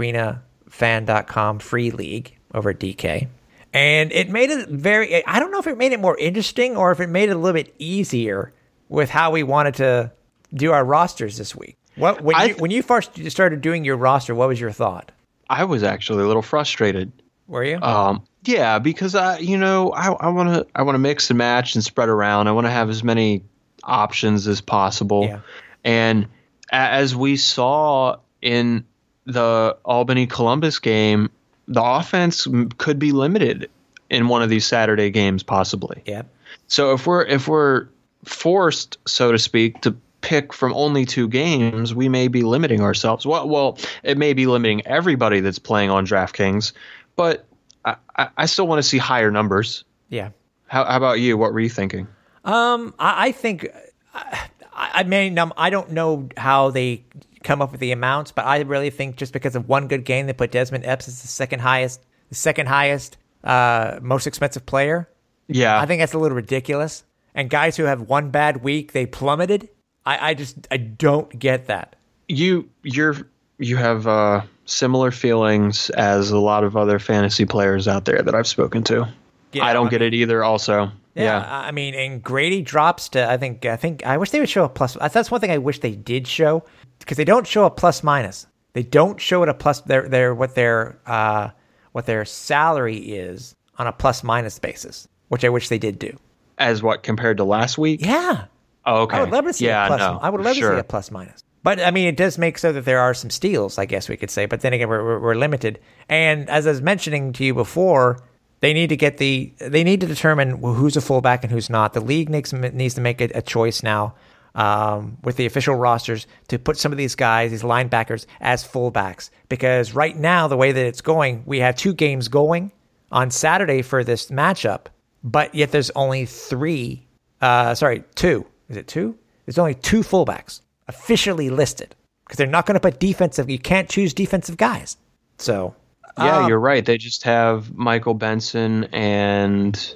arenafan.com 0.69 1.59
free 1.59 1.91
league 1.91 2.35
over 2.53 2.71
at 2.71 2.79
DK. 2.79 3.27
And 3.73 4.11
it 4.11 4.29
made 4.29 4.49
it 4.49 4.67
very 4.69 5.25
I 5.25 5.39
don't 5.39 5.51
know 5.51 5.59
if 5.59 5.67
it 5.67 5.77
made 5.77 5.91
it 5.93 5.99
more 5.99 6.17
interesting 6.17 6.75
or 6.75 6.91
if 6.91 6.99
it 6.99 7.07
made 7.07 7.29
it 7.29 7.33
a 7.33 7.37
little 7.37 7.53
bit 7.61 7.73
easier 7.77 8.51
with 8.89 9.09
how 9.09 9.31
we 9.31 9.43
wanted 9.43 9.75
to 9.75 10.11
do 10.53 10.71
our 10.71 10.83
rosters 10.83 11.37
this 11.37 11.55
week. 11.55 11.77
What 11.95 12.21
when 12.21 12.35
I- 12.35 12.45
you 12.45 12.55
when 12.55 12.71
you 12.71 12.81
first 12.81 13.11
started 13.29 13.61
doing 13.61 13.85
your 13.85 13.97
roster, 13.97 14.33
what 14.33 14.47
was 14.47 14.59
your 14.59 14.71
thought? 14.71 15.11
I 15.49 15.63
was 15.63 15.83
actually 15.83 16.23
a 16.23 16.27
little 16.27 16.41
frustrated. 16.41 17.11
Were 17.47 17.63
you? 17.63 17.79
Um, 17.81 18.23
yeah, 18.43 18.79
because 18.79 19.15
I, 19.15 19.39
you 19.39 19.57
know, 19.57 19.91
I 19.91 20.29
want 20.29 20.49
to, 20.49 20.67
I 20.75 20.83
want 20.83 20.95
to 20.95 20.99
mix 20.99 21.29
and 21.29 21.37
match 21.37 21.75
and 21.75 21.83
spread 21.83 22.09
around. 22.09 22.47
I 22.47 22.51
want 22.51 22.65
to 22.65 22.71
have 22.71 22.89
as 22.89 23.03
many 23.03 23.43
options 23.83 24.47
as 24.47 24.61
possible. 24.61 25.25
Yeah. 25.25 25.39
And 25.83 26.27
as 26.71 27.15
we 27.15 27.35
saw 27.37 28.17
in 28.41 28.85
the 29.25 29.77
Albany 29.85 30.27
Columbus 30.27 30.79
game, 30.79 31.29
the 31.67 31.83
offense 31.83 32.47
could 32.77 32.97
be 32.97 33.11
limited 33.11 33.69
in 34.09 34.27
one 34.27 34.41
of 34.41 34.49
these 34.49 34.65
Saturday 34.65 35.09
games, 35.11 35.43
possibly. 35.43 36.01
yeah. 36.05 36.23
So 36.67 36.93
if 36.93 37.05
we're 37.05 37.25
if 37.25 37.47
we're 37.47 37.87
forced, 38.25 38.97
so 39.05 39.31
to 39.31 39.37
speak, 39.37 39.81
to 39.81 39.95
pick 40.21 40.53
from 40.53 40.73
only 40.73 41.05
two 41.05 41.27
games, 41.27 41.93
we 41.93 42.09
may 42.09 42.27
be 42.27 42.41
limiting 42.41 42.81
ourselves. 42.81 43.25
Well, 43.25 43.47
well, 43.47 43.77
it 44.03 44.17
may 44.17 44.33
be 44.33 44.45
limiting 44.47 44.85
everybody 44.85 45.39
that's 45.39 45.59
playing 45.59 45.89
on 45.89 46.05
DraftKings, 46.05 46.73
but 47.15 47.45
I, 47.85 48.29
I, 48.37 48.45
still 48.45 48.67
want 48.67 48.79
to 48.79 48.83
see 48.83 48.97
higher 48.97 49.31
numbers. 49.31 49.83
Yeah. 50.09 50.29
How, 50.67 50.83
how 50.85 50.97
about 50.97 51.19
you? 51.19 51.37
What 51.37 51.53
were 51.53 51.59
you 51.59 51.69
thinking? 51.69 52.07
Um, 52.43 52.93
I, 52.99 53.27
I 53.27 53.31
think 53.31 53.67
I, 54.13 54.49
I 54.73 55.03
mean 55.03 55.37
um, 55.37 55.53
I 55.57 55.69
don't 55.69 55.91
know 55.91 56.29
how 56.37 56.71
they 56.71 57.03
come 57.43 57.61
up 57.61 57.71
with 57.71 57.79
the 57.79 57.91
amounts, 57.91 58.31
but 58.31 58.45
I 58.45 58.59
really 58.61 58.89
think 58.89 59.15
just 59.15 59.33
because 59.33 59.55
of 59.55 59.67
one 59.67 59.87
good 59.87 60.03
game, 60.03 60.27
they 60.27 60.33
put 60.33 60.51
Desmond 60.51 60.85
Epps 60.85 61.07
as 61.07 61.21
the 61.21 61.27
second 61.27 61.59
highest, 61.59 62.05
the 62.29 62.35
second 62.35 62.67
highest, 62.67 63.17
uh, 63.43 63.99
most 64.01 64.27
expensive 64.27 64.65
player. 64.65 65.09
Yeah, 65.47 65.79
I 65.79 65.85
think 65.85 66.01
that's 66.01 66.13
a 66.13 66.19
little 66.19 66.35
ridiculous. 66.35 67.03
And 67.33 67.49
guys 67.49 67.77
who 67.77 67.83
have 67.83 68.01
one 68.01 68.31
bad 68.31 68.63
week, 68.63 68.91
they 68.91 69.05
plummeted. 69.05 69.69
I, 70.05 70.31
I 70.31 70.33
just 70.33 70.67
I 70.69 70.77
don't 70.77 71.37
get 71.37 71.67
that. 71.67 71.95
you 72.27 72.69
you're 72.83 73.15
you 73.57 73.77
have 73.77 74.07
uh, 74.07 74.41
similar 74.69 75.11
feelings 75.11 75.89
as 75.91 76.31
a 76.31 76.37
lot 76.37 76.63
of 76.63 76.77
other 76.77 76.99
fantasy 76.99 77.45
players 77.45 77.87
out 77.87 78.05
there 78.05 78.21
that 78.21 78.35
I've 78.35 78.47
spoken 78.47 78.83
to. 78.85 79.07
Yeah, 79.51 79.65
I 79.65 79.73
don't 79.73 79.87
I 79.87 79.89
get 79.89 80.01
it 80.01 80.13
either. 80.13 80.43
Also, 80.43 80.91
Yeah, 81.15 81.23
yeah. 81.23 81.39
I 81.39 81.67
I 81.67 81.71
mean, 81.71 81.95
and 81.95 82.21
Grady 82.23 82.61
drops 82.61 83.09
to 83.09 83.29
I 83.29 83.37
think 83.37 83.65
I 83.65 83.75
think 83.75 84.05
I 84.05 84.17
wish 84.17 84.31
they 84.31 84.39
would 84.39 84.49
show 84.49 84.63
a 84.65 84.69
plus. 84.69 84.95
That's 84.95 85.31
one 85.31 85.41
thing 85.41 85.51
I 85.51 85.57
wish 85.57 85.79
they 85.79 85.95
did 85.95 86.27
show 86.27 86.63
because 86.99 87.17
they 87.17 87.25
don't 87.25 87.47
show 87.47 87.65
a 87.65 87.71
plus 87.71 88.03
minus. 88.03 88.45
They 88.73 88.83
don't 88.83 89.19
show 89.19 89.41
it 89.43 89.49
a 89.49 89.53
plus. 89.53 89.81
Their 89.81 90.07
their 90.07 90.35
what 90.35 90.55
their 90.55 90.99
uh 91.07 91.49
what 91.91 92.05
their 92.05 92.23
salary 92.25 92.97
is 92.97 93.55
on 93.77 93.87
a 93.87 93.91
plus 93.91 94.23
minus 94.23 94.59
basis, 94.59 95.07
which 95.29 95.43
I 95.43 95.49
wish 95.49 95.69
they 95.69 95.79
did 95.79 95.97
do. 95.97 96.15
As 96.59 96.83
what 96.83 97.01
compared 97.03 97.37
to 97.37 97.43
last 97.43 97.77
week? 97.77 98.05
Yeah, 98.05 98.45
Oh, 98.85 99.03
okay. 99.03 99.17
I 99.17 99.21
would 99.21 99.29
love 99.31 99.45
to 99.45 99.53
see 99.53 99.65
yeah, 99.65 99.85
a 99.85 99.87
plus. 99.87 99.99
no, 99.99 100.19
I 100.21 100.29
would 100.29 100.41
love 100.41 100.55
sure. 100.55 100.71
to 100.71 100.77
see 100.77 100.79
a 100.79 100.83
plus 100.83 101.11
minus. 101.11 101.43
But 101.63 101.81
I 101.81 101.91
mean, 101.91 102.07
it 102.07 102.15
does 102.15 102.37
make 102.37 102.57
so 102.57 102.71
that 102.71 102.85
there 102.85 102.99
are 102.99 103.13
some 103.13 103.29
steals, 103.29 103.77
I 103.77 103.85
guess 103.85 104.07
we 104.07 104.17
could 104.17 104.31
say. 104.31 104.45
But 104.45 104.61
then 104.61 104.73
again, 104.73 104.87
we're, 104.87 105.19
we're, 105.19 105.35
limited. 105.35 105.79
And 106.07 106.49
as 106.49 106.65
I 106.65 106.71
was 106.71 106.81
mentioning 106.81 107.33
to 107.33 107.43
you 107.43 107.53
before, 107.53 108.19
they 108.61 108.73
need 108.73 108.87
to 108.89 108.97
get 108.97 109.17
the 109.17 109.53
they 109.57 109.83
need 109.83 110.01
to 110.01 110.07
determine 110.07 110.61
who's 110.61 110.95
a 110.95 111.01
fullback 111.01 111.43
and 111.43 111.51
who's 111.51 111.69
not. 111.69 111.93
The 111.93 112.01
league 112.01 112.29
needs 112.29 112.53
needs 112.53 112.93
to 112.95 113.01
make 113.01 113.21
a, 113.21 113.29
a 113.35 113.41
choice 113.41 113.83
now 113.83 114.15
um, 114.55 115.17
with 115.23 115.35
the 115.35 115.45
official 115.45 115.75
rosters 115.75 116.27
to 116.47 116.57
put 116.57 116.77
some 116.77 116.91
of 116.91 116.97
these 116.97 117.15
guys, 117.15 117.51
these 117.51 117.63
linebackers, 117.63 118.25
as 118.39 118.65
fullbacks. 118.65 119.29
Because 119.49 119.93
right 119.93 120.15
now, 120.15 120.47
the 120.47 120.57
way 120.57 120.71
that 120.71 120.85
it's 120.85 121.01
going, 121.01 121.43
we 121.45 121.59
have 121.59 121.75
two 121.75 121.93
games 121.93 122.27
going 122.27 122.71
on 123.11 123.31
Saturday 123.31 123.81
for 123.81 124.03
this 124.03 124.27
matchup, 124.27 124.85
but 125.23 125.53
yet 125.53 125.71
there's 125.71 125.91
only 125.91 126.25
three. 126.25 127.05
Uh, 127.41 127.75
sorry, 127.75 128.03
two. 128.15 128.45
Is 128.69 128.77
it 128.77 128.87
two? 128.87 129.17
There's 129.45 129.57
only 129.57 129.73
two 129.73 130.01
fullbacks 130.01 130.61
officially 130.89 131.49
listed 131.49 131.95
because 132.25 132.35
they're 132.37 132.47
not 132.47 132.65
going 132.65 132.73
to 132.75 132.79
put 132.81 132.99
defensive. 132.99 133.49
You 133.49 133.59
can't 133.59 133.87
choose 133.89 134.13
defensive 134.13 134.57
guys. 134.57 134.97
So 135.37 135.73
Yeah, 136.17 136.39
um, 136.39 136.49
you're 136.49 136.59
right. 136.59 136.85
They 136.85 136.97
just 136.97 137.23
have 137.23 137.73
Michael 137.75 138.13
Benson 138.13 138.83
and 138.91 139.95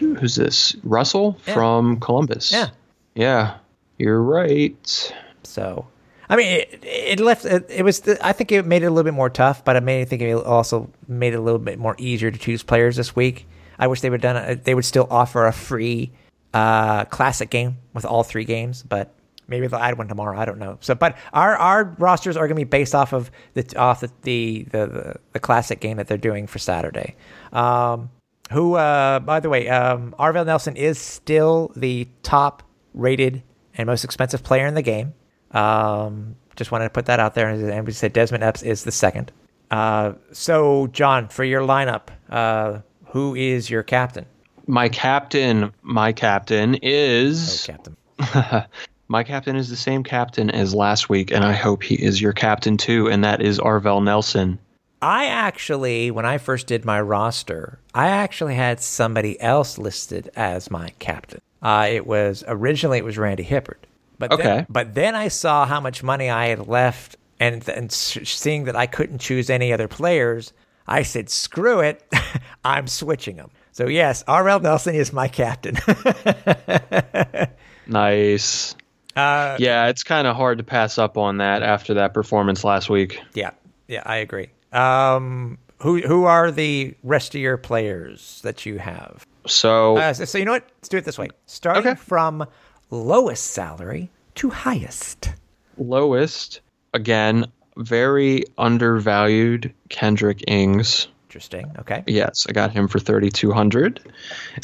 who's 0.00 0.36
this? 0.36 0.76
Russell 0.84 1.36
Yeah. 1.46 1.54
from 1.54 2.00
Columbus. 2.00 2.52
Yeah. 2.52 2.68
Yeah. 3.14 3.56
You're 3.98 4.22
right. 4.22 5.12
So, 5.42 5.86
I 6.28 6.36
mean, 6.36 6.46
it, 6.46 6.78
it 6.84 7.20
left. 7.20 7.44
It, 7.44 7.66
it 7.68 7.82
was. 7.82 8.06
I 8.22 8.32
think 8.32 8.52
it 8.52 8.64
made 8.64 8.82
it 8.82 8.86
a 8.86 8.90
little 8.90 9.02
bit 9.10 9.14
more 9.14 9.30
tough, 9.30 9.64
but 9.64 9.76
I 9.76 9.80
made. 9.80 10.02
I 10.02 10.04
think 10.04 10.22
it 10.22 10.32
also 10.34 10.88
made 11.08 11.32
it 11.32 11.36
a 11.36 11.40
little 11.40 11.58
bit 11.58 11.78
more 11.80 11.96
easier 11.98 12.30
to 12.30 12.38
choose 12.38 12.62
players 12.62 12.94
this 12.96 13.16
week. 13.16 13.46
I 13.78 13.88
wish 13.88 14.00
they 14.02 14.10
would 14.10 14.20
done. 14.20 14.36
it. 14.36 14.64
They 14.64 14.74
would 14.74 14.84
still 14.84 15.08
offer 15.10 15.46
a 15.46 15.52
free 15.52 16.12
uh, 16.54 17.06
classic 17.06 17.50
game 17.50 17.78
with 17.92 18.04
all 18.04 18.22
three 18.22 18.44
games, 18.44 18.82
but 18.84 19.12
maybe 19.48 19.66
they'll 19.66 19.80
add 19.80 19.98
one 19.98 20.08
tomorrow. 20.08 20.38
I 20.38 20.44
don't 20.44 20.58
know. 20.58 20.78
So, 20.80 20.94
but 20.94 21.16
our 21.32 21.56
our 21.56 21.96
rosters 21.98 22.36
are 22.36 22.46
going 22.46 22.56
to 22.56 22.64
be 22.64 22.64
based 22.64 22.94
off 22.94 23.12
of 23.12 23.30
the 23.54 23.76
off 23.76 24.00
the 24.00 24.10
the, 24.22 24.66
the 24.70 25.16
the 25.32 25.40
classic 25.40 25.80
game 25.80 25.96
that 25.96 26.06
they're 26.06 26.16
doing 26.18 26.46
for 26.46 26.58
Saturday. 26.58 27.16
Um, 27.52 28.10
who, 28.50 28.74
uh, 28.74 29.20
by 29.20 29.40
the 29.40 29.48
way, 29.50 29.68
um, 29.68 30.14
Arvell 30.18 30.46
Nelson 30.46 30.76
is 30.76 30.98
still 30.98 31.70
the 31.76 32.08
top 32.22 32.62
rated 32.94 33.42
and 33.74 33.86
most 33.86 34.04
expensive 34.04 34.42
player 34.42 34.66
in 34.66 34.74
the 34.74 34.82
game. 34.82 35.12
Um, 35.52 36.36
just 36.56 36.72
wanted 36.72 36.84
to 36.84 36.90
put 36.90 37.06
that 37.06 37.20
out 37.20 37.34
there. 37.34 37.48
And 37.48 37.86
we 37.86 37.92
said 37.92 38.12
Desmond 38.12 38.42
Epps 38.42 38.62
is 38.62 38.84
the 38.84 38.92
second. 38.92 39.32
Uh, 39.70 40.14
so, 40.32 40.86
John, 40.88 41.28
for 41.28 41.44
your 41.44 41.60
lineup, 41.60 42.08
uh, 42.30 42.80
who 43.06 43.34
is 43.34 43.68
your 43.70 43.82
captain? 43.82 44.26
My 44.66 44.88
captain, 44.88 45.72
my 45.82 46.12
captain 46.12 46.74
Oh, 46.76 46.78
is 46.82 47.64
captain. 47.66 47.96
my 49.08 49.24
captain 49.24 49.56
is 49.56 49.70
the 49.70 49.76
same 49.76 50.04
captain 50.04 50.50
as 50.50 50.74
last 50.74 51.08
week, 51.08 51.30
and 51.30 51.44
I 51.44 51.52
hope 51.52 51.82
he 51.82 51.94
is 51.94 52.20
your 52.20 52.32
captain 52.32 52.76
too, 52.76 53.08
and 53.08 53.24
that 53.24 53.40
is 53.40 53.58
Arvell 53.58 54.02
Nelson. 54.02 54.58
I 55.00 55.26
actually, 55.26 56.10
when 56.10 56.26
I 56.26 56.38
first 56.38 56.66
did 56.66 56.84
my 56.84 57.00
roster, 57.00 57.78
I 57.94 58.08
actually 58.08 58.54
had 58.54 58.80
somebody 58.80 59.40
else 59.40 59.78
listed 59.78 60.30
as 60.36 60.70
my 60.70 60.90
captain. 60.98 61.40
Uh, 61.62 61.88
it 61.90 62.06
was 62.06 62.44
originally 62.46 62.98
it 62.98 63.04
was 63.04 63.16
Randy 63.16 63.44
Hippeard, 63.44 63.86
But 64.18 64.32
Okay. 64.32 64.42
Then, 64.42 64.66
but 64.68 64.94
then 64.94 65.14
I 65.14 65.28
saw 65.28 65.66
how 65.66 65.80
much 65.80 66.02
money 66.02 66.28
I 66.30 66.48
had 66.48 66.66
left, 66.66 67.16
and 67.40 67.66
and 67.68 67.90
seeing 67.90 68.64
that 68.64 68.76
I 68.76 68.86
couldn't 68.86 69.18
choose 69.18 69.50
any 69.50 69.72
other 69.72 69.88
players, 69.88 70.52
I 70.86 71.02
said, 71.02 71.30
"Screw 71.30 71.80
it, 71.80 72.02
I'm 72.64 72.86
switching 72.86 73.36
them." 73.36 73.50
So 73.72 73.86
yes, 73.86 74.24
Arvell 74.24 74.60
Nelson 74.62 74.94
is 74.94 75.12
my 75.12 75.28
captain. 75.28 75.76
Nice. 77.88 78.76
Uh, 79.18 79.56
Yeah, 79.58 79.86
it's 79.88 80.02
kind 80.04 80.26
of 80.26 80.36
hard 80.36 80.58
to 80.58 80.64
pass 80.64 80.98
up 80.98 81.16
on 81.18 81.38
that 81.38 81.62
after 81.62 81.94
that 81.94 82.14
performance 82.14 82.64
last 82.64 82.88
week. 82.90 83.20
yeah, 83.34 83.50
yeah, 83.88 84.02
I 84.06 84.16
agree. 84.16 84.48
Um, 84.72 85.58
who 85.80 86.00
who 86.02 86.24
are 86.24 86.50
the 86.50 86.94
rest 87.02 87.34
of 87.34 87.40
your 87.40 87.56
players 87.56 88.40
that 88.42 88.66
you 88.66 88.78
have? 88.78 89.24
So 89.46 89.96
Uh, 89.96 90.12
so, 90.12 90.24
so 90.24 90.38
you 90.38 90.44
know 90.44 90.52
what? 90.52 90.64
Let's 90.78 90.88
do 90.88 90.96
it 90.98 91.04
this 91.04 91.18
way. 91.18 91.28
Starting 91.46 91.86
Okay. 91.86 91.94
from 92.00 92.46
lowest 92.90 93.46
salary 93.48 94.10
to 94.36 94.50
highest. 94.50 95.30
lowest, 95.78 96.60
again, 96.94 97.46
very 97.76 98.42
undervalued 98.58 99.72
Kendrick 99.88 100.42
Ings. 100.48 101.08
Interesting. 101.28 101.70
Okay. 101.78 102.02
Yes, 102.06 102.46
I 102.48 102.52
got 102.52 102.72
him 102.72 102.88
for 102.88 102.98
3200 102.98 104.00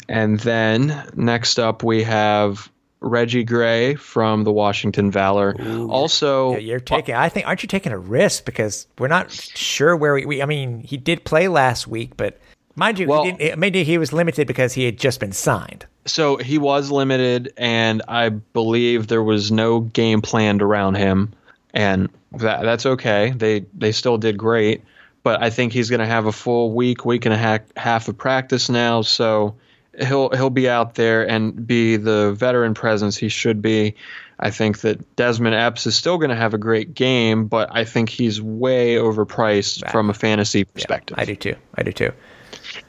And 0.09 0.39
then 0.41 1.07
next 1.15 1.59
up 1.59 1.83
we 1.83 2.03
have 2.03 2.69
Reggie 3.05 3.43
Gray 3.43 3.95
from 3.95 4.43
the 4.43 4.51
Washington 4.51 5.11
Valor. 5.11 5.55
also, 5.89 6.53
Yeah, 6.53 6.57
you're 6.57 6.77
uh, 6.77 6.97
taking. 6.97 7.15
I 7.15 7.29
think. 7.29 7.47
Aren't 7.47 7.63
you 7.63 7.67
taking 7.67 7.91
a 7.91 7.97
risk 7.97 8.45
because 8.45 8.87
we're 8.97 9.07
not 9.07 9.31
sure 9.31 9.95
where 9.95 10.15
we. 10.15 10.25
we 10.25 10.41
I 10.41 10.45
mean, 10.45 10.81
he 10.81 10.97
did 10.97 11.23
play 11.23 11.47
last 11.47 11.87
week, 11.87 12.17
but 12.17 12.39
mind 12.75 12.99
you, 12.99 13.07
Well- 13.07 13.23
he 13.23 13.83
he 13.83 13.97
was 13.97 14.11
limited 14.11 14.47
because 14.47 14.73
he 14.73 14.85
had 14.85 14.97
just 14.97 15.19
been 15.19 15.31
signed. 15.31 15.85
so 16.05 16.37
he 16.37 16.57
was 16.57 16.91
limited, 16.91 17.53
and 17.57 18.01
I 18.07 18.29
believe 18.29 19.07
there 19.07 19.23
was 19.23 19.51
no 19.51 19.81
game 19.81 20.21
planned 20.21 20.61
around 20.61 20.95
him, 20.95 21.31
and 21.73 22.09
that 22.33 22.63
that's 22.63 22.85
okay. 22.85 23.33
They 23.35 23.65
they 23.77 23.91
still 23.91 24.17
did 24.17 24.37
great, 24.37 24.83
but 25.23 25.43
I 25.43 25.51
think 25.51 25.73
he's 25.73 25.89
going 25.89 25.99
to 26.01 26.05
have 26.07 26.25
a 26.25 26.31
full 26.31 26.73
week, 26.73 27.05
week 27.05 27.25
and 27.25 27.33
a 27.33 27.37
half, 27.37 27.61
half 27.77 28.07
of 28.07 28.17
practice 28.17 28.67
now, 28.67 29.01
so 29.03 29.55
he'll 29.99 30.29
he'll 30.29 30.49
be 30.49 30.69
out 30.69 30.95
there 30.95 31.27
and 31.27 31.65
be 31.67 31.97
the 31.97 32.33
veteran 32.33 32.73
presence 32.73 33.17
he 33.17 33.29
should 33.29 33.61
be. 33.61 33.95
I 34.39 34.51
think 34.51 34.79
that 34.79 35.15
Desmond 35.15 35.55
Epps 35.55 35.87
is 35.87 35.95
still 35.95 36.17
going 36.17 36.29
to 36.29 36.35
have 36.35 36.53
a 36.53 36.57
great 36.57 36.93
game, 36.93 37.47
but 37.47 37.69
I 37.71 37.85
think 37.85 38.09
he's 38.09 38.41
way 38.41 38.95
overpriced 38.95 39.89
from 39.91 40.09
a 40.09 40.13
fantasy 40.13 40.65
perspective. 40.65 41.17
I 41.17 41.25
do 41.25 41.35
too. 41.35 41.55
I 41.75 41.83
do 41.83 41.93
too. 41.93 42.11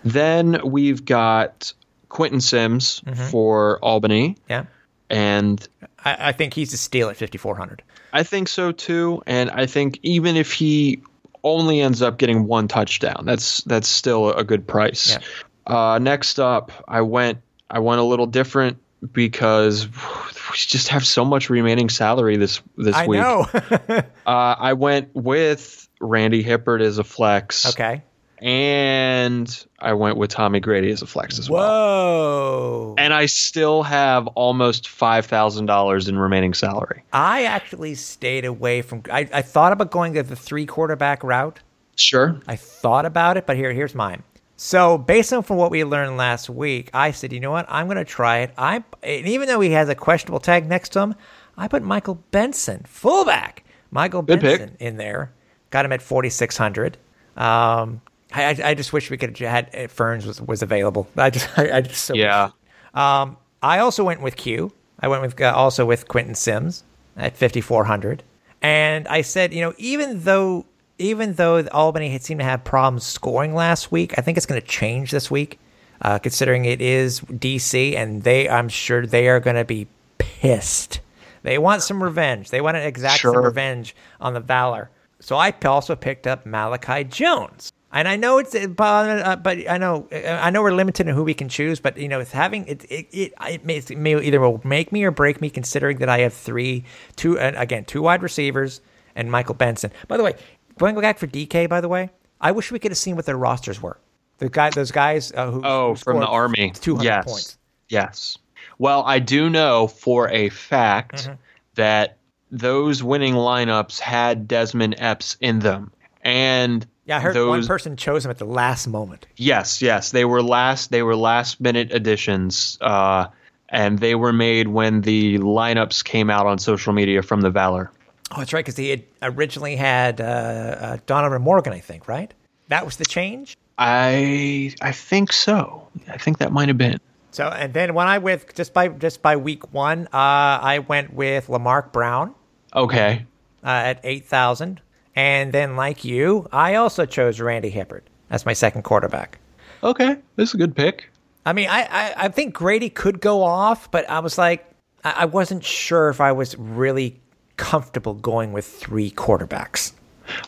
Then 0.05 0.61
we've 0.65 1.05
got 1.05 1.73
Quentin 2.09 2.41
Sims 2.41 3.01
mm-hmm. 3.07 3.31
for 3.31 3.79
Albany, 3.85 4.37
Yeah. 4.49 4.65
and 5.09 5.67
I, 6.05 6.29
I 6.29 6.33
think 6.33 6.55
he's 6.55 6.73
a 6.73 6.79
steal 6.79 7.09
at 7.11 7.17
5400. 7.17 7.83
I 8.13 8.23
think 8.23 8.49
so 8.49 8.73
too. 8.73 9.23
And 9.27 9.51
I 9.51 9.67
think 9.67 10.01
even 10.03 10.37
if 10.37 10.53
he 10.53 11.03
only 11.45 11.81
ends 11.81 12.03
up 12.03 12.19
getting 12.19 12.47
one 12.47 12.67
touchdown, 12.67 13.23
that's 13.25 13.63
that's 13.65 13.89
still 13.89 14.33
a 14.33 14.43
good 14.43 14.67
price. 14.67 15.19
Uh, 15.67 15.99
next 16.01 16.39
up, 16.39 16.73
I 16.87 17.01
went 17.01 17.39
I 17.69 17.81
went 17.81 18.01
a 18.01 18.05
little 18.05 18.27
different 18.27 18.79
because 19.13 19.87
we 19.89 20.57
just 20.57 20.89
have 20.89 21.07
so 21.07 21.25
much 21.25 21.51
remaining 21.51 21.89
salary 21.89 22.37
this 22.37 22.63
this 22.77 22.95
I 22.95 23.07
week. 23.07 23.21
know. 23.21 23.47
Uh, 24.27 24.57
I 24.59 24.73
went 24.73 25.15
with 25.15 25.89
Randy 26.01 26.43
Hippeard 26.43 26.83
as 26.83 26.99
a 26.99 27.05
flex, 27.05 27.65
okay. 27.65 28.03
and 28.43 29.67
I 29.79 29.93
went 29.93 30.17
with 30.17 30.31
Tommy 30.31 30.59
Grady 30.59 30.91
as 30.91 31.01
a 31.01 31.07
flex 31.07 31.39
as 31.39 31.49
well. 31.49 31.63
Whoa. 31.63 32.95
And 32.99 33.15
I 33.15 33.27
still 33.27 33.85
have 33.85 34.27
almost 34.29 34.89
five 34.89 35.27
thousand 35.27 35.67
dollars 35.67 36.09
in 36.09 36.19
remaining 36.19 36.55
salary. 36.55 37.05
I 37.13 37.45
actually 37.45 37.95
stayed 37.95 38.45
away 38.45 38.83
from. 38.83 39.03
I, 39.13 39.29
I 39.33 39.43
thought 39.43 39.71
about 39.71 39.93
going 39.93 40.15
the 40.15 40.25
three 40.25 40.67
quarterback 40.67 41.23
route. 41.23 41.61
Sure. 41.95 42.41
I 42.49 42.57
thought 42.57 43.07
about 43.07 43.37
it, 43.37 43.47
but 43.47 43.57
here, 43.57 43.73
here's 43.73 43.95
mine. 43.95 44.25
So, 44.59 44.97
based 44.97 45.33
on 45.35 45.43
from 45.43 45.59
what 45.59 45.71
we 45.71 45.85
learned 45.85 46.17
last 46.17 46.49
week, 46.49 46.89
I 46.95 47.11
said, 47.11 47.33
you 47.33 47.41
know 47.41 47.51
what? 47.51 47.67
I'm 47.69 47.87
going 47.87 47.99
to 47.99 48.05
try 48.07 48.39
it. 48.39 48.53
I, 48.57 48.83
and 49.03 49.27
even 49.27 49.49
though 49.49 49.61
he 49.61 49.71
has 49.73 49.89
a 49.91 49.95
questionable 49.95 50.41
tag 50.41 50.67
next 50.67 50.91
to 50.91 51.01
him, 51.01 51.15
I 51.59 51.69
put 51.69 51.83
Michael 51.83 52.15
Benson, 52.31 52.85
fullback, 52.87 53.65
Michael 53.91 54.23
Good 54.23 54.41
pick. 54.41 54.59
Benson 54.61 54.77
in 54.81 54.97
there. 54.97 55.33
Got 55.71 55.85
him 55.85 55.93
at 55.93 56.01
4,600. 56.01 56.97
Um, 57.37 58.01
I, 58.33 58.45
I, 58.45 58.57
I 58.71 58.75
just 58.75 58.93
wish 58.95 59.11
we 59.11 59.19
could 59.19 59.37
have 59.37 59.51
had 59.51 59.75
uh, 59.75 59.89
Ferns 59.89 60.25
was, 60.27 60.41
was 60.41 60.63
available. 60.63 61.07
I 61.19 61.29
just, 61.31 61.49
I, 61.59 61.77
I 61.77 61.81
just 61.83 62.05
so 62.05 62.15
Yeah. 62.15 62.51
um, 62.95 63.37
I 63.63 63.81
also 63.81 64.05
went 64.05 64.23
with 64.23 64.37
Q. 64.37 64.73
I 65.01 65.09
went 65.09 65.21
with 65.23 65.39
uh, 65.41 65.53
also 65.55 65.85
with 65.85 66.09
Quentin 66.09 66.35
Sims 66.35 66.83
at 67.17 67.37
5400. 67.37 68.23
And 68.63 69.07
I 69.09 69.21
said, 69.21 69.53
you 69.53 69.61
know, 69.61 69.75
even 69.77 70.23
though 70.25 70.65
even 70.99 71.35
though 71.35 71.67
Albany 71.69 72.11
had 72.11 72.23
seemed 72.23 72.41
to 72.41 72.45
have 72.45 72.65
problems 72.65 73.05
scoring 73.05 73.55
last 73.55 73.93
week, 73.93 74.15
I 74.19 74.23
think 74.23 74.37
it's 74.37 74.47
going 74.47 74.61
to 74.61 74.67
change 74.67 75.11
this 75.11 75.31
week. 75.31 75.59
Uh, 76.03 76.19
considering 76.19 76.67
it 76.67 76.83
is 76.83 77.21
DC 77.23 77.97
and 77.97 78.23
they 78.23 78.47
I'm 78.51 78.69
sure 78.69 79.07
they 79.07 79.29
are 79.29 79.41
going 79.41 79.57
to 79.57 79.65
be 79.65 79.87
pissed. 80.19 81.01
They 81.43 81.57
want 81.57 81.83
some 81.83 82.03
revenge. 82.03 82.51
They 82.51 82.61
want 82.61 82.75
to 82.75 82.87
exact 82.87 83.23
some 83.23 83.35
revenge 83.35 83.97
on 84.21 84.35
the 84.35 84.41
Valor. 84.41 84.91
So 85.21 85.37
I 85.37 85.55
also 85.65 85.97
picked 85.97 86.27
up 86.27 86.45
Malachi 86.45 87.05
Jones. 87.05 87.73
And 87.93 88.07
I 88.09 88.17
know 88.17 88.39
it's, 88.39 88.55
but, 88.67 89.27
uh, 89.27 89.37
but 89.37 89.71
I 89.71 89.79
know, 89.79 90.07
I 90.13 90.51
know 90.51 90.61
we're 90.63 90.73
limited 90.73 91.09
in 91.09 91.15
who 91.15 91.25
we 91.25 91.33
can 91.33 91.49
choose. 91.49 91.81
But 91.81 91.97
you 91.97 92.09
know, 92.09 92.21
it's 92.21 92.33
having 92.33 92.67
it, 92.67 92.85
it, 92.91 93.07
it, 93.11 93.33
it 93.49 93.65
may, 93.65 93.77
it 93.77 93.97
may 93.97 94.21
either 94.21 94.41
will 94.41 94.61
make 94.65 94.93
me 94.93 95.05
or 95.05 95.11
break 95.11 95.41
me. 95.41 95.49
Considering 95.49 95.99
that 95.99 96.11
I 96.11 96.19
have 96.19 96.35
three, 96.35 96.85
two, 97.15 97.39
and 97.39 97.57
again, 97.57 97.87
two 97.87 98.03
wide 98.03 98.23
receivers 98.23 98.83
and 99.15 99.31
Michael 99.31 99.55
Benson. 99.55 99.91
By 100.09 100.19
the 100.19 100.23
way, 100.23 100.35
going 100.79 100.99
back 101.01 101.19
for 101.19 101.27
DK. 101.27 101.69
By 101.69 101.81
the 101.81 101.89
way, 101.89 102.11
I 102.41 102.53
wish 102.53 102.71
we 102.73 102.79
could 102.79 102.91
have 102.91 102.99
seen 102.99 103.17
what 103.17 103.27
their 103.27 103.37
rosters 103.39 103.81
were. 103.83 103.99
The 104.39 104.49
guy, 104.49 104.71
those 104.71 104.91
guys 104.91 105.33
uh, 105.33 105.51
who 105.51 105.63
Oh, 105.65 105.91
who 105.91 105.97
from 105.97 106.21
the 106.21 106.27
army. 106.27 106.71
200 106.73 107.05
yes. 107.05 107.25
points. 107.25 107.59
Yes. 107.89 108.39
Well, 108.79 109.03
I 109.07 109.19
do 109.19 109.49
know 109.49 109.87
for 109.87 110.29
a 110.31 110.49
fact 110.51 111.15
Mm-hmm. 111.25 111.33
that 111.77 112.19
those 112.51 113.03
winning 113.03 113.35
lineups 113.35 113.99
had 113.99 114.47
Desmond 114.47 114.97
Epps 114.99 115.37
in 115.41 115.61
them. 115.61 115.91
And 116.23 116.87
Yeah, 117.07 117.17
I 117.17 117.21
heard 117.21 117.35
those, 117.35 117.49
one 117.49 117.67
person 117.67 117.97
chose 117.97 118.25
him 118.25 118.31
at 118.31 118.39
the 118.39 118.45
last 118.45 118.87
moment. 118.87 119.27
Yes, 119.37 119.81
yes, 119.81 120.11
they 120.11 120.25
were 120.25 120.43
last. 120.43 120.91
They 120.91 121.03
were 121.03 121.17
last 121.17 121.61
minute 121.61 121.93
additions, 121.93 122.77
uh, 122.81 123.29
and 123.71 123.99
they 124.01 124.15
were 124.15 124.33
made 124.33 124.69
when 124.69 125.01
the 125.03 125.39
lineups 125.39 126.05
came 126.05 126.29
out 126.31 126.47
on 126.47 126.59
social 126.59 126.93
media 126.93 127.23
from 127.23 127.41
the 127.41 127.51
Valor. 127.51 127.91
Oh, 128.33 128.39
that's 128.39 128.53
right, 128.53 128.65
because 128.65 128.77
he 128.77 128.91
had 128.91 129.05
originally 129.23 129.77
had 129.77 130.21
uh, 130.21 130.25
uh, 130.25 130.97
Donovan 131.07 131.43
Morgan, 131.43 131.73
I 131.73 131.79
think, 131.81 132.09
right? 132.09 132.33
That 132.69 132.85
was 132.85 132.97
the 132.97 133.05
change. 133.05 133.57
I 133.79 134.75
I 134.83 134.93
think 134.93 135.33
so. 135.33 135.87
I 136.09 136.19
think 136.19 136.39
that 136.39 136.53
might 136.53 136.69
have 136.69 136.79
been. 136.79 136.99
So, 137.31 137.47
and 137.49 137.73
then 137.75 137.95
when 137.95 138.09
I 138.09 138.19
with 138.19 138.55
just 138.55 138.73
by 138.73 138.89
just 138.89 139.23
by 139.23 139.37
week 139.37 139.73
one, 139.73 140.07
uh, 140.07 140.59
I 140.63 140.81
went 140.89 141.13
with 141.13 141.49
Lamark 141.49 141.93
Brown 141.93 142.35
Okay. 142.75 143.25
uh, 143.63 143.67
at 143.69 144.01
eight 144.03 144.25
thousand, 144.25 144.81
and 145.15 145.53
then 145.53 145.77
like 145.77 146.05
you, 146.05 146.49
I 146.51 146.77
also 146.77 147.05
chose 147.05 147.39
Randy 147.41 147.69
Hippeard 147.71 148.03
as 148.31 148.45
my 148.47 148.55
second 148.55 148.83
quarterback. 148.83 149.39
Okay, 149.85 150.17
this 150.37 150.49
is 150.49 150.55
a 150.55 150.59
good 150.59 150.75
pick. 150.75 151.09
I 151.45 151.53
mean, 151.53 151.69
I, 151.69 151.83
I, 151.83 152.15
I 152.25 152.29
think 152.29 152.55
Grady 152.55 152.89
could 152.91 153.21
go 153.21 153.45
off, 153.45 153.89
but 153.91 154.09
I 154.11 154.19
was 154.19 154.37
like, 154.39 154.69
I, 155.05 155.11
I 155.19 155.25
wasn't 155.27 155.63
sure 155.63 156.09
if 156.09 156.21
I 156.21 156.33
was 156.33 156.57
really 156.59 157.21
comfortable 157.57 158.15
going 158.15 158.53
with 158.53 158.67
three 158.67 159.11
quarterbacks. 159.11 159.93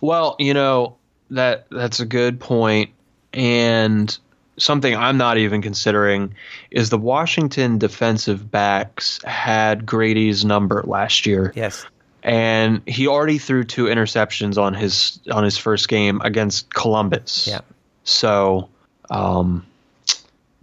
Well, 0.01 0.37
you 0.39 0.55
know 0.55 0.97
that 1.31 1.67
that's 1.71 2.01
a 2.01 2.07
good 2.07 2.41
point, 2.41 2.91
and 3.33 4.17
something 4.57 4.95
I'm 4.95 5.17
not 5.17 5.39
even 5.39 5.63
considering 5.63 6.35
is 6.71 6.91
the 6.91 6.99
Washington 6.99 7.79
defensive 7.79 8.51
backs 8.51 9.21
had 9.25 9.87
Grady's 9.87 10.45
number 10.45 10.83
last 10.87 11.27
year. 11.27 11.53
Yes. 11.55 11.87
and 12.25 12.83
he 12.87 13.07
already 13.07 13.39
threw 13.39 13.63
two 13.63 13.85
interceptions 13.85 14.59
on 14.59 14.75
his 14.75 15.21
on 15.31 15.45
his 15.45 15.57
first 15.57 15.89
game 15.89 16.21
against 16.23 16.75
Columbus. 16.75 17.47
Yeah. 17.47 17.61
So, 18.03 18.69
um, 19.11 19.65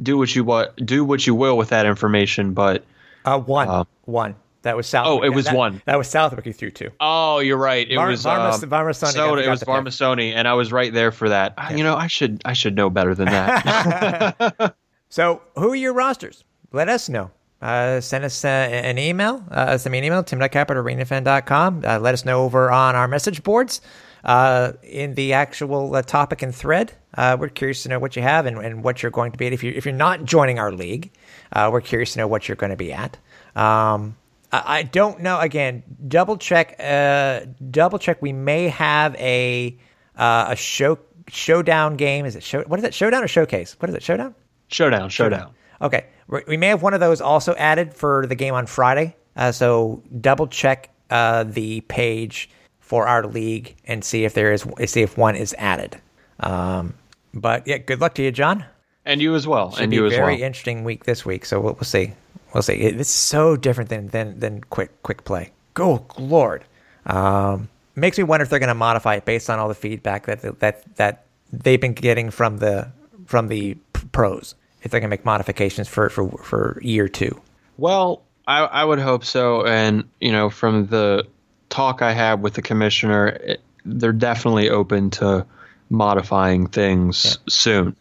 do 0.04 0.18
what 0.18 0.36
you 0.36 0.43
what 0.43 0.76
do 0.76 1.06
what 1.06 1.26
you 1.26 1.34
will 1.34 1.56
with 1.56 1.70
that 1.70 1.86
information, 1.86 2.54
but 2.54 2.84
Uh, 3.24 3.39
one. 3.39 3.70
Uh, 3.70 3.86
one. 4.04 4.36
That 4.66 4.76
was 4.76 4.88
South. 4.88 5.07
Oh, 5.07 5.22
it 5.24 5.30
was 5.30 5.45
That- 5.45 5.55
one. 5.55 5.82
That 5.86 5.97
was 5.97 6.07
Southwick 6.09 6.43
who 6.43 6.51
threw 6.51 6.72
two. 6.72 6.89
oh, 6.99 7.39
you're 7.39 7.55
right. 7.57 7.89
It 7.89 7.95
Var- 7.95 8.07
was 8.09 8.24
Varmas- 8.26 8.63
um, 8.63 8.70
Varmasoni. 8.70 9.43
It 9.45 9.49
was. 9.49 9.63
Varmasoni, 9.63 10.34
and 10.36 10.47
I 10.47 10.53
was 10.53 10.72
right 10.72 10.91
there 10.93 11.11
for 11.11 11.30
that. 11.30 11.53
You 11.76 11.84
know, 11.84 11.95
I 11.95 12.07
should 12.07 12.41
I 12.45 12.53
should 12.53 12.76
know 12.76 12.89
better 12.89 13.16
than 13.16 13.28
that. 13.28 14.76
So, 15.09 15.41
who 15.55 15.72
are 15.72 15.76
your 15.76 15.93
rosters? 15.93 16.43
Let 16.74 16.89
us 16.89 17.07
know. 17.07 17.32
Uh, 17.61 18.01
send 18.01 18.26
us 18.26 18.43
uh, 18.43 18.47
an 18.47 18.97
email. 18.97 19.45
Uh, 19.49 19.78
send 19.78 19.91
me 19.93 19.99
an 19.99 20.03
email, 20.03 20.24
tim.cap 20.24 20.70
at 20.70 20.76
arenafan.com. 20.76 21.84
Uh, 21.86 21.99
let 21.99 22.13
us 22.13 22.26
know 22.26 22.43
over 22.43 22.70
on 22.72 22.95
our 22.95 23.07
message 23.07 23.41
boards 23.43 23.80
uh, 24.26 24.74
in 24.84 25.13
the 25.16 25.34
actual 25.34 25.95
uh, 25.95 26.01
topic 26.01 26.41
and 26.41 26.53
thread. 26.53 26.91
Uh, 27.16 27.38
we're 27.39 27.47
curious 27.49 27.84
to 27.84 27.89
know 27.89 27.99
what 27.99 28.16
you 28.18 28.24
have 28.24 28.45
and, 28.45 28.57
and 28.57 28.84
what 28.84 29.01
you're 29.03 29.11
going 29.11 29.32
to 29.32 29.38
be 29.38 29.47
at. 29.47 29.53
If, 29.53 29.63
you, 29.63 29.72
if 29.74 29.86
you're 29.86 29.93
not 29.93 30.26
joining 30.26 30.59
our 30.59 30.72
league, 30.72 31.11
uh, 31.53 31.70
we're 31.72 31.82
curious 31.82 32.13
to 32.13 32.20
know 32.20 32.28
what 32.28 32.49
you're 32.49 32.57
going 32.57 32.72
to 32.72 32.76
be 32.76 32.91
at. 32.91 33.18
Um, 33.55 34.18
I, 34.66 34.84
don't 34.84 35.22
know. 35.22 35.39
Again, 35.39 35.84
double 36.08 36.38
check. 36.38 36.76
Uh, 36.80 37.41
double 37.72 37.99
check. 37.99 38.22
We 38.22 38.34
may 38.34 38.70
have 38.70 39.16
a 39.16 39.78
uh, 40.16 40.47
a 40.49 40.56
show 40.56 40.99
showdown 41.28 41.95
game. 41.95 42.26
Is 42.26 42.36
it 42.36 42.43
show? 42.43 42.62
What 42.64 42.80
is 42.80 42.86
it? 42.86 42.93
Showdown 42.93 43.24
or 43.24 43.28
showcase? 43.28 43.76
What 43.80 43.89
is 43.89 43.95
it? 43.95 44.03
Showdown. 44.03 44.36
Showdown. 44.68 45.10
Showdown. 45.10 45.53
Okay, 45.82 46.06
we 46.28 46.41
we 46.47 46.58
may 46.58 46.68
have 46.68 46.82
one 46.82 46.93
of 46.93 46.99
those 46.99 47.22
also 47.22 47.56
added 47.56 47.93
for 47.93 48.26
the 48.28 48.36
game 48.36 48.53
on 48.53 48.66
Friday. 48.66 49.16
Uh, 49.36 49.51
so 49.51 50.01
double 50.22 50.47
check 50.47 50.89
uh, 51.10 51.43
the 51.43 51.82
page 51.82 52.49
for 52.80 53.08
our 53.08 53.26
league 53.26 53.76
and 53.86 54.03
see 54.03 54.26
if 54.26 54.34
there 54.34 54.53
is 54.53 54.66
see 54.86 55.01
if 55.01 55.18
one 55.18 55.36
is 55.36 55.56
added. 55.58 55.99
Um, 56.39 56.93
but 57.34 57.68
yeah, 57.68 57.78
good 57.78 57.99
luck 57.99 58.16
to 58.16 58.24
you, 58.24 58.32
John. 58.32 58.66
And 59.06 59.22
you 59.22 59.36
as 59.36 59.47
well. 59.47 59.72
Should 59.72 59.84
and 59.84 59.89
be 59.91 59.97
you 59.97 60.03
a 60.03 60.08
as 60.08 60.14
very 60.14 60.36
well. 60.36 60.43
interesting 60.43 60.84
week 60.84 61.03
this 61.06 61.26
week. 61.26 61.45
So 61.45 61.60
we'll, 61.60 61.74
we'll 61.74 61.84
see. 61.84 62.14
We'll 62.56 62.64
see. 62.64 62.74
It- 62.74 62.99
It's 62.99 63.10
so 63.10 63.56
different 63.56 63.89
than 63.89 64.08
than 64.08 64.39
than 64.39 64.62
quick 64.62 65.03
quick 65.03 65.24
play. 65.26 65.51
Go 65.74 66.06
lord. 66.18 66.64
Um, 67.06 67.70
makes 67.95 68.18
me 68.18 68.24
wonder 68.24 68.43
if 68.43 68.49
they're 68.49 68.60
going 68.60 68.70
to 68.70 68.74
modify 68.74 69.16
it 69.16 69.26
based 69.26 69.49
on 69.49 69.60
all 69.60 69.68
the 69.68 69.76
feedback 69.76 70.26
that 70.26 70.60
that 70.60 70.95
that 70.95 71.26
they've 71.53 71.80
been 71.80 71.93
getting 71.93 72.32
from 72.32 72.58
the 72.58 72.88
from 73.26 73.47
the 73.49 73.76
pros. 74.12 74.56
If 74.82 74.91
they're 74.91 74.99
going 74.99 75.10
to 75.10 75.14
make 75.14 75.26
modifications 75.26 75.88
for 75.88 76.10
for 76.10 76.30
for 76.43 76.80
year 76.82 77.08
two. 77.10 77.41
Well, 77.78 78.22
I, 78.47 78.60
I 78.62 78.84
would 78.86 78.99
hope 78.99 79.26
so. 79.26 79.66
And, 79.66 80.06
you 80.22 80.32
know, 80.32 80.49
from 80.49 80.86
the 80.88 81.26
talk 81.70 82.01
I 82.01 82.14
had 82.14 82.41
with 82.41 82.53
the 82.53 82.62
commissioner, 82.62 83.28
it, 83.28 83.62
they're 83.84 84.14
definitely 84.14 84.70
open 84.70 85.10
to 85.12 85.45
modifying 85.89 86.68
things 86.68 87.38
soon. 87.49 87.95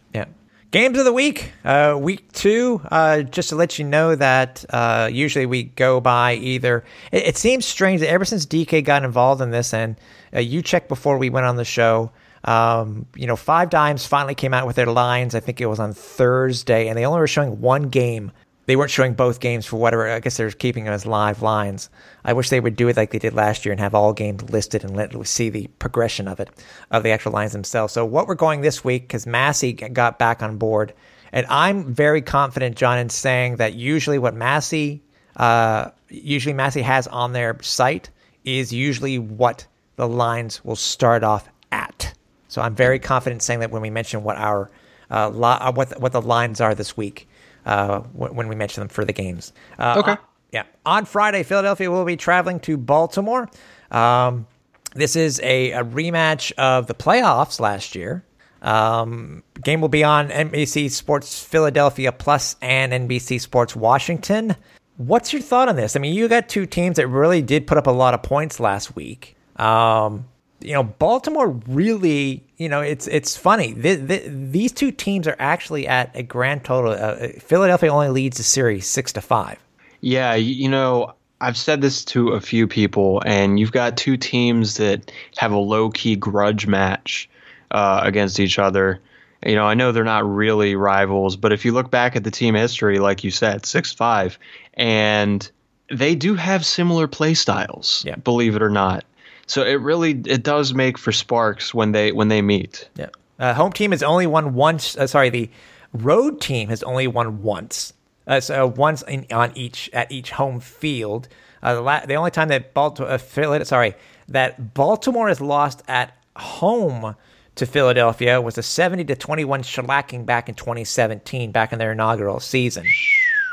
Games 0.74 0.98
of 0.98 1.04
the 1.04 1.12
week, 1.12 1.52
uh, 1.64 1.96
week 1.96 2.32
two. 2.32 2.80
Uh, 2.90 3.22
just 3.22 3.50
to 3.50 3.54
let 3.54 3.78
you 3.78 3.84
know 3.84 4.16
that 4.16 4.64
uh, 4.70 5.08
usually 5.08 5.46
we 5.46 5.62
go 5.62 6.00
by 6.00 6.34
either. 6.34 6.82
It, 7.12 7.28
it 7.28 7.36
seems 7.36 7.64
strange 7.64 8.00
that 8.00 8.08
ever 8.08 8.24
since 8.24 8.44
DK 8.44 8.84
got 8.84 9.04
involved 9.04 9.40
in 9.40 9.52
this, 9.52 9.72
and 9.72 9.94
uh, 10.34 10.40
you 10.40 10.62
checked 10.62 10.88
before 10.88 11.16
we 11.16 11.30
went 11.30 11.46
on 11.46 11.54
the 11.54 11.64
show. 11.64 12.10
Um, 12.42 13.06
you 13.14 13.28
know, 13.28 13.36
Five 13.36 13.70
Dimes 13.70 14.04
finally 14.04 14.34
came 14.34 14.52
out 14.52 14.66
with 14.66 14.74
their 14.74 14.86
lines. 14.86 15.36
I 15.36 15.38
think 15.38 15.60
it 15.60 15.66
was 15.66 15.78
on 15.78 15.92
Thursday, 15.92 16.88
and 16.88 16.98
they 16.98 17.06
only 17.06 17.20
were 17.20 17.28
showing 17.28 17.60
one 17.60 17.84
game. 17.84 18.32
They 18.66 18.76
weren't 18.76 18.90
showing 18.90 19.14
both 19.14 19.40
games 19.40 19.66
for 19.66 19.76
whatever. 19.76 20.08
I 20.08 20.20
guess 20.20 20.36
they're 20.36 20.50
keeping 20.50 20.84
them 20.84 20.94
as 20.94 21.04
live 21.04 21.42
lines. 21.42 21.90
I 22.24 22.32
wish 22.32 22.48
they 22.48 22.60
would 22.60 22.76
do 22.76 22.88
it 22.88 22.96
like 22.96 23.10
they 23.10 23.18
did 23.18 23.34
last 23.34 23.64
year 23.64 23.72
and 23.72 23.80
have 23.80 23.94
all 23.94 24.12
games 24.12 24.42
listed 24.50 24.84
and 24.84 24.96
let 24.96 25.14
see 25.26 25.50
the 25.50 25.66
progression 25.78 26.28
of 26.28 26.40
it, 26.40 26.48
of 26.90 27.02
the 27.02 27.10
actual 27.10 27.32
lines 27.32 27.52
themselves. 27.52 27.92
So 27.92 28.04
what 28.04 28.26
we're 28.26 28.34
going 28.34 28.62
this 28.62 28.82
week 28.82 29.02
because 29.02 29.26
Massey 29.26 29.72
got 29.72 30.18
back 30.18 30.42
on 30.42 30.56
board, 30.56 30.94
and 31.32 31.46
I'm 31.48 31.92
very 31.92 32.22
confident, 32.22 32.76
John, 32.76 32.98
in 32.98 33.10
saying 33.10 33.56
that 33.56 33.74
usually 33.74 34.18
what 34.18 34.34
Massey, 34.34 35.02
uh, 35.36 35.90
usually 36.08 36.54
Massey 36.54 36.82
has 36.82 37.06
on 37.08 37.32
their 37.32 37.60
site 37.60 38.08
is 38.44 38.72
usually 38.72 39.18
what 39.18 39.66
the 39.96 40.08
lines 40.08 40.64
will 40.64 40.76
start 40.76 41.22
off 41.22 41.48
at. 41.72 42.14
So 42.48 42.62
I'm 42.62 42.74
very 42.74 42.98
confident 42.98 43.42
saying 43.42 43.60
that 43.60 43.70
when 43.70 43.82
we 43.82 43.90
mention 43.90 44.22
what 44.22 44.36
our 44.36 44.70
uh, 45.10 45.28
li- 45.28 45.42
uh, 45.42 45.72
what 45.72 46.00
what 46.00 46.12
the 46.12 46.22
lines 46.22 46.60
are 46.60 46.74
this 46.74 46.96
week 46.96 47.28
uh, 47.66 48.00
when, 48.12 48.48
we 48.48 48.54
mention 48.54 48.80
them 48.80 48.88
for 48.88 49.04
the 49.04 49.12
games. 49.12 49.52
Uh, 49.78 49.96
Okay. 49.98 50.10
on- 50.12 50.18
yeah. 50.52 50.62
On 50.86 51.04
Friday, 51.04 51.42
Philadelphia 51.42 51.90
will 51.90 52.04
be 52.04 52.16
traveling 52.16 52.60
to 52.60 52.76
Baltimore. 52.76 53.48
Um, 53.90 54.46
this 54.94 55.16
is 55.16 55.40
a, 55.42 55.72
a 55.72 55.82
rematch 55.84 56.52
of 56.52 56.86
the 56.86 56.94
playoffs 56.94 57.58
last 57.58 57.94
year. 57.96 58.24
Um, 58.62 59.42
game 59.62 59.80
will 59.80 59.88
be 59.88 60.04
on 60.04 60.28
NBC 60.28 60.90
Sports 60.90 61.42
Philadelphia 61.42 62.12
Plus 62.12 62.54
and 62.62 62.92
NBC 62.92 63.40
Sports 63.40 63.74
Washington. 63.74 64.54
What's 64.96 65.32
your 65.32 65.42
thought 65.42 65.68
on 65.68 65.74
this? 65.76 65.96
I 65.96 65.98
mean, 65.98 66.14
you 66.14 66.28
got 66.28 66.48
two 66.48 66.66
teams 66.66 66.96
that 66.96 67.08
really 67.08 67.42
did 67.42 67.66
put 67.66 67.76
up 67.76 67.88
a 67.88 67.90
lot 67.90 68.14
of 68.14 68.22
points 68.22 68.60
last 68.60 68.94
week. 68.94 69.36
Um, 69.56 70.26
you 70.64 70.72
know, 70.72 70.82
Baltimore 70.82 71.50
really, 71.68 72.42
you 72.56 72.68
know, 72.68 72.80
it's 72.80 73.06
it's 73.06 73.36
funny. 73.36 73.74
Th 73.74 74.06
th 74.08 74.22
these 74.26 74.72
two 74.72 74.90
teams 74.90 75.28
are 75.28 75.36
actually 75.38 75.86
at 75.86 76.10
a 76.14 76.22
grand 76.22 76.64
total. 76.64 76.92
Uh, 76.92 77.28
Philadelphia 77.38 77.92
only 77.92 78.08
leads 78.08 78.38
the 78.38 78.42
series 78.42 78.86
six 78.88 79.12
to 79.12 79.20
five. 79.20 79.58
Yeah, 80.00 80.34
you 80.34 80.68
know, 80.68 81.14
I've 81.40 81.56
said 81.56 81.80
this 81.80 82.04
to 82.06 82.30
a 82.30 82.40
few 82.40 82.66
people, 82.66 83.22
and 83.26 83.58
you've 83.60 83.72
got 83.72 83.96
two 83.96 84.16
teams 84.16 84.76
that 84.78 85.10
have 85.36 85.52
a 85.52 85.58
low 85.58 85.90
key 85.90 86.16
grudge 86.16 86.66
match 86.66 87.28
uh, 87.70 88.00
against 88.02 88.40
each 88.40 88.58
other. 88.58 89.00
You 89.44 89.54
know, 89.56 89.66
I 89.66 89.74
know 89.74 89.92
they're 89.92 90.04
not 90.04 90.26
really 90.26 90.74
rivals, 90.74 91.36
but 91.36 91.52
if 91.52 91.64
you 91.64 91.72
look 91.72 91.90
back 91.90 92.16
at 92.16 92.24
the 92.24 92.30
team 92.30 92.54
history, 92.54 92.98
like 92.98 93.24
you 93.24 93.30
said, 93.30 93.66
6 93.66 93.92
5, 93.92 94.38
and 94.74 95.50
they 95.90 96.14
do 96.14 96.34
have 96.34 96.64
similar 96.64 97.06
play 97.06 97.34
styles, 97.34 98.02
Yeah. 98.06 98.16
believe 98.16 98.56
it 98.56 98.62
or 98.62 98.70
not. 98.70 99.04
So 99.46 99.62
it 99.62 99.74
really 99.74 100.12
it 100.26 100.42
does 100.42 100.74
make 100.74 100.98
for 100.98 101.12
sparks 101.12 101.74
when 101.74 101.92
they 101.92 102.12
when 102.12 102.28
they 102.28 102.42
meet. 102.42 102.88
Yeah. 102.96 103.08
Uh, 103.38 103.52
home 103.54 103.72
team 103.72 103.90
has 103.90 104.02
only 104.02 104.26
won 104.26 104.54
once. 104.54 104.96
Uh, 104.96 105.06
sorry, 105.06 105.30
the 105.30 105.50
road 105.92 106.40
team 106.40 106.68
has 106.68 106.82
only 106.82 107.06
won 107.06 107.42
once. 107.42 107.92
Uh, 108.26 108.40
so 108.40 108.66
once 108.66 109.02
in, 109.02 109.26
on 109.30 109.52
each 109.56 109.90
at 109.92 110.10
each 110.10 110.30
home 110.30 110.60
field. 110.60 111.28
Uh, 111.62 111.74
the, 111.74 111.80
la- 111.80 112.06
the 112.06 112.14
only 112.14 112.30
time 112.30 112.48
that 112.48 112.74
Baltimore, 112.74 113.10
uh, 113.10 113.64
sorry, 113.64 113.94
that 114.28 114.74
Baltimore 114.74 115.28
has 115.28 115.40
lost 115.40 115.82
at 115.88 116.14
home 116.36 117.16
to 117.54 117.66
Philadelphia 117.66 118.40
was 118.40 118.58
a 118.58 118.62
seventy 118.62 119.04
to 119.04 119.16
twenty 119.16 119.44
one 119.44 119.62
shellacking 119.62 120.26
back 120.26 120.48
in 120.48 120.54
twenty 120.54 120.84
seventeen, 120.84 121.52
back 121.52 121.72
in 121.72 121.78
their 121.78 121.92
inaugural 121.92 122.40
season. 122.40 122.86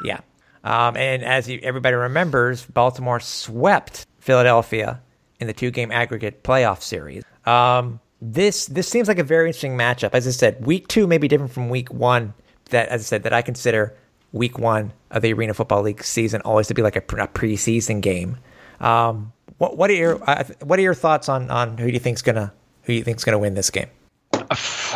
Yeah. 0.04 0.22
Um, 0.64 0.96
and 0.96 1.24
as 1.24 1.50
you, 1.50 1.60
everybody 1.64 1.96
remembers, 1.96 2.66
Baltimore 2.66 3.20
swept 3.20 4.06
Philadelphia 4.20 5.02
in 5.42 5.48
the 5.48 5.54
two 5.54 5.72
game 5.72 5.92
aggregate 5.92 6.44
playoff 6.44 6.82
series. 6.82 7.24
Um, 7.46 8.00
this 8.22 8.68
this 8.68 8.88
seems 8.88 9.08
like 9.08 9.20
a 9.20 9.24
very 9.24 9.48
interesting 9.50 9.76
matchup. 9.76 10.12
As 10.14 10.28
I 10.28 10.32
said, 10.32 10.66
week 10.66 10.88
two 10.88 11.08
may 11.08 11.18
be 11.18 11.28
different 11.28 11.52
from 11.52 11.70
week 11.70 11.92
one. 11.92 12.34
That, 12.70 12.88
as 12.90 13.02
I 13.02 13.04
said, 13.04 13.24
that 13.24 13.34
I 13.34 13.42
consider 13.42 13.98
week 14.32 14.58
one 14.60 14.94
of 15.10 15.24
the 15.24 15.34
Arena 15.34 15.54
Football 15.54 15.82
League 15.82 16.04
season 16.04 16.40
always 16.46 16.68
to 16.68 16.74
be 16.74 16.82
like 16.82 16.96
a, 16.96 17.02
pre- 17.02 17.20
a 17.22 17.28
preseason 17.28 18.00
game. 18.00 18.38
Um, 18.80 19.34
what 19.58 19.76
what 19.76 19.90
are 19.90 19.94
your 19.96 20.24
uh, 20.30 20.44
what 20.64 20.80
are 20.80 20.84
your 20.84 20.94
thoughts 20.94 21.28
on 21.28 21.50
on 21.52 21.78
who 21.78 21.88
do 21.88 21.94
you 21.94 22.00
think's 22.00 22.22
gonna 22.22 22.54
who 22.84 22.94
do 22.94 22.98
you 22.98 23.04
think's 23.04 23.24
gonna 23.24 23.40
win 23.40 23.56
this 23.56 23.70
game? 23.72 23.88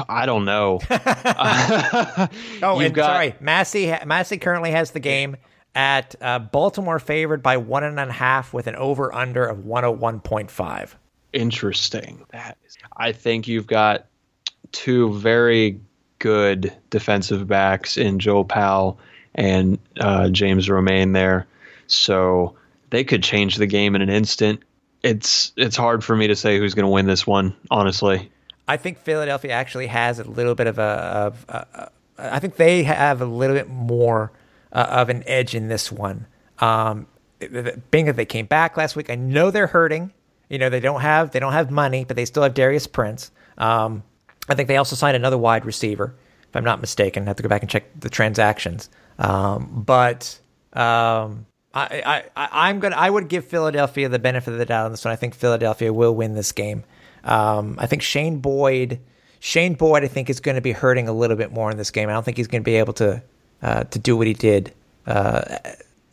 I 0.08 0.26
don't 0.26 0.46
know. 0.46 0.80
Oh, 2.64 2.80
and 2.80 2.94
got- 2.94 3.06
sorry, 3.06 3.36
Massey. 3.40 3.94
Massey 4.06 4.38
currently 4.38 4.72
has 4.72 4.92
the 4.92 5.00
game 5.00 5.38
at 5.76 6.16
uh, 6.22 6.40
Baltimore 6.40 7.00
favored 7.00 7.44
by 7.44 7.58
one 7.58 7.84
and 7.84 8.00
a 8.00 8.12
half 8.12 8.54
with 8.54 8.68
an 8.68 8.76
over 8.76 9.14
under 9.14 9.46
of 9.46 9.66
one 9.66 9.84
hundred 9.84 10.00
one 10.00 10.20
point 10.22 10.50
five. 10.50 10.98
Interesting. 11.34 12.26
That 12.32 12.58
is, 12.66 12.78
I 12.96 13.12
think 13.12 13.48
you've 13.48 13.68
got 13.68 14.06
two 14.72 15.14
very 15.14 15.80
good 16.20 16.74
defensive 16.90 17.46
backs 17.48 17.98
in 17.98 18.20
Joe 18.20 18.44
Powell 18.46 18.98
and 19.36 19.78
uh, 20.00 20.30
James 20.30 20.70
Romain 20.70 21.12
there, 21.12 21.46
so 21.88 22.56
they 22.90 23.04
could 23.04 23.22
change 23.22 23.58
the 23.58 23.68
game 23.68 23.96
in 23.96 24.02
an 24.02 24.10
instant. 24.10 24.62
It's 25.04 25.52
it's 25.58 25.76
hard 25.76 26.04
for 26.04 26.16
me 26.16 26.28
to 26.28 26.36
say 26.36 26.58
who's 26.58 26.74
going 26.74 26.86
to 26.86 26.92
win 26.92 27.06
this 27.06 27.28
one, 27.28 27.54
honestly. 27.70 28.32
I 28.68 28.78
think 28.78 28.98
Philadelphia 28.98 29.52
actually 29.52 29.88
has 29.88 30.20
a 30.20 30.24
little 30.24 30.56
bit 30.56 30.68
of 30.68 30.80
a. 30.80 30.82
Of, 30.82 31.46
uh, 31.50 31.66
uh, 32.18 32.40
think 32.40 32.56
they 32.56 32.84
have 32.84 33.22
a 33.22 33.26
little 33.26 33.56
bit 33.56 33.70
more 33.70 34.32
uh, 34.76 34.88
of 34.92 35.10
an 35.10 35.24
edge 35.26 35.56
in 35.56 35.70
this 35.70 35.92
one. 35.92 36.28
Um, 36.60 37.08
being 37.40 38.06
that 38.06 38.16
they 38.16 38.26
came 38.26 38.46
back 38.46 38.78
last 38.78 38.96
week, 38.96 39.10
I 39.10 39.16
know 39.16 39.50
they're 39.50 39.68
hurting. 39.68 40.14
You 40.50 40.60
know 40.60 40.70
they 40.70 40.80
don't 40.80 41.02
have 41.02 41.32
they 41.32 41.40
don't 41.40 41.54
have 41.54 41.72
money, 41.72 42.06
but 42.06 42.16
they 42.16 42.26
still 42.26 42.44
have 42.44 42.54
Darius 42.54 42.86
Prince. 42.86 43.32
Um, 43.58 44.04
I 44.48 44.54
think 44.54 44.68
they 44.68 44.78
also 44.78 44.96
signed 44.96 45.16
another 45.16 45.38
wide 45.38 45.66
receiver, 45.66 46.14
if 46.44 46.56
I'm 46.56 46.64
not 46.64 46.82
mistaken. 46.82 47.24
I 47.24 47.28
have 47.28 47.38
to 47.38 47.44
go 47.44 47.50
back 47.50 47.64
and 47.64 47.72
check 47.72 47.86
the 48.00 48.10
transactions. 48.10 48.90
Um, 49.18 49.84
but 49.86 50.40
um, 50.74 51.48
I, 51.74 52.24
I, 52.36 52.48
I'm 52.52 52.80
gonna 52.80 52.96
I 52.96 53.10
would 53.10 53.28
give 53.28 53.46
Philadelphia 53.46 54.08
the 54.08 54.20
benefit 54.20 54.52
of 54.52 54.60
the 54.60 54.66
doubt 54.66 54.86
on 54.86 54.92
this 54.92 55.04
one. 55.04 55.14
I 55.14 55.16
think 55.16 55.34
Philadelphia 55.34 55.92
will 55.92 56.14
win 56.14 56.36
this 56.36 56.52
game. 56.52 56.84
Um, 57.24 57.78
I 57.80 57.88
think 57.88 58.04
Shane 58.04 58.40
Boyd, 58.40 59.00
Shane 59.40 59.74
Boyd, 59.74 60.04
I 60.04 60.08
think 60.08 60.30
is 60.30 60.42
going 60.42 60.56
to 60.56 60.62
be 60.62 60.74
hurting 60.74 61.08
a 61.08 61.14
little 61.14 61.38
bit 61.38 61.52
more 61.52 61.72
in 61.72 61.78
this 61.78 61.90
game. 61.90 62.10
I 62.10 62.14
don't 62.14 62.24
think 62.24 62.38
he's 62.38 62.48
going 62.48 62.62
to 62.62 62.66
be 62.66 62.76
able 62.76 62.94
to 62.94 63.24
uh, 63.66 63.84
to 63.86 64.00
do 64.00 64.16
what 64.16 64.28
he 64.28 64.34
did, 64.34 64.74
uh, 65.08 65.58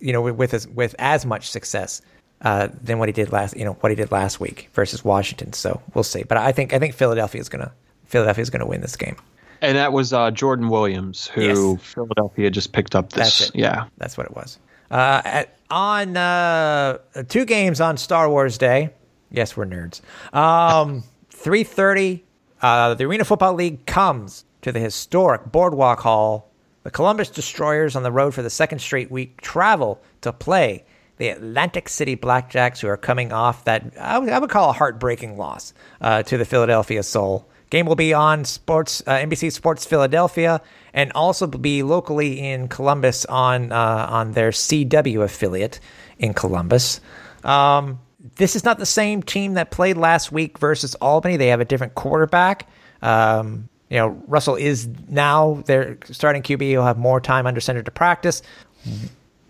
you 0.01 0.13
know, 0.13 0.23
with 0.23 0.51
his, 0.51 0.67
with 0.67 0.95
as 0.99 1.27
much 1.27 1.51
success 1.51 2.01
uh, 2.41 2.69
than 2.83 2.99
what 2.99 3.09
he 3.09 3.13
did 3.13 3.31
last, 3.31 3.57
you 3.57 3.65
know, 3.65 3.75
what 3.75 3.91
he 3.91 3.97
did 3.97 4.11
last 4.11 4.41
week 4.41 4.69
versus 4.73 5.05
Washington. 5.05 5.53
So 5.53 5.81
we'll 5.95 6.03
see. 6.05 6.23
But 6.23 6.39
I 6.39 6.53
think 6.53 6.73
I 6.73 6.79
think 6.79 6.95
Philadelphia 6.95 7.41
is 7.41 7.49
gonna 7.49 7.73
Philadelphia 8.07 8.43
is 8.43 8.51
going 8.51 8.61
to 8.61 8.67
win 8.67 8.81
this 8.81 8.97
game. 8.97 9.17
And 9.61 9.77
that 9.77 9.93
was 9.93 10.13
uh, 10.13 10.31
Jordan 10.33 10.69
Williams, 10.69 11.29
who 11.29 11.43
Yes. 11.77 11.83
Philadelphia 11.95 12.51
just 12.51 12.73
picked 12.73 12.95
up 12.95 13.11
this. 13.13 13.39
That's. 13.39 13.55
Yeah. 13.55 13.85
That's 13.99 14.19
what 14.19 14.27
it 14.27 14.35
was. 14.35 14.59
Uh, 14.91 15.23
at, 15.25 15.57
on 15.71 16.17
uh, 16.17 16.99
two 17.29 17.45
games 17.45 17.81
on 17.81 17.97
Star 17.97 18.29
Wars 18.29 18.59
Day. 18.59 18.91
Yes, 19.31 19.57
we're 19.57 19.67
nerds. 19.67 20.01
Um, 20.37 21.05
Three 21.31 21.65
thirty. 21.65 22.25
Uh, 22.61 22.95
the 22.95 23.05
Arena 23.05 23.25
Football 23.25 23.55
League 23.55 23.85
comes 23.87 24.45
to 24.61 24.71
the 24.71 24.79
historic 24.79 25.51
Boardwalk 25.51 26.01
Hall. 26.01 26.52
The 26.83 26.91
Columbus 26.91 27.31
Destroyers 27.31 27.95
on 27.97 28.03
the 28.03 28.13
road 28.13 28.35
for 28.35 28.43
the 28.43 28.51
second 28.51 28.81
straight 28.81 29.11
week 29.11 29.41
travel 29.41 30.03
to 30.23 30.33
play 30.33 30.85
the 31.19 31.29
Atlantic 31.29 31.89
City 31.89 32.17
Blackjacks, 32.17 32.81
who 32.81 32.89
are 32.89 32.97
coming 32.97 33.33
off 33.33 33.65
that 33.65 33.93
I 34.01 34.19
would, 34.19 34.29
I 34.29 34.39
would 34.39 34.51
call 34.51 34.71
a 34.71 34.73
heartbreaking 34.73 35.37
loss 35.37 35.73
uh, 36.01 36.23
to 36.25 36.37
the 36.37 36.45
Philadelphia 36.45 37.03
Soul. 37.03 37.49
Game 37.71 37.87
will 37.87 37.97
be 37.97 38.13
on 38.13 38.45
Sports 38.45 39.03
uh, 39.07 39.13
NBC 39.13 39.53
Sports 39.53 39.87
Philadelphia 39.87 40.61
and 40.93 41.13
also 41.13 41.47
be 41.47 41.83
locally 41.83 42.41
in 42.41 42.69
Columbus 42.69 43.25
on 43.27 43.73
uh, 43.73 44.07
on 44.11 44.33
their 44.33 44.51
CW 44.51 45.23
affiliate 45.23 45.81
in 46.19 46.35
Columbus. 46.35 47.01
Um, 47.45 48.01
this 48.37 48.57
is 48.57 48.65
not 48.65 48.79
the 48.79 48.87
same 48.87 49.23
team 49.23 49.55
that 49.55 49.71
played 49.71 49.97
last 49.97 50.33
week 50.33 50.59
versus 50.59 50.95
Albany. 50.97 51.37
They 51.37 51.49
have 51.49 51.61
a 51.61 51.65
different 51.65 51.95
quarterback. 51.95 52.69
Um, 53.01 53.69
you 53.93 53.99
know, 53.99 54.09
Russell 54.27 54.57
is 54.57 54.89
now 55.11 55.63
their 55.67 55.99
starting 56.05 56.43
QB. 56.43 56.63
He'll 56.63 56.83
have 56.83 56.97
more 56.97 57.21
time 57.21 57.47
under 57.47 57.61
center 57.61 57.83
to 57.83 57.91
practice. 57.91 58.41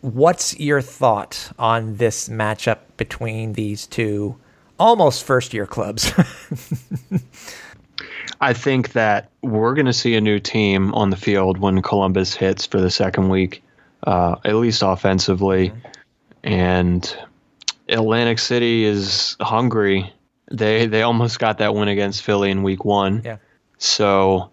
What's 0.01 0.59
your 0.59 0.81
thought 0.81 1.53
on 1.61 1.99
this 1.99 2.29
matchup 2.29 2.79
between 2.97 3.53
these 3.53 3.87
two 3.87 4.37
almost 4.81 5.23
first 5.23 5.55
year 5.55 5.65
clubs? 5.65 6.13
I 8.41 8.53
think 8.53 8.95
that 8.95 9.31
we're 9.43 9.75
going 9.75 9.87
to 9.87 9.93
see 9.93 10.17
a 10.17 10.21
new 10.21 10.41
team 10.41 10.93
on 10.93 11.11
the 11.11 11.17
field 11.17 11.59
when 11.59 11.81
Columbus 11.81 12.35
hits 12.35 12.67
for 12.67 12.81
the 12.81 12.91
second 12.91 13.29
week, 13.29 13.63
uh, 14.09 14.35
at 14.45 14.57
least 14.57 14.83
offensively. 14.83 15.69
Mm-hmm. 15.69 15.79
And 16.43 17.17
Atlantic 17.89 18.41
City 18.41 18.83
is 18.83 19.37
hungry. 19.41 20.13
They 20.51 20.87
they 20.87 21.03
almost 21.03 21.39
got 21.39 21.59
that 21.59 21.77
win 21.77 21.87
against 21.87 22.23
Philly 22.23 22.51
in 22.51 22.65
week 22.65 22.85
one. 22.85 23.23
Yeah. 23.25 23.37
So 23.83 24.51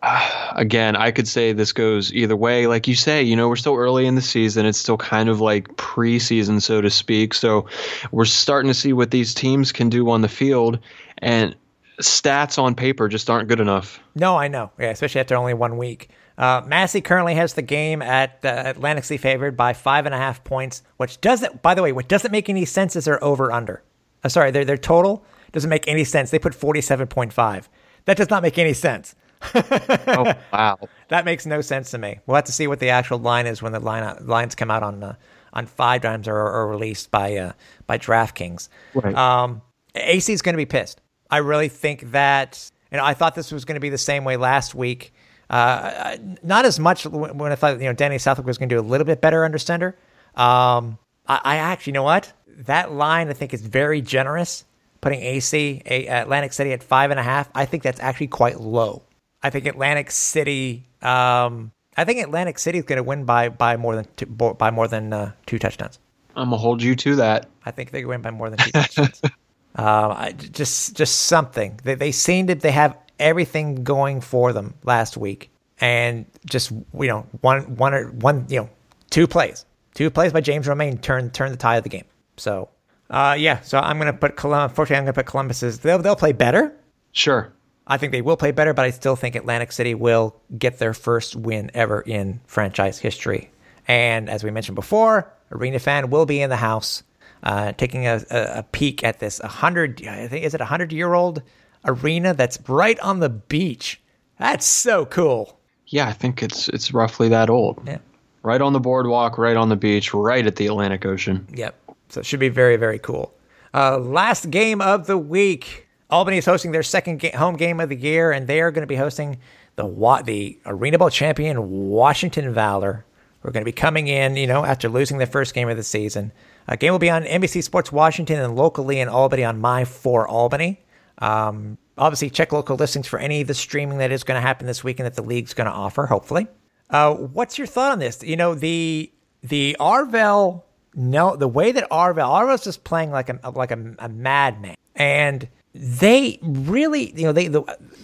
uh, 0.00 0.52
again, 0.54 0.94
I 0.94 1.10
could 1.10 1.26
say 1.26 1.52
this 1.52 1.72
goes 1.72 2.12
either 2.12 2.36
way. 2.36 2.68
Like 2.68 2.86
you 2.86 2.94
say, 2.94 3.22
you 3.22 3.34
know, 3.34 3.48
we're 3.48 3.56
still 3.56 3.74
early 3.74 4.06
in 4.06 4.14
the 4.14 4.22
season. 4.22 4.64
It's 4.64 4.78
still 4.78 4.96
kind 4.96 5.28
of 5.28 5.40
like 5.40 5.68
preseason, 5.76 6.62
so 6.62 6.80
to 6.80 6.88
speak. 6.88 7.34
So 7.34 7.66
we're 8.12 8.24
starting 8.26 8.70
to 8.70 8.74
see 8.74 8.92
what 8.92 9.10
these 9.10 9.34
teams 9.34 9.72
can 9.72 9.88
do 9.88 10.08
on 10.10 10.20
the 10.20 10.28
field. 10.28 10.78
And 11.18 11.56
stats 12.00 12.58
on 12.62 12.76
paper 12.76 13.08
just 13.08 13.28
aren't 13.28 13.48
good 13.48 13.58
enough. 13.58 13.98
No, 14.14 14.36
I 14.36 14.46
know. 14.46 14.70
Yeah, 14.78 14.90
especially 14.90 15.20
after 15.20 15.34
only 15.34 15.54
one 15.54 15.76
week. 15.76 16.10
Uh, 16.38 16.62
Massey 16.64 17.00
currently 17.00 17.34
has 17.34 17.54
the 17.54 17.62
game 17.62 18.00
at 18.00 18.38
uh, 18.44 18.62
Atlantic 18.66 19.04
City 19.04 19.18
favored 19.18 19.56
by 19.56 19.72
five 19.72 20.06
and 20.06 20.14
a 20.14 20.18
half 20.18 20.44
points, 20.44 20.82
which 20.96 21.20
doesn't, 21.20 21.60
by 21.60 21.74
the 21.74 21.82
way, 21.82 21.92
what 21.92 22.08
doesn't 22.08 22.30
make 22.30 22.48
any 22.48 22.64
sense 22.64 22.94
is 22.94 23.04
their 23.04 23.22
over 23.22 23.50
under. 23.50 23.82
Uh, 24.22 24.28
sorry, 24.28 24.52
their, 24.52 24.64
their 24.64 24.78
total 24.78 25.24
doesn't 25.52 25.68
make 25.68 25.88
any 25.88 26.04
sense. 26.04 26.30
They 26.30 26.38
put 26.38 26.54
47.5. 26.54 27.66
That 28.10 28.16
does 28.16 28.28
not 28.28 28.42
make 28.42 28.58
any 28.58 28.72
sense. 28.72 29.14
oh, 29.54 30.34
wow. 30.52 30.76
That 31.10 31.24
makes 31.24 31.46
no 31.46 31.60
sense 31.60 31.92
to 31.92 31.98
me. 31.98 32.18
We'll 32.26 32.34
have 32.34 32.46
to 32.46 32.52
see 32.52 32.66
what 32.66 32.80
the 32.80 32.88
actual 32.88 33.18
line 33.18 33.46
is 33.46 33.62
when 33.62 33.70
the 33.70 33.78
line, 33.78 34.16
lines 34.26 34.56
come 34.56 34.68
out 34.68 34.82
on 34.82 35.00
uh, 35.04 35.14
on 35.52 35.66
five 35.66 36.02
times 36.02 36.26
or, 36.26 36.36
or 36.36 36.66
released 36.66 37.12
by 37.12 37.36
uh, 37.36 37.52
by 37.86 37.98
DraftKings. 37.98 38.68
Right. 38.94 39.14
Um, 39.14 39.62
AC 39.94 40.32
is 40.32 40.42
going 40.42 40.54
to 40.54 40.56
be 40.56 40.66
pissed. 40.66 41.00
I 41.30 41.36
really 41.36 41.68
think 41.68 42.10
that, 42.10 42.68
you 42.90 42.98
know, 42.98 43.04
I 43.04 43.14
thought 43.14 43.36
this 43.36 43.52
was 43.52 43.64
going 43.64 43.76
to 43.76 43.80
be 43.80 43.90
the 43.90 43.96
same 43.96 44.24
way 44.24 44.36
last 44.36 44.74
week. 44.74 45.14
Uh, 45.48 46.16
not 46.42 46.64
as 46.64 46.80
much 46.80 47.06
when 47.06 47.52
I 47.52 47.54
thought, 47.54 47.78
you 47.78 47.86
know, 47.86 47.92
Danny 47.92 48.18
Southwick 48.18 48.44
was 48.44 48.58
going 48.58 48.70
to 48.70 48.74
do 48.74 48.80
a 48.80 48.82
little 48.82 49.06
bit 49.06 49.20
better 49.20 49.44
under 49.44 49.58
center. 49.58 49.96
Um, 50.34 50.98
I, 51.28 51.40
I, 51.44 51.56
actually, 51.58 51.92
you 51.92 51.94
know 51.94 52.02
what? 52.02 52.32
That 52.48 52.90
line 52.90 53.28
I 53.28 53.34
think 53.34 53.54
is 53.54 53.64
very 53.64 54.00
generous. 54.00 54.64
Putting 55.00 55.20
AC, 55.22 55.82
a, 55.86 56.06
Atlantic 56.06 56.52
City 56.52 56.72
at 56.72 56.82
five 56.82 57.10
and 57.10 57.18
a 57.18 57.22
half, 57.22 57.48
I 57.54 57.64
think 57.64 57.82
that's 57.82 58.00
actually 58.00 58.26
quite 58.28 58.60
low. 58.60 59.02
I 59.42 59.50
think 59.50 59.66
Atlantic 59.66 60.10
City. 60.10 60.86
Um, 61.00 61.72
I 61.96 62.04
think 62.04 62.22
Atlantic 62.22 62.58
City 62.58 62.78
is 62.78 62.84
going 62.84 62.98
to 62.98 63.02
win 63.02 63.24
by 63.24 63.48
by 63.48 63.76
more 63.76 63.96
than 63.96 64.06
two, 64.16 64.26
by 64.26 64.70
more 64.70 64.88
than 64.88 65.12
uh, 65.12 65.32
two 65.46 65.58
touchdowns. 65.58 65.98
I'm 66.36 66.46
gonna 66.46 66.58
hold 66.58 66.82
you 66.82 66.94
to 66.96 67.16
that. 67.16 67.48
I 67.64 67.70
think 67.70 67.90
they 67.90 68.04
win 68.04 68.22
by 68.22 68.30
more 68.30 68.50
than 68.50 68.58
two 68.58 68.70
touchdowns. 68.70 69.22
Um, 69.76 70.10
I, 70.10 70.32
just 70.32 70.96
just 70.96 71.22
something. 71.22 71.78
They, 71.84 71.94
they 71.94 72.10
seem 72.10 72.48
to 72.48 72.56
they 72.56 72.72
have 72.72 72.96
everything 73.20 73.84
going 73.84 74.20
for 74.20 74.52
them 74.52 74.74
last 74.82 75.16
week, 75.16 75.50
and 75.80 76.26
just 76.44 76.72
you 76.72 77.06
know 77.06 77.26
one 77.40 77.76
one 77.76 77.94
or 77.94 78.10
one 78.10 78.46
you 78.48 78.60
know 78.60 78.70
two 79.10 79.28
plays, 79.28 79.64
two 79.94 80.10
plays 80.10 80.32
by 80.32 80.40
James 80.40 80.66
Romain 80.66 80.98
turn 80.98 81.30
turn 81.30 81.52
the 81.52 81.56
tide 81.56 81.76
of 81.76 81.84
the 81.84 81.88
game. 81.88 82.04
So 82.36 82.68
uh, 83.10 83.36
yeah, 83.38 83.60
so 83.60 83.78
I'm 83.78 83.98
gonna 83.98 84.12
put 84.12 84.36
Columbus. 84.36 84.70
Unfortunately, 84.70 84.98
I'm 84.98 85.04
gonna 85.04 85.12
put 85.12 85.26
Columbus's. 85.26 85.80
They'll 85.80 85.98
they'll 85.98 86.16
play 86.16 86.32
better. 86.32 86.72
Sure. 87.12 87.52
I 87.86 87.98
think 87.98 88.12
they 88.12 88.22
will 88.22 88.36
play 88.36 88.52
better, 88.52 88.72
but 88.72 88.84
I 88.84 88.90
still 88.90 89.16
think 89.16 89.34
Atlantic 89.34 89.72
City 89.72 89.94
will 89.94 90.36
get 90.56 90.78
their 90.78 90.94
first 90.94 91.34
win 91.34 91.72
ever 91.74 92.00
in 92.00 92.40
franchise 92.46 93.00
history. 93.00 93.50
And 93.88 94.30
as 94.30 94.44
we 94.44 94.52
mentioned 94.52 94.76
before, 94.76 95.32
Arena 95.50 95.80
fan 95.80 96.08
will 96.10 96.24
be 96.24 96.40
in 96.40 96.50
the 96.50 96.56
house 96.56 97.02
uh, 97.42 97.72
taking 97.72 98.06
a, 98.06 98.22
a, 98.30 98.62
peek 98.62 99.02
at 99.02 99.18
this 99.18 99.40
100, 99.40 100.06
I 100.06 100.28
think, 100.28 100.44
is 100.44 100.54
it 100.54 100.60
a 100.60 100.64
100 100.64 100.92
year 100.92 101.14
old 101.14 101.42
arena 101.84 102.34
that's 102.34 102.58
right 102.68 102.98
on 103.00 103.20
the 103.20 103.28
beach? 103.28 104.00
That's 104.38 104.66
so 104.66 105.06
cool. 105.06 105.58
Yeah, 105.86 106.06
I 106.06 106.12
think 106.12 106.42
it's 106.42 106.68
it's 106.68 106.94
roughly 106.94 107.28
that 107.30 107.50
old. 107.50 107.82
Yeah. 107.86 107.98
Right 108.42 108.60
on 108.60 108.72
the 108.72 108.80
boardwalk, 108.80 109.36
right 109.36 109.56
on 109.56 109.68
the 109.68 109.76
beach, 109.76 110.14
right 110.14 110.46
at 110.46 110.56
the 110.56 110.66
Atlantic 110.66 111.04
Ocean. 111.04 111.46
Yep. 111.52 111.74
So 112.10 112.20
it 112.20 112.26
should 112.26 112.40
be 112.40 112.48
very, 112.48 112.76
very 112.76 112.98
cool. 112.98 113.32
Uh, 113.72 113.98
last 113.98 114.50
game 114.50 114.80
of 114.80 115.06
the 115.06 115.18
week. 115.18 115.86
Albany 116.10 116.38
is 116.38 116.44
hosting 116.44 116.72
their 116.72 116.82
second 116.82 117.20
ga- 117.20 117.32
home 117.32 117.56
game 117.56 117.78
of 117.78 117.88
the 117.88 117.96
year, 117.96 118.32
and 118.32 118.46
they 118.46 118.60
are 118.60 118.72
going 118.72 118.82
to 118.82 118.86
be 118.88 118.96
hosting 118.96 119.38
the 119.76 119.86
Wa- 119.86 120.22
the 120.22 120.58
Arena 120.66 120.98
Bowl 120.98 121.08
champion 121.10 121.88
Washington 121.88 122.52
Valor. 122.52 123.04
We're 123.42 123.52
going 123.52 123.62
to 123.62 123.68
be 123.68 123.72
coming 123.72 124.08
in, 124.08 124.36
you 124.36 124.46
know, 124.46 124.64
after 124.64 124.88
losing 124.88 125.18
their 125.18 125.26
first 125.26 125.54
game 125.54 125.68
of 125.68 125.76
the 125.76 125.82
season. 125.82 126.32
A 126.68 126.76
game 126.76 126.92
will 126.92 126.98
be 126.98 127.10
on 127.10 127.24
NBC 127.24 127.62
Sports 127.62 127.90
Washington 127.90 128.38
and 128.38 128.54
locally 128.54 129.00
in 129.00 129.08
Albany 129.08 129.44
on 129.44 129.60
My 129.60 129.84
4 129.84 130.28
Albany. 130.28 130.80
Um, 131.18 131.78
obviously, 131.96 132.28
check 132.28 132.52
local 132.52 132.76
listings 132.76 133.06
for 133.06 133.18
any 133.18 133.40
of 133.40 133.46
the 133.46 133.54
streaming 133.54 133.98
that 133.98 134.12
is 134.12 134.24
going 134.24 134.36
to 134.36 134.46
happen 134.46 134.66
this 134.66 134.84
weekend 134.84 135.06
that 135.06 135.14
the 135.14 135.22
league's 135.22 135.54
going 135.54 135.66
to 135.66 135.72
offer, 135.72 136.06
hopefully. 136.06 136.48
Uh, 136.90 137.14
what's 137.14 137.56
your 137.56 137.66
thought 137.66 137.92
on 137.92 137.98
this? 137.98 138.22
You 138.22 138.36
know, 138.36 138.54
the 138.54 139.10
the 139.42 139.76
Arvell, 139.80 140.64
no, 140.94 141.36
the 141.36 141.48
way 141.48 141.72
that 141.72 141.88
Arvell, 141.90 142.28
Arvell's 142.28 142.64
just 142.64 142.84
playing 142.84 143.10
like 143.10 143.28
a 143.28 143.50
like 143.50 143.70
a, 143.70 143.94
a 143.98 144.08
madman, 144.08 144.74
and 144.94 145.48
they 145.74 146.38
really, 146.42 147.12
you 147.12 147.24
know, 147.24 147.32
they 147.32 147.48
the, 147.48 147.62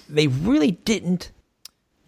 they 0.09 0.29
really 0.29 0.73
didn't 0.73 1.33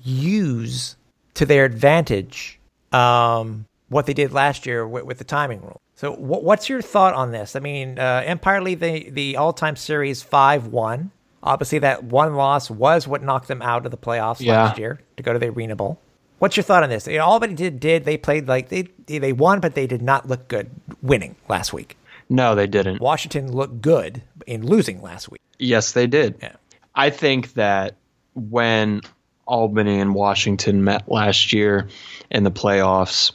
use 0.01 0.97
to 1.35 1.47
their 1.47 1.65
advantage 1.65 2.59
um, 2.93 3.67
what 3.89 4.07
they 4.07 4.15
did 4.15 4.33
last 4.33 4.67
year 4.67 4.87
with, 4.87 5.05
with 5.05 5.19
the 5.19 5.25
timing 5.25 5.61
rule. 5.63 5.81
So, 5.95 6.13
what's 6.13 6.69
your 6.69 6.81
thought 6.81 7.15
on 7.15 7.33
this? 7.33 7.57
I 7.57 7.61
mean, 7.61 7.99
uh, 7.99 8.23
Empire 8.25 8.63
lead 8.63 8.81
the, 8.81 9.11
the 9.11 9.37
all 9.37 9.53
time 9.53 9.75
series 9.75 10.23
5 10.23 10.69
1. 10.69 11.11
Obviously, 11.43 11.81
that 11.81 12.05
one 12.05 12.35
loss 12.35 12.71
was 12.71 13.09
what 13.09 13.23
knocked 13.23 13.49
them 13.49 13.63
out 13.63 13.85
of 13.85 13.91
the 13.91 13.97
playoffs 13.97 14.41
yeah. 14.41 14.65
last 14.65 14.79
year 14.79 15.01
to 15.17 15.23
go 15.23 15.33
to 15.33 15.39
the 15.39 15.47
Arena 15.47 15.75
Bowl. 15.75 16.01
What's 16.39 16.57
your 16.57 16.65
thought 16.65 16.83
on 16.83 16.91
this? 16.91 17.07
You 17.07 17.19
know, 17.19 17.25
Albany 17.25 17.55
did 17.55 17.81
did 17.81 18.05
they 18.05 18.17
played 18.17 18.47
like 18.49 18.69
they 18.69 18.89
they 19.07 19.33
won, 19.33 19.61
but 19.61 19.75
they 19.75 19.87
did 19.87 20.03
not 20.03 20.29
look 20.29 20.49
good 20.49 20.71
winning 21.03 21.37
last 21.49 21.73
week. 21.73 21.97
No, 22.29 22.55
they 22.55 22.67
didn't. 22.67 23.01
Washington 23.01 23.53
looked 23.53 23.81
good 23.81 24.23
in 24.47 24.67
losing 24.67 25.01
last 25.03 25.31
week. 25.31 25.41
Yes, 25.59 25.93
they 25.93 26.07
did. 26.07 26.37
Yeah. 26.43 26.57
I 26.95 27.11
think 27.11 27.55
that 27.55 27.95
when 28.35 29.01
Albany 29.47 30.01
and 30.01 30.15
Washington 30.15 30.85
met 30.85 31.09
last 31.11 31.53
year 31.53 31.89
in 32.31 32.45
the 32.45 32.51
playoffs, 32.51 33.33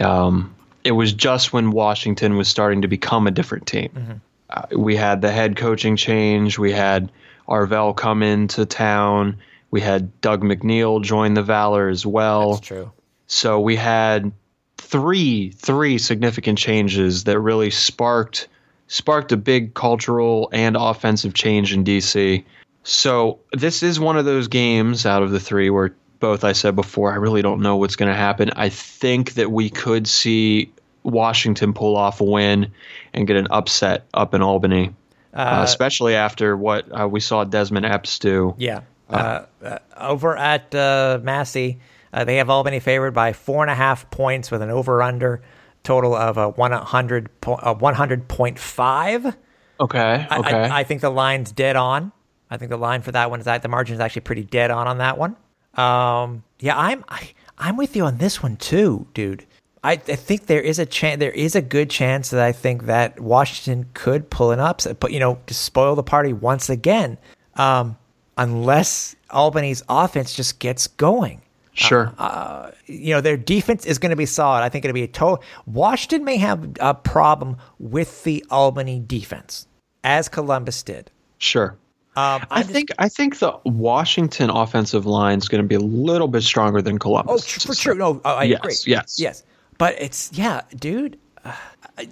um, 0.00 0.54
it 0.84 0.92
was 0.92 1.12
just 1.12 1.52
when 1.52 1.72
Washington 1.72 2.36
was 2.36 2.48
starting 2.48 2.82
to 2.82 2.88
become 2.88 3.26
a 3.26 3.30
different 3.30 3.66
team. 3.66 3.90
Mm-hmm. 3.94 4.12
Uh, 4.48 4.78
we 4.78 4.94
had 4.94 5.20
the 5.22 5.30
head 5.30 5.56
coaching 5.56 5.96
change. 5.96 6.58
We 6.58 6.70
had 6.72 7.10
Arvell 7.48 7.96
come 7.96 8.22
into 8.22 8.64
town. 8.64 9.38
We 9.76 9.82
had 9.82 10.22
Doug 10.22 10.42
McNeil 10.42 11.02
join 11.02 11.34
the 11.34 11.42
Valor 11.42 11.90
as 11.90 12.06
well. 12.06 12.52
That's 12.52 12.66
true. 12.66 12.92
So 13.26 13.60
we 13.60 13.76
had 13.76 14.32
three 14.78 15.50
three 15.50 15.98
significant 15.98 16.58
changes 16.58 17.24
that 17.24 17.38
really 17.38 17.68
sparked 17.68 18.48
sparked 18.86 19.32
a 19.32 19.36
big 19.36 19.74
cultural 19.74 20.48
and 20.50 20.78
offensive 20.78 21.34
change 21.34 21.74
in 21.74 21.84
DC. 21.84 22.42
So 22.84 23.40
this 23.52 23.82
is 23.82 24.00
one 24.00 24.16
of 24.16 24.24
those 24.24 24.48
games 24.48 25.04
out 25.04 25.22
of 25.22 25.30
the 25.30 25.40
three 25.40 25.68
where 25.68 25.94
both 26.20 26.42
I 26.42 26.52
said 26.52 26.74
before 26.74 27.12
I 27.12 27.16
really 27.16 27.42
don't 27.42 27.60
know 27.60 27.76
what's 27.76 27.96
going 27.96 28.10
to 28.10 28.16
happen. 28.16 28.52
I 28.56 28.70
think 28.70 29.34
that 29.34 29.52
we 29.52 29.68
could 29.68 30.08
see 30.08 30.72
Washington 31.02 31.74
pull 31.74 31.98
off 31.98 32.22
a 32.22 32.24
win 32.24 32.72
and 33.12 33.26
get 33.26 33.36
an 33.36 33.48
upset 33.50 34.06
up 34.14 34.32
in 34.32 34.40
Albany, 34.40 34.94
uh, 35.34 35.36
uh, 35.36 35.62
especially 35.64 36.14
after 36.14 36.56
what 36.56 36.86
uh, 36.98 37.06
we 37.06 37.20
saw 37.20 37.44
Desmond 37.44 37.84
Epps 37.84 38.18
do. 38.18 38.54
Yeah. 38.56 38.80
Uh, 39.08 39.46
uh, 39.62 39.78
over 39.96 40.36
at 40.36 40.74
uh, 40.74 41.20
Massey, 41.22 41.78
they 42.12 42.36
have 42.36 42.50
Albany 42.50 42.80
favored 42.80 43.12
by 43.12 43.32
four 43.32 43.62
and 43.62 43.70
a 43.70 43.74
half 43.74 44.10
points 44.10 44.50
with 44.50 44.62
an 44.62 44.70
over 44.70 45.02
under 45.02 45.42
total 45.82 46.14
of 46.14 46.36
a 46.36 46.48
100 46.48 47.40
po- 47.40 47.56
100.5. 47.56 49.24
Okay. 49.26 49.36
Okay. 49.78 50.26
I, 50.30 50.40
I, 50.40 50.78
I, 50.80 50.84
think 50.84 51.00
the 51.00 51.10
line's 51.10 51.52
dead 51.52 51.76
on. 51.76 52.10
I 52.50 52.56
think 52.56 52.70
the 52.70 52.76
line 52.76 53.02
for 53.02 53.12
that 53.12 53.30
one 53.30 53.40
is 53.40 53.44
that 53.44 53.62
the 53.62 53.68
margin 53.68 53.94
is 53.94 54.00
actually 54.00 54.22
pretty 54.22 54.42
dead 54.42 54.70
on 54.70 54.88
on 54.88 54.98
that 54.98 55.18
one. 55.18 55.36
Um, 55.74 56.42
yeah, 56.58 56.76
I'm 56.76 57.04
I, 57.08 57.32
I'm 57.58 57.76
with 57.76 57.96
you 57.96 58.04
on 58.04 58.18
this 58.18 58.42
one 58.42 58.56
too, 58.56 59.06
dude. 59.14 59.46
I, 59.84 59.92
I 59.92 59.96
think 59.98 60.46
there 60.46 60.60
is 60.60 60.78
a 60.78 60.86
chance. 60.86 61.20
There 61.20 61.30
is 61.30 61.54
a 61.54 61.62
good 61.62 61.90
chance 61.90 62.30
that 62.30 62.42
I 62.42 62.52
think 62.52 62.86
that 62.86 63.20
Washington 63.20 63.88
could 63.94 64.30
pull 64.30 64.50
an 64.50 64.58
upset, 64.58 64.98
but 64.98 65.12
you 65.12 65.20
know, 65.20 65.38
to 65.46 65.54
spoil 65.54 65.94
the 65.94 66.02
party 66.02 66.32
once 66.32 66.70
again, 66.70 67.18
um, 67.54 67.96
unless 68.36 69.16
Albany's 69.30 69.82
offense 69.88 70.34
just 70.34 70.58
gets 70.58 70.86
going. 70.86 71.42
Sure. 71.72 72.12
Uh, 72.16 72.70
you 72.86 73.12
know, 73.12 73.20
their 73.20 73.36
defense 73.36 73.84
is 73.84 73.98
going 73.98 74.10
to 74.10 74.16
be 74.16 74.26
solid. 74.26 74.62
I 74.62 74.70
think 74.70 74.84
it'll 74.84 74.94
be 74.94 75.02
a 75.02 75.08
total. 75.08 75.44
Washington 75.66 76.24
may 76.24 76.36
have 76.38 76.76
a 76.80 76.94
problem 76.94 77.58
with 77.78 78.24
the 78.24 78.44
Albany 78.50 79.02
defense, 79.06 79.66
as 80.02 80.28
Columbus 80.28 80.82
did. 80.82 81.10
Sure. 81.38 81.76
Um, 82.16 82.46
I 82.50 82.62
just, 82.62 82.72
think 82.72 82.88
I 82.98 83.10
think 83.10 83.40
the 83.40 83.58
Washington 83.64 84.48
offensive 84.48 85.04
line 85.04 85.36
is 85.36 85.48
going 85.48 85.62
to 85.62 85.68
be 85.68 85.74
a 85.74 85.80
little 85.80 86.28
bit 86.28 86.42
stronger 86.44 86.80
than 86.80 86.98
Columbus. 86.98 87.44
Oh, 87.44 87.68
for 87.68 87.74
sure. 87.74 87.94
No, 87.94 88.22
I 88.24 88.44
yes, 88.44 88.58
agree. 88.58 88.74
Yes, 88.86 89.20
yes. 89.20 89.42
But 89.76 90.00
it's 90.00 90.32
yeah, 90.32 90.62
dude. 90.74 91.18
Uh, 91.44 91.52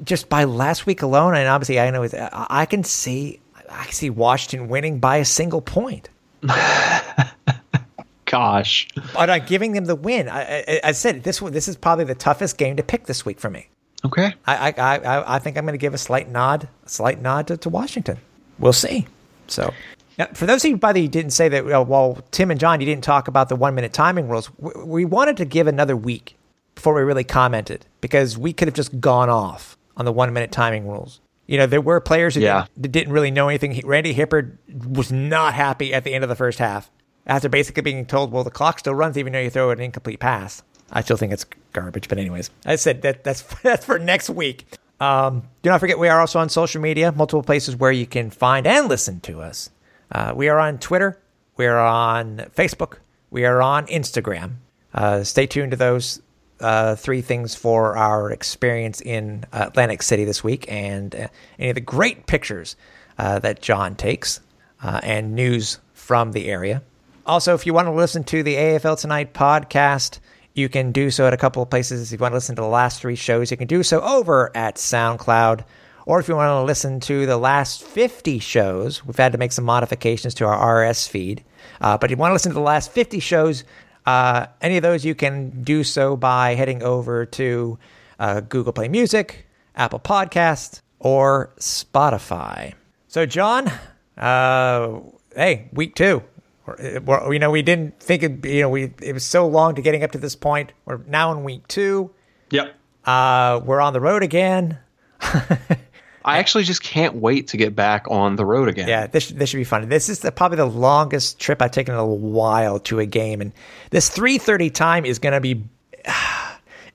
just 0.05 0.29
by 0.29 0.45
last 0.45 0.85
week 0.85 1.01
alone, 1.01 1.35
and 1.35 1.49
obviously 1.49 1.81
I 1.81 1.91
know 1.91 2.07
I 2.13 2.67
can 2.67 2.85
see 2.85 3.41
I 3.71 3.85
can 3.85 3.93
see 3.95 4.11
Washington 4.11 4.69
winning 4.69 4.99
by 4.99 5.17
a 5.17 5.25
single 5.25 5.63
point. 5.63 6.11
Gosh, 8.27 8.89
but 9.13 9.31
I'm 9.31 9.45
giving 9.47 9.73
them 9.73 9.85
the 9.85 9.95
win. 9.95 10.29
I, 10.29 10.65
I, 10.67 10.81
I 10.85 10.93
said 10.93 11.23
this 11.23 11.39
this 11.39 11.69
is 11.69 11.77
probably 11.77 12.05
the 12.05 12.15
toughest 12.15 12.59
game 12.59 12.77
to 12.77 12.83
pick 12.83 13.07
this 13.07 13.25
week 13.25 13.39
for 13.39 13.51
me. 13.51 13.69
Okay, 14.05 14.35
I 14.47 14.71
I 14.71 14.99
I, 14.99 15.37
I 15.37 15.39
think 15.39 15.57
I'm 15.57 15.65
going 15.65 15.75
to 15.75 15.79
give 15.79 15.95
a 15.95 15.99
slight 15.99 16.29
nod, 16.29 16.69
a 16.85 16.89
slight 16.89 17.21
nod 17.21 17.47
to, 17.49 17.57
to 17.59 17.69
Washington. 17.69 18.19
We'll 18.59 18.73
see. 18.73 19.07
So 19.47 19.73
now, 20.19 20.27
for 20.35 20.47
those 20.47 20.65
of 20.65 20.71
you, 20.71 20.77
by 20.77 20.93
the 20.93 21.03
way, 21.03 21.09
didn't 21.09 21.33
say 21.33 21.49
that, 21.49 21.65
well, 21.65 21.85
well, 21.85 22.19
Tim 22.31 22.51
and 22.51 22.61
John, 22.61 22.81
you 22.81 22.87
didn't 22.87 23.05
talk 23.05 23.29
about 23.29 23.49
the 23.49 23.57
one 23.57 23.75
minute 23.75 23.93
timing 23.93 24.29
rules. 24.29 24.51
We, 24.59 24.73
we, 24.85 25.05
wanted 25.05 25.37
to 25.39 25.45
give 25.45 25.67
another 25.67 25.97
week 25.97 26.37
before 26.75 26.95
we 26.95 27.03
really 27.03 27.25
commented 27.25 27.87
because 28.01 28.39
we 28.39 28.53
could 28.53 28.69
have 28.69 28.75
just 28.75 29.01
gone 29.01 29.29
off 29.29 29.77
on 29.97 30.05
the 30.05 30.13
one 30.13 30.33
minute 30.33 30.53
timing 30.53 30.87
rules. 30.87 31.21
You 31.47 31.59
know, 31.59 31.67
there 31.67 31.81
were 31.81 32.01
players 32.01 32.35
who 32.35 32.41
yeah. 32.41 32.67
didn't, 32.75 32.93
didn't, 32.93 33.13
really 33.13 33.31
know 33.31 33.49
anything. 33.49 33.81
Randy 33.85 34.15
Hippeard 34.15 34.59
was 34.87 35.13
not 35.13 35.55
happy 35.55 35.93
at 35.93 36.05
the 36.05 36.15
end 36.15 36.25
of 36.25 36.31
the 36.31 36.37
first 36.37 36.59
half 36.59 36.91
after 37.27 37.49
basically 37.49 37.83
being 37.83 38.07
told, 38.07 38.33
well, 38.33 38.45
the 38.45 38.51
clock 38.51 38.79
still 38.79 38.95
runs 38.95 39.19
even 39.19 39.33
though 39.33 39.41
you 39.41 39.51
throw 39.51 39.71
an 39.71 39.81
incomplete 39.81 40.21
pass. 40.21 40.63
I 40.91 41.03
still 41.03 41.17
think 41.17 41.33
it's 41.33 41.47
garbage, 41.73 42.09
but 42.09 42.19
anyways, 42.19 42.51
I 42.65 42.77
said 42.77 43.03
that 43.03 43.25
that's 43.25 43.43
that's 43.63 43.85
for 43.85 43.99
next 43.99 44.31
week. 44.31 44.67
Um, 45.01 45.49
do 45.63 45.71
not 45.71 45.81
forget 45.81 45.99
we 45.99 46.09
are 46.09 46.21
also 46.21 46.39
on 46.39 46.49
social 46.49 46.81
media, 46.81 47.13
multiple 47.13 47.43
places 47.43 47.77
where 47.77 47.93
you 47.93 48.07
can 48.07 48.31
find 48.31 48.67
and 48.67 48.89
listen 48.89 49.21
to 49.21 49.41
us. 49.41 49.71
Uh, 50.13 50.33
we 50.35 50.49
are 50.49 50.59
on 50.59 50.79
Twitter, 50.79 51.21
we 51.57 51.67
are 51.67 51.79
on 51.79 52.39
Facebook, 52.57 52.99
we 53.31 53.45
are 53.45 53.61
on 53.61 53.87
Instagram. 53.87 54.57
Uh, 54.93 55.25
stay 55.25 55.47
tuned 55.47 55.73
to 55.73 55.77
those 55.77 56.23
uh, 56.65 56.97
three 56.97 57.21
things 57.21 57.55
for 57.55 57.95
our 57.95 58.31
experience 58.31 59.03
in 59.03 59.45
Atlantic 59.53 60.03
City 60.03 60.25
this 60.25 60.43
week 60.43 60.65
and 60.73 61.15
uh, 61.15 61.29
any 61.59 61.69
of 61.69 61.75
the 61.75 61.83
great 61.83 62.27
pictures 62.27 62.75
uh, 63.19 63.39
that 63.41 63.61
John 63.61 63.95
takes 63.95 64.41
uh, 64.83 64.99
and 65.03 65.35
news 65.35 65.79
from 65.93 66.33
the 66.33 66.49
area. 66.49 66.83
Also, 67.27 67.55
if 67.55 67.67
you 67.67 67.75
want 67.75 67.87
to 67.87 67.93
listen 67.93 68.25
to 68.25 68.43
the 68.43 68.55
AFL 68.55 68.99
Tonight 68.99 69.35
podcast, 69.35 70.21
you 70.55 70.71
can 70.71 70.91
do 70.91 71.11
so 71.11 71.27
at 71.27 71.35
a 71.35 71.37
couple 71.37 71.63
of 71.63 71.69
places. 71.69 72.13
If 72.13 72.19
you 72.19 72.23
want 72.23 72.33
to 72.33 72.37
listen 72.37 72.57
to 72.57 72.63
the 72.63 72.69
last 72.69 72.99
three 72.99 73.17
shows, 73.17 73.51
you 73.51 73.59
can 73.59 73.67
do 73.67 73.83
so 73.83 74.01
over 74.01 74.51
at 74.57 74.77
SoundCloud. 74.77 75.65
Or 76.07 76.19
if 76.19 76.29
you 76.29 76.37
want 76.37 76.49
to 76.49 76.63
listen 76.63 77.01
to 77.01 77.27
the 77.27 77.37
last 77.37 77.83
50 77.83 78.39
shows, 78.39 79.05
we've 79.05 79.17
had 79.17 79.33
to 79.33 79.39
make 79.39 79.53
some 79.53 79.65
modifications 79.65 80.35
to 80.35 80.47
our 80.47 80.83
RS 80.83 81.07
feed. 81.07 81.45
Uh, 81.81 81.99
but 81.99 82.11
if 82.11 82.13
you 82.13 82.21
want 82.21 82.31
to 82.31 82.35
listen 82.35 82.51
to 82.53 82.55
the 82.55 82.61
last 82.61 82.91
50 82.93 83.21
shows, 83.21 83.65
uh, 84.07 84.47
any 84.61 84.77
of 84.77 84.83
those 84.83 85.05
you 85.05 85.15
can 85.15 85.63
do 85.63 85.85
so 85.85 86.17
by 86.17 86.55
heading 86.55 86.83
over 86.83 87.27
to 87.27 87.79
uh, 88.19 88.41
Google 88.41 88.73
Play 88.73 88.89
Music, 88.89 89.47
Apple 89.75 90.01
Podcast, 90.01 90.81
or 90.99 91.53
Spotify. 91.59 92.75
So, 93.09 93.27
John, 93.27 93.71
uh, 94.17 95.01
hey, 95.35 95.69
week 95.73 95.95
two. 95.95 96.23
We're, 96.67 97.33
you 97.33 97.39
know, 97.39 97.51
we 97.51 97.61
didn't 97.61 98.01
think 98.01 98.23
it. 98.23 98.45
You 98.47 98.63
know, 98.63 98.71
we 98.71 98.95
it 99.03 99.13
was 99.13 99.25
so 99.25 99.47
long 99.47 99.75
to 99.75 99.83
getting 99.83 100.03
up 100.03 100.13
to 100.13 100.19
this 100.19 100.35
point. 100.35 100.73
We're 100.87 101.01
now 101.07 101.31
in 101.33 101.45
week 101.45 101.69
two. 101.69 102.11
Yep. 102.51 102.75
Uh, 103.05 103.61
we're 103.65 103.83
on 103.83 103.93
the 103.93 104.01
road 104.01 104.23
again. 104.23 104.79
I 106.25 106.39
actually 106.39 106.65
just 106.65 106.83
can't 106.83 107.17
wait 107.17 107.49
to 107.49 107.57
get 107.57 107.77
back 107.77 108.07
on 108.11 108.37
the 108.37 108.47
road 108.47 108.69
again. 108.69 108.89
Yeah, 108.89 109.07
this 109.07 109.29
this 109.29 109.51
should 109.51 109.59
be 109.59 109.65
fun. 109.65 109.89
This 109.89 110.09
is 110.09 110.21
the, 110.21 110.33
probably 110.33 110.57
the 110.57 110.65
longest 110.65 111.39
trip 111.39 111.61
I've 111.61 111.71
taken 111.71 111.95
in 111.95 112.01
a 112.01 112.07
while 112.07 112.79
to 112.81 112.99
a 112.99 113.07
game, 113.07 113.41
and 113.41 113.53
this 113.91 114.09
three 114.09 114.39
thirty 114.39 114.71
time 114.71 115.05
is 115.05 115.19
going 115.19 115.35
to 115.35 115.41
be. 115.41 115.65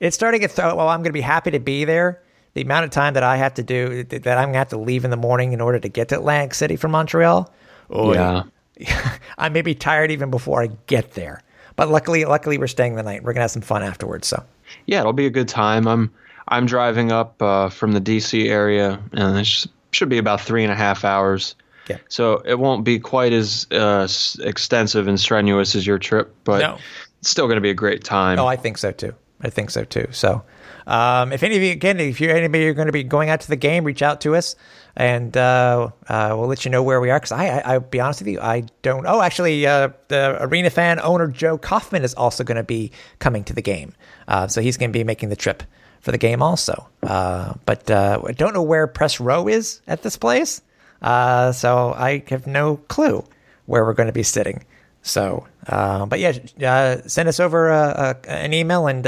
It's 0.00 0.16
starting 0.16 0.40
to 0.40 0.48
throw. 0.48 0.74
Well, 0.74 0.88
I'm 0.88 1.00
going 1.00 1.10
to 1.10 1.12
be 1.12 1.20
happy 1.20 1.50
to 1.50 1.58
be 1.58 1.84
there. 1.84 2.22
The 2.54 2.62
amount 2.62 2.86
of 2.86 2.90
time 2.90 3.12
that 3.12 3.22
I 3.22 3.36
have 3.36 3.52
to 3.52 3.62
do 3.62 4.02
that 4.04 4.26
I'm 4.26 4.44
going 4.44 4.52
to 4.54 4.58
have 4.58 4.70
to 4.70 4.78
leave 4.78 5.04
in 5.04 5.10
the 5.10 5.18
morning 5.18 5.52
in 5.52 5.60
order 5.60 5.78
to 5.78 5.90
get 5.90 6.08
to 6.08 6.14
Atlantic 6.14 6.54
City 6.54 6.76
from 6.76 6.92
Montreal. 6.92 7.52
Oh 7.90 8.14
yeah, 8.14 8.44
I 9.38 9.50
may 9.50 9.60
be 9.60 9.74
tired 9.74 10.10
even 10.10 10.30
before 10.30 10.62
I 10.62 10.68
get 10.86 11.12
there. 11.12 11.42
But 11.76 11.90
luckily, 11.90 12.24
luckily 12.24 12.56
we're 12.56 12.66
staying 12.66 12.94
the 12.94 13.02
night. 13.02 13.22
We're 13.22 13.34
gonna 13.34 13.42
have 13.42 13.50
some 13.50 13.60
fun 13.60 13.82
afterwards. 13.82 14.26
So 14.26 14.42
yeah, 14.86 15.00
it'll 15.00 15.12
be 15.12 15.26
a 15.26 15.30
good 15.30 15.48
time. 15.48 15.86
I'm 15.86 16.10
I'm 16.50 16.66
driving 16.66 17.12
up 17.12 17.40
uh, 17.40 17.68
from 17.68 17.92
the 17.92 18.00
DC 18.00 18.48
area, 18.48 19.00
and 19.12 19.38
it 19.38 19.66
should 19.92 20.08
be 20.08 20.18
about 20.18 20.40
three 20.40 20.64
and 20.64 20.72
a 20.72 20.76
half 20.76 21.04
hours. 21.04 21.54
Yeah. 21.88 21.98
So 22.08 22.42
it 22.44 22.58
won't 22.58 22.84
be 22.84 22.98
quite 22.98 23.32
as 23.32 23.66
uh, 23.70 24.06
extensive 24.40 25.08
and 25.08 25.18
strenuous 25.18 25.74
as 25.74 25.86
your 25.86 25.98
trip, 25.98 26.34
but 26.44 26.60
no. 26.60 26.78
it's 27.20 27.30
still 27.30 27.46
going 27.46 27.56
to 27.56 27.62
be 27.62 27.70
a 27.70 27.74
great 27.74 28.04
time. 28.04 28.38
Oh, 28.38 28.46
I 28.46 28.56
think 28.56 28.78
so 28.78 28.92
too. 28.92 29.14
I 29.42 29.50
think 29.50 29.70
so 29.70 29.84
too. 29.84 30.06
So, 30.10 30.42
um, 30.86 31.32
if 31.32 31.42
any 31.42 31.56
of 31.56 31.62
you, 31.62 31.72
again, 31.72 31.98
if 31.98 32.20
you're 32.20 32.36
anybody 32.36 32.64
you're 32.64 32.74
going 32.74 32.86
to 32.86 32.92
be 32.92 33.04
going 33.04 33.30
out 33.30 33.40
to 33.40 33.48
the 33.48 33.56
game, 33.56 33.84
reach 33.84 34.02
out 34.02 34.20
to 34.22 34.34
us, 34.36 34.54
and 34.96 35.34
uh, 35.36 35.90
uh, 36.08 36.34
we'll 36.36 36.48
let 36.48 36.64
you 36.64 36.70
know 36.70 36.82
where 36.82 37.00
we 37.00 37.10
are. 37.10 37.18
Because 37.18 37.32
I, 37.32 37.46
I, 37.46 37.78
will 37.78 37.86
be 37.86 38.00
honest 38.00 38.20
with 38.20 38.28
you, 38.28 38.40
I 38.40 38.64
don't. 38.82 39.06
Oh, 39.06 39.22
actually, 39.22 39.66
uh, 39.66 39.90
the 40.08 40.36
arena 40.42 40.68
fan 40.68 41.00
owner 41.00 41.28
Joe 41.28 41.56
Kaufman 41.56 42.04
is 42.04 42.12
also 42.14 42.44
going 42.44 42.56
to 42.56 42.62
be 42.62 42.92
coming 43.18 43.44
to 43.44 43.54
the 43.54 43.62
game, 43.62 43.94
uh, 44.28 44.46
so 44.48 44.60
he's 44.60 44.76
going 44.76 44.90
to 44.90 44.98
be 44.98 45.04
making 45.04 45.30
the 45.30 45.36
trip 45.36 45.62
for 46.00 46.12
the 46.12 46.18
game 46.18 46.42
also. 46.42 46.88
Uh, 47.02 47.54
but 47.66 47.90
uh, 47.90 48.20
I 48.26 48.32
don't 48.32 48.54
know 48.54 48.62
where 48.62 48.86
press 48.86 49.20
row 49.20 49.48
is 49.48 49.80
at 49.86 50.02
this 50.02 50.16
place, 50.16 50.62
uh, 51.02 51.52
so 51.52 51.92
I 51.92 52.24
have 52.28 52.46
no 52.46 52.76
clue 52.76 53.24
where 53.66 53.84
we're 53.84 53.94
going 53.94 54.08
to 54.08 54.12
be 54.12 54.22
sitting. 54.22 54.64
So, 55.02 55.46
uh, 55.66 56.06
but 56.06 56.18
yeah, 56.18 56.38
uh, 56.66 57.08
send 57.08 57.28
us 57.28 57.40
over 57.40 57.70
uh, 57.70 58.14
an 58.26 58.52
email 58.52 58.86
and 58.86 59.04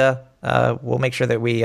we'll 0.82 0.98
make 0.98 1.12
sure 1.12 1.26
that 1.26 1.40
we. 1.40 1.64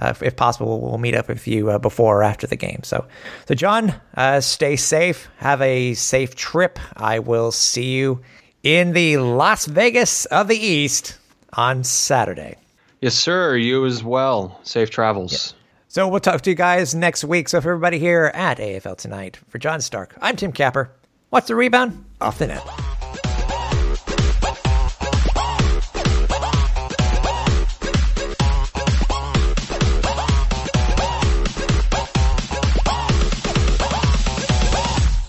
if 0.00 0.36
possible, 0.36 0.80
we'll 0.80 0.98
meet 0.98 1.14
up 1.14 1.28
with 1.28 1.46
you 1.46 1.78
before 1.78 2.20
or 2.20 2.22
after 2.22 2.46
the 2.46 2.56
game. 2.56 2.80
So, 2.82 3.06
so 3.46 3.54
John, 3.54 3.94
stay 4.40 4.76
safe. 4.76 5.28
Have 5.36 5.60
a 5.62 5.94
safe 5.94 6.34
trip. 6.34 6.78
I 6.96 7.20
will 7.20 7.52
see 7.52 7.92
you 7.92 8.22
in 8.62 8.92
the 8.92 9.18
Las 9.18 9.66
Vegas 9.66 10.24
of 10.26 10.48
the 10.48 10.56
East 10.56 11.18
on 11.52 11.84
Saturday. 11.84 12.56
Yes, 13.00 13.14
sir. 13.14 13.56
You 13.56 13.86
as 13.86 14.04
well. 14.04 14.60
Safe 14.62 14.90
travels. 14.90 15.32
Yeah. 15.32 15.58
So 15.88 16.06
we'll 16.08 16.20
talk 16.20 16.42
to 16.42 16.50
you 16.50 16.56
guys 16.56 16.94
next 16.94 17.24
week. 17.24 17.48
So 17.48 17.60
for 17.60 17.70
everybody 17.70 17.98
here 17.98 18.30
at 18.34 18.58
AFL 18.58 18.96
Tonight, 18.96 19.38
for 19.48 19.58
John 19.58 19.80
Stark, 19.80 20.14
I'm 20.20 20.36
Tim 20.36 20.52
Capper. 20.52 20.90
What's 21.30 21.48
the 21.48 21.56
rebound? 21.56 22.04
Off 22.20 22.38
the 22.38 22.48
net. 22.48 22.89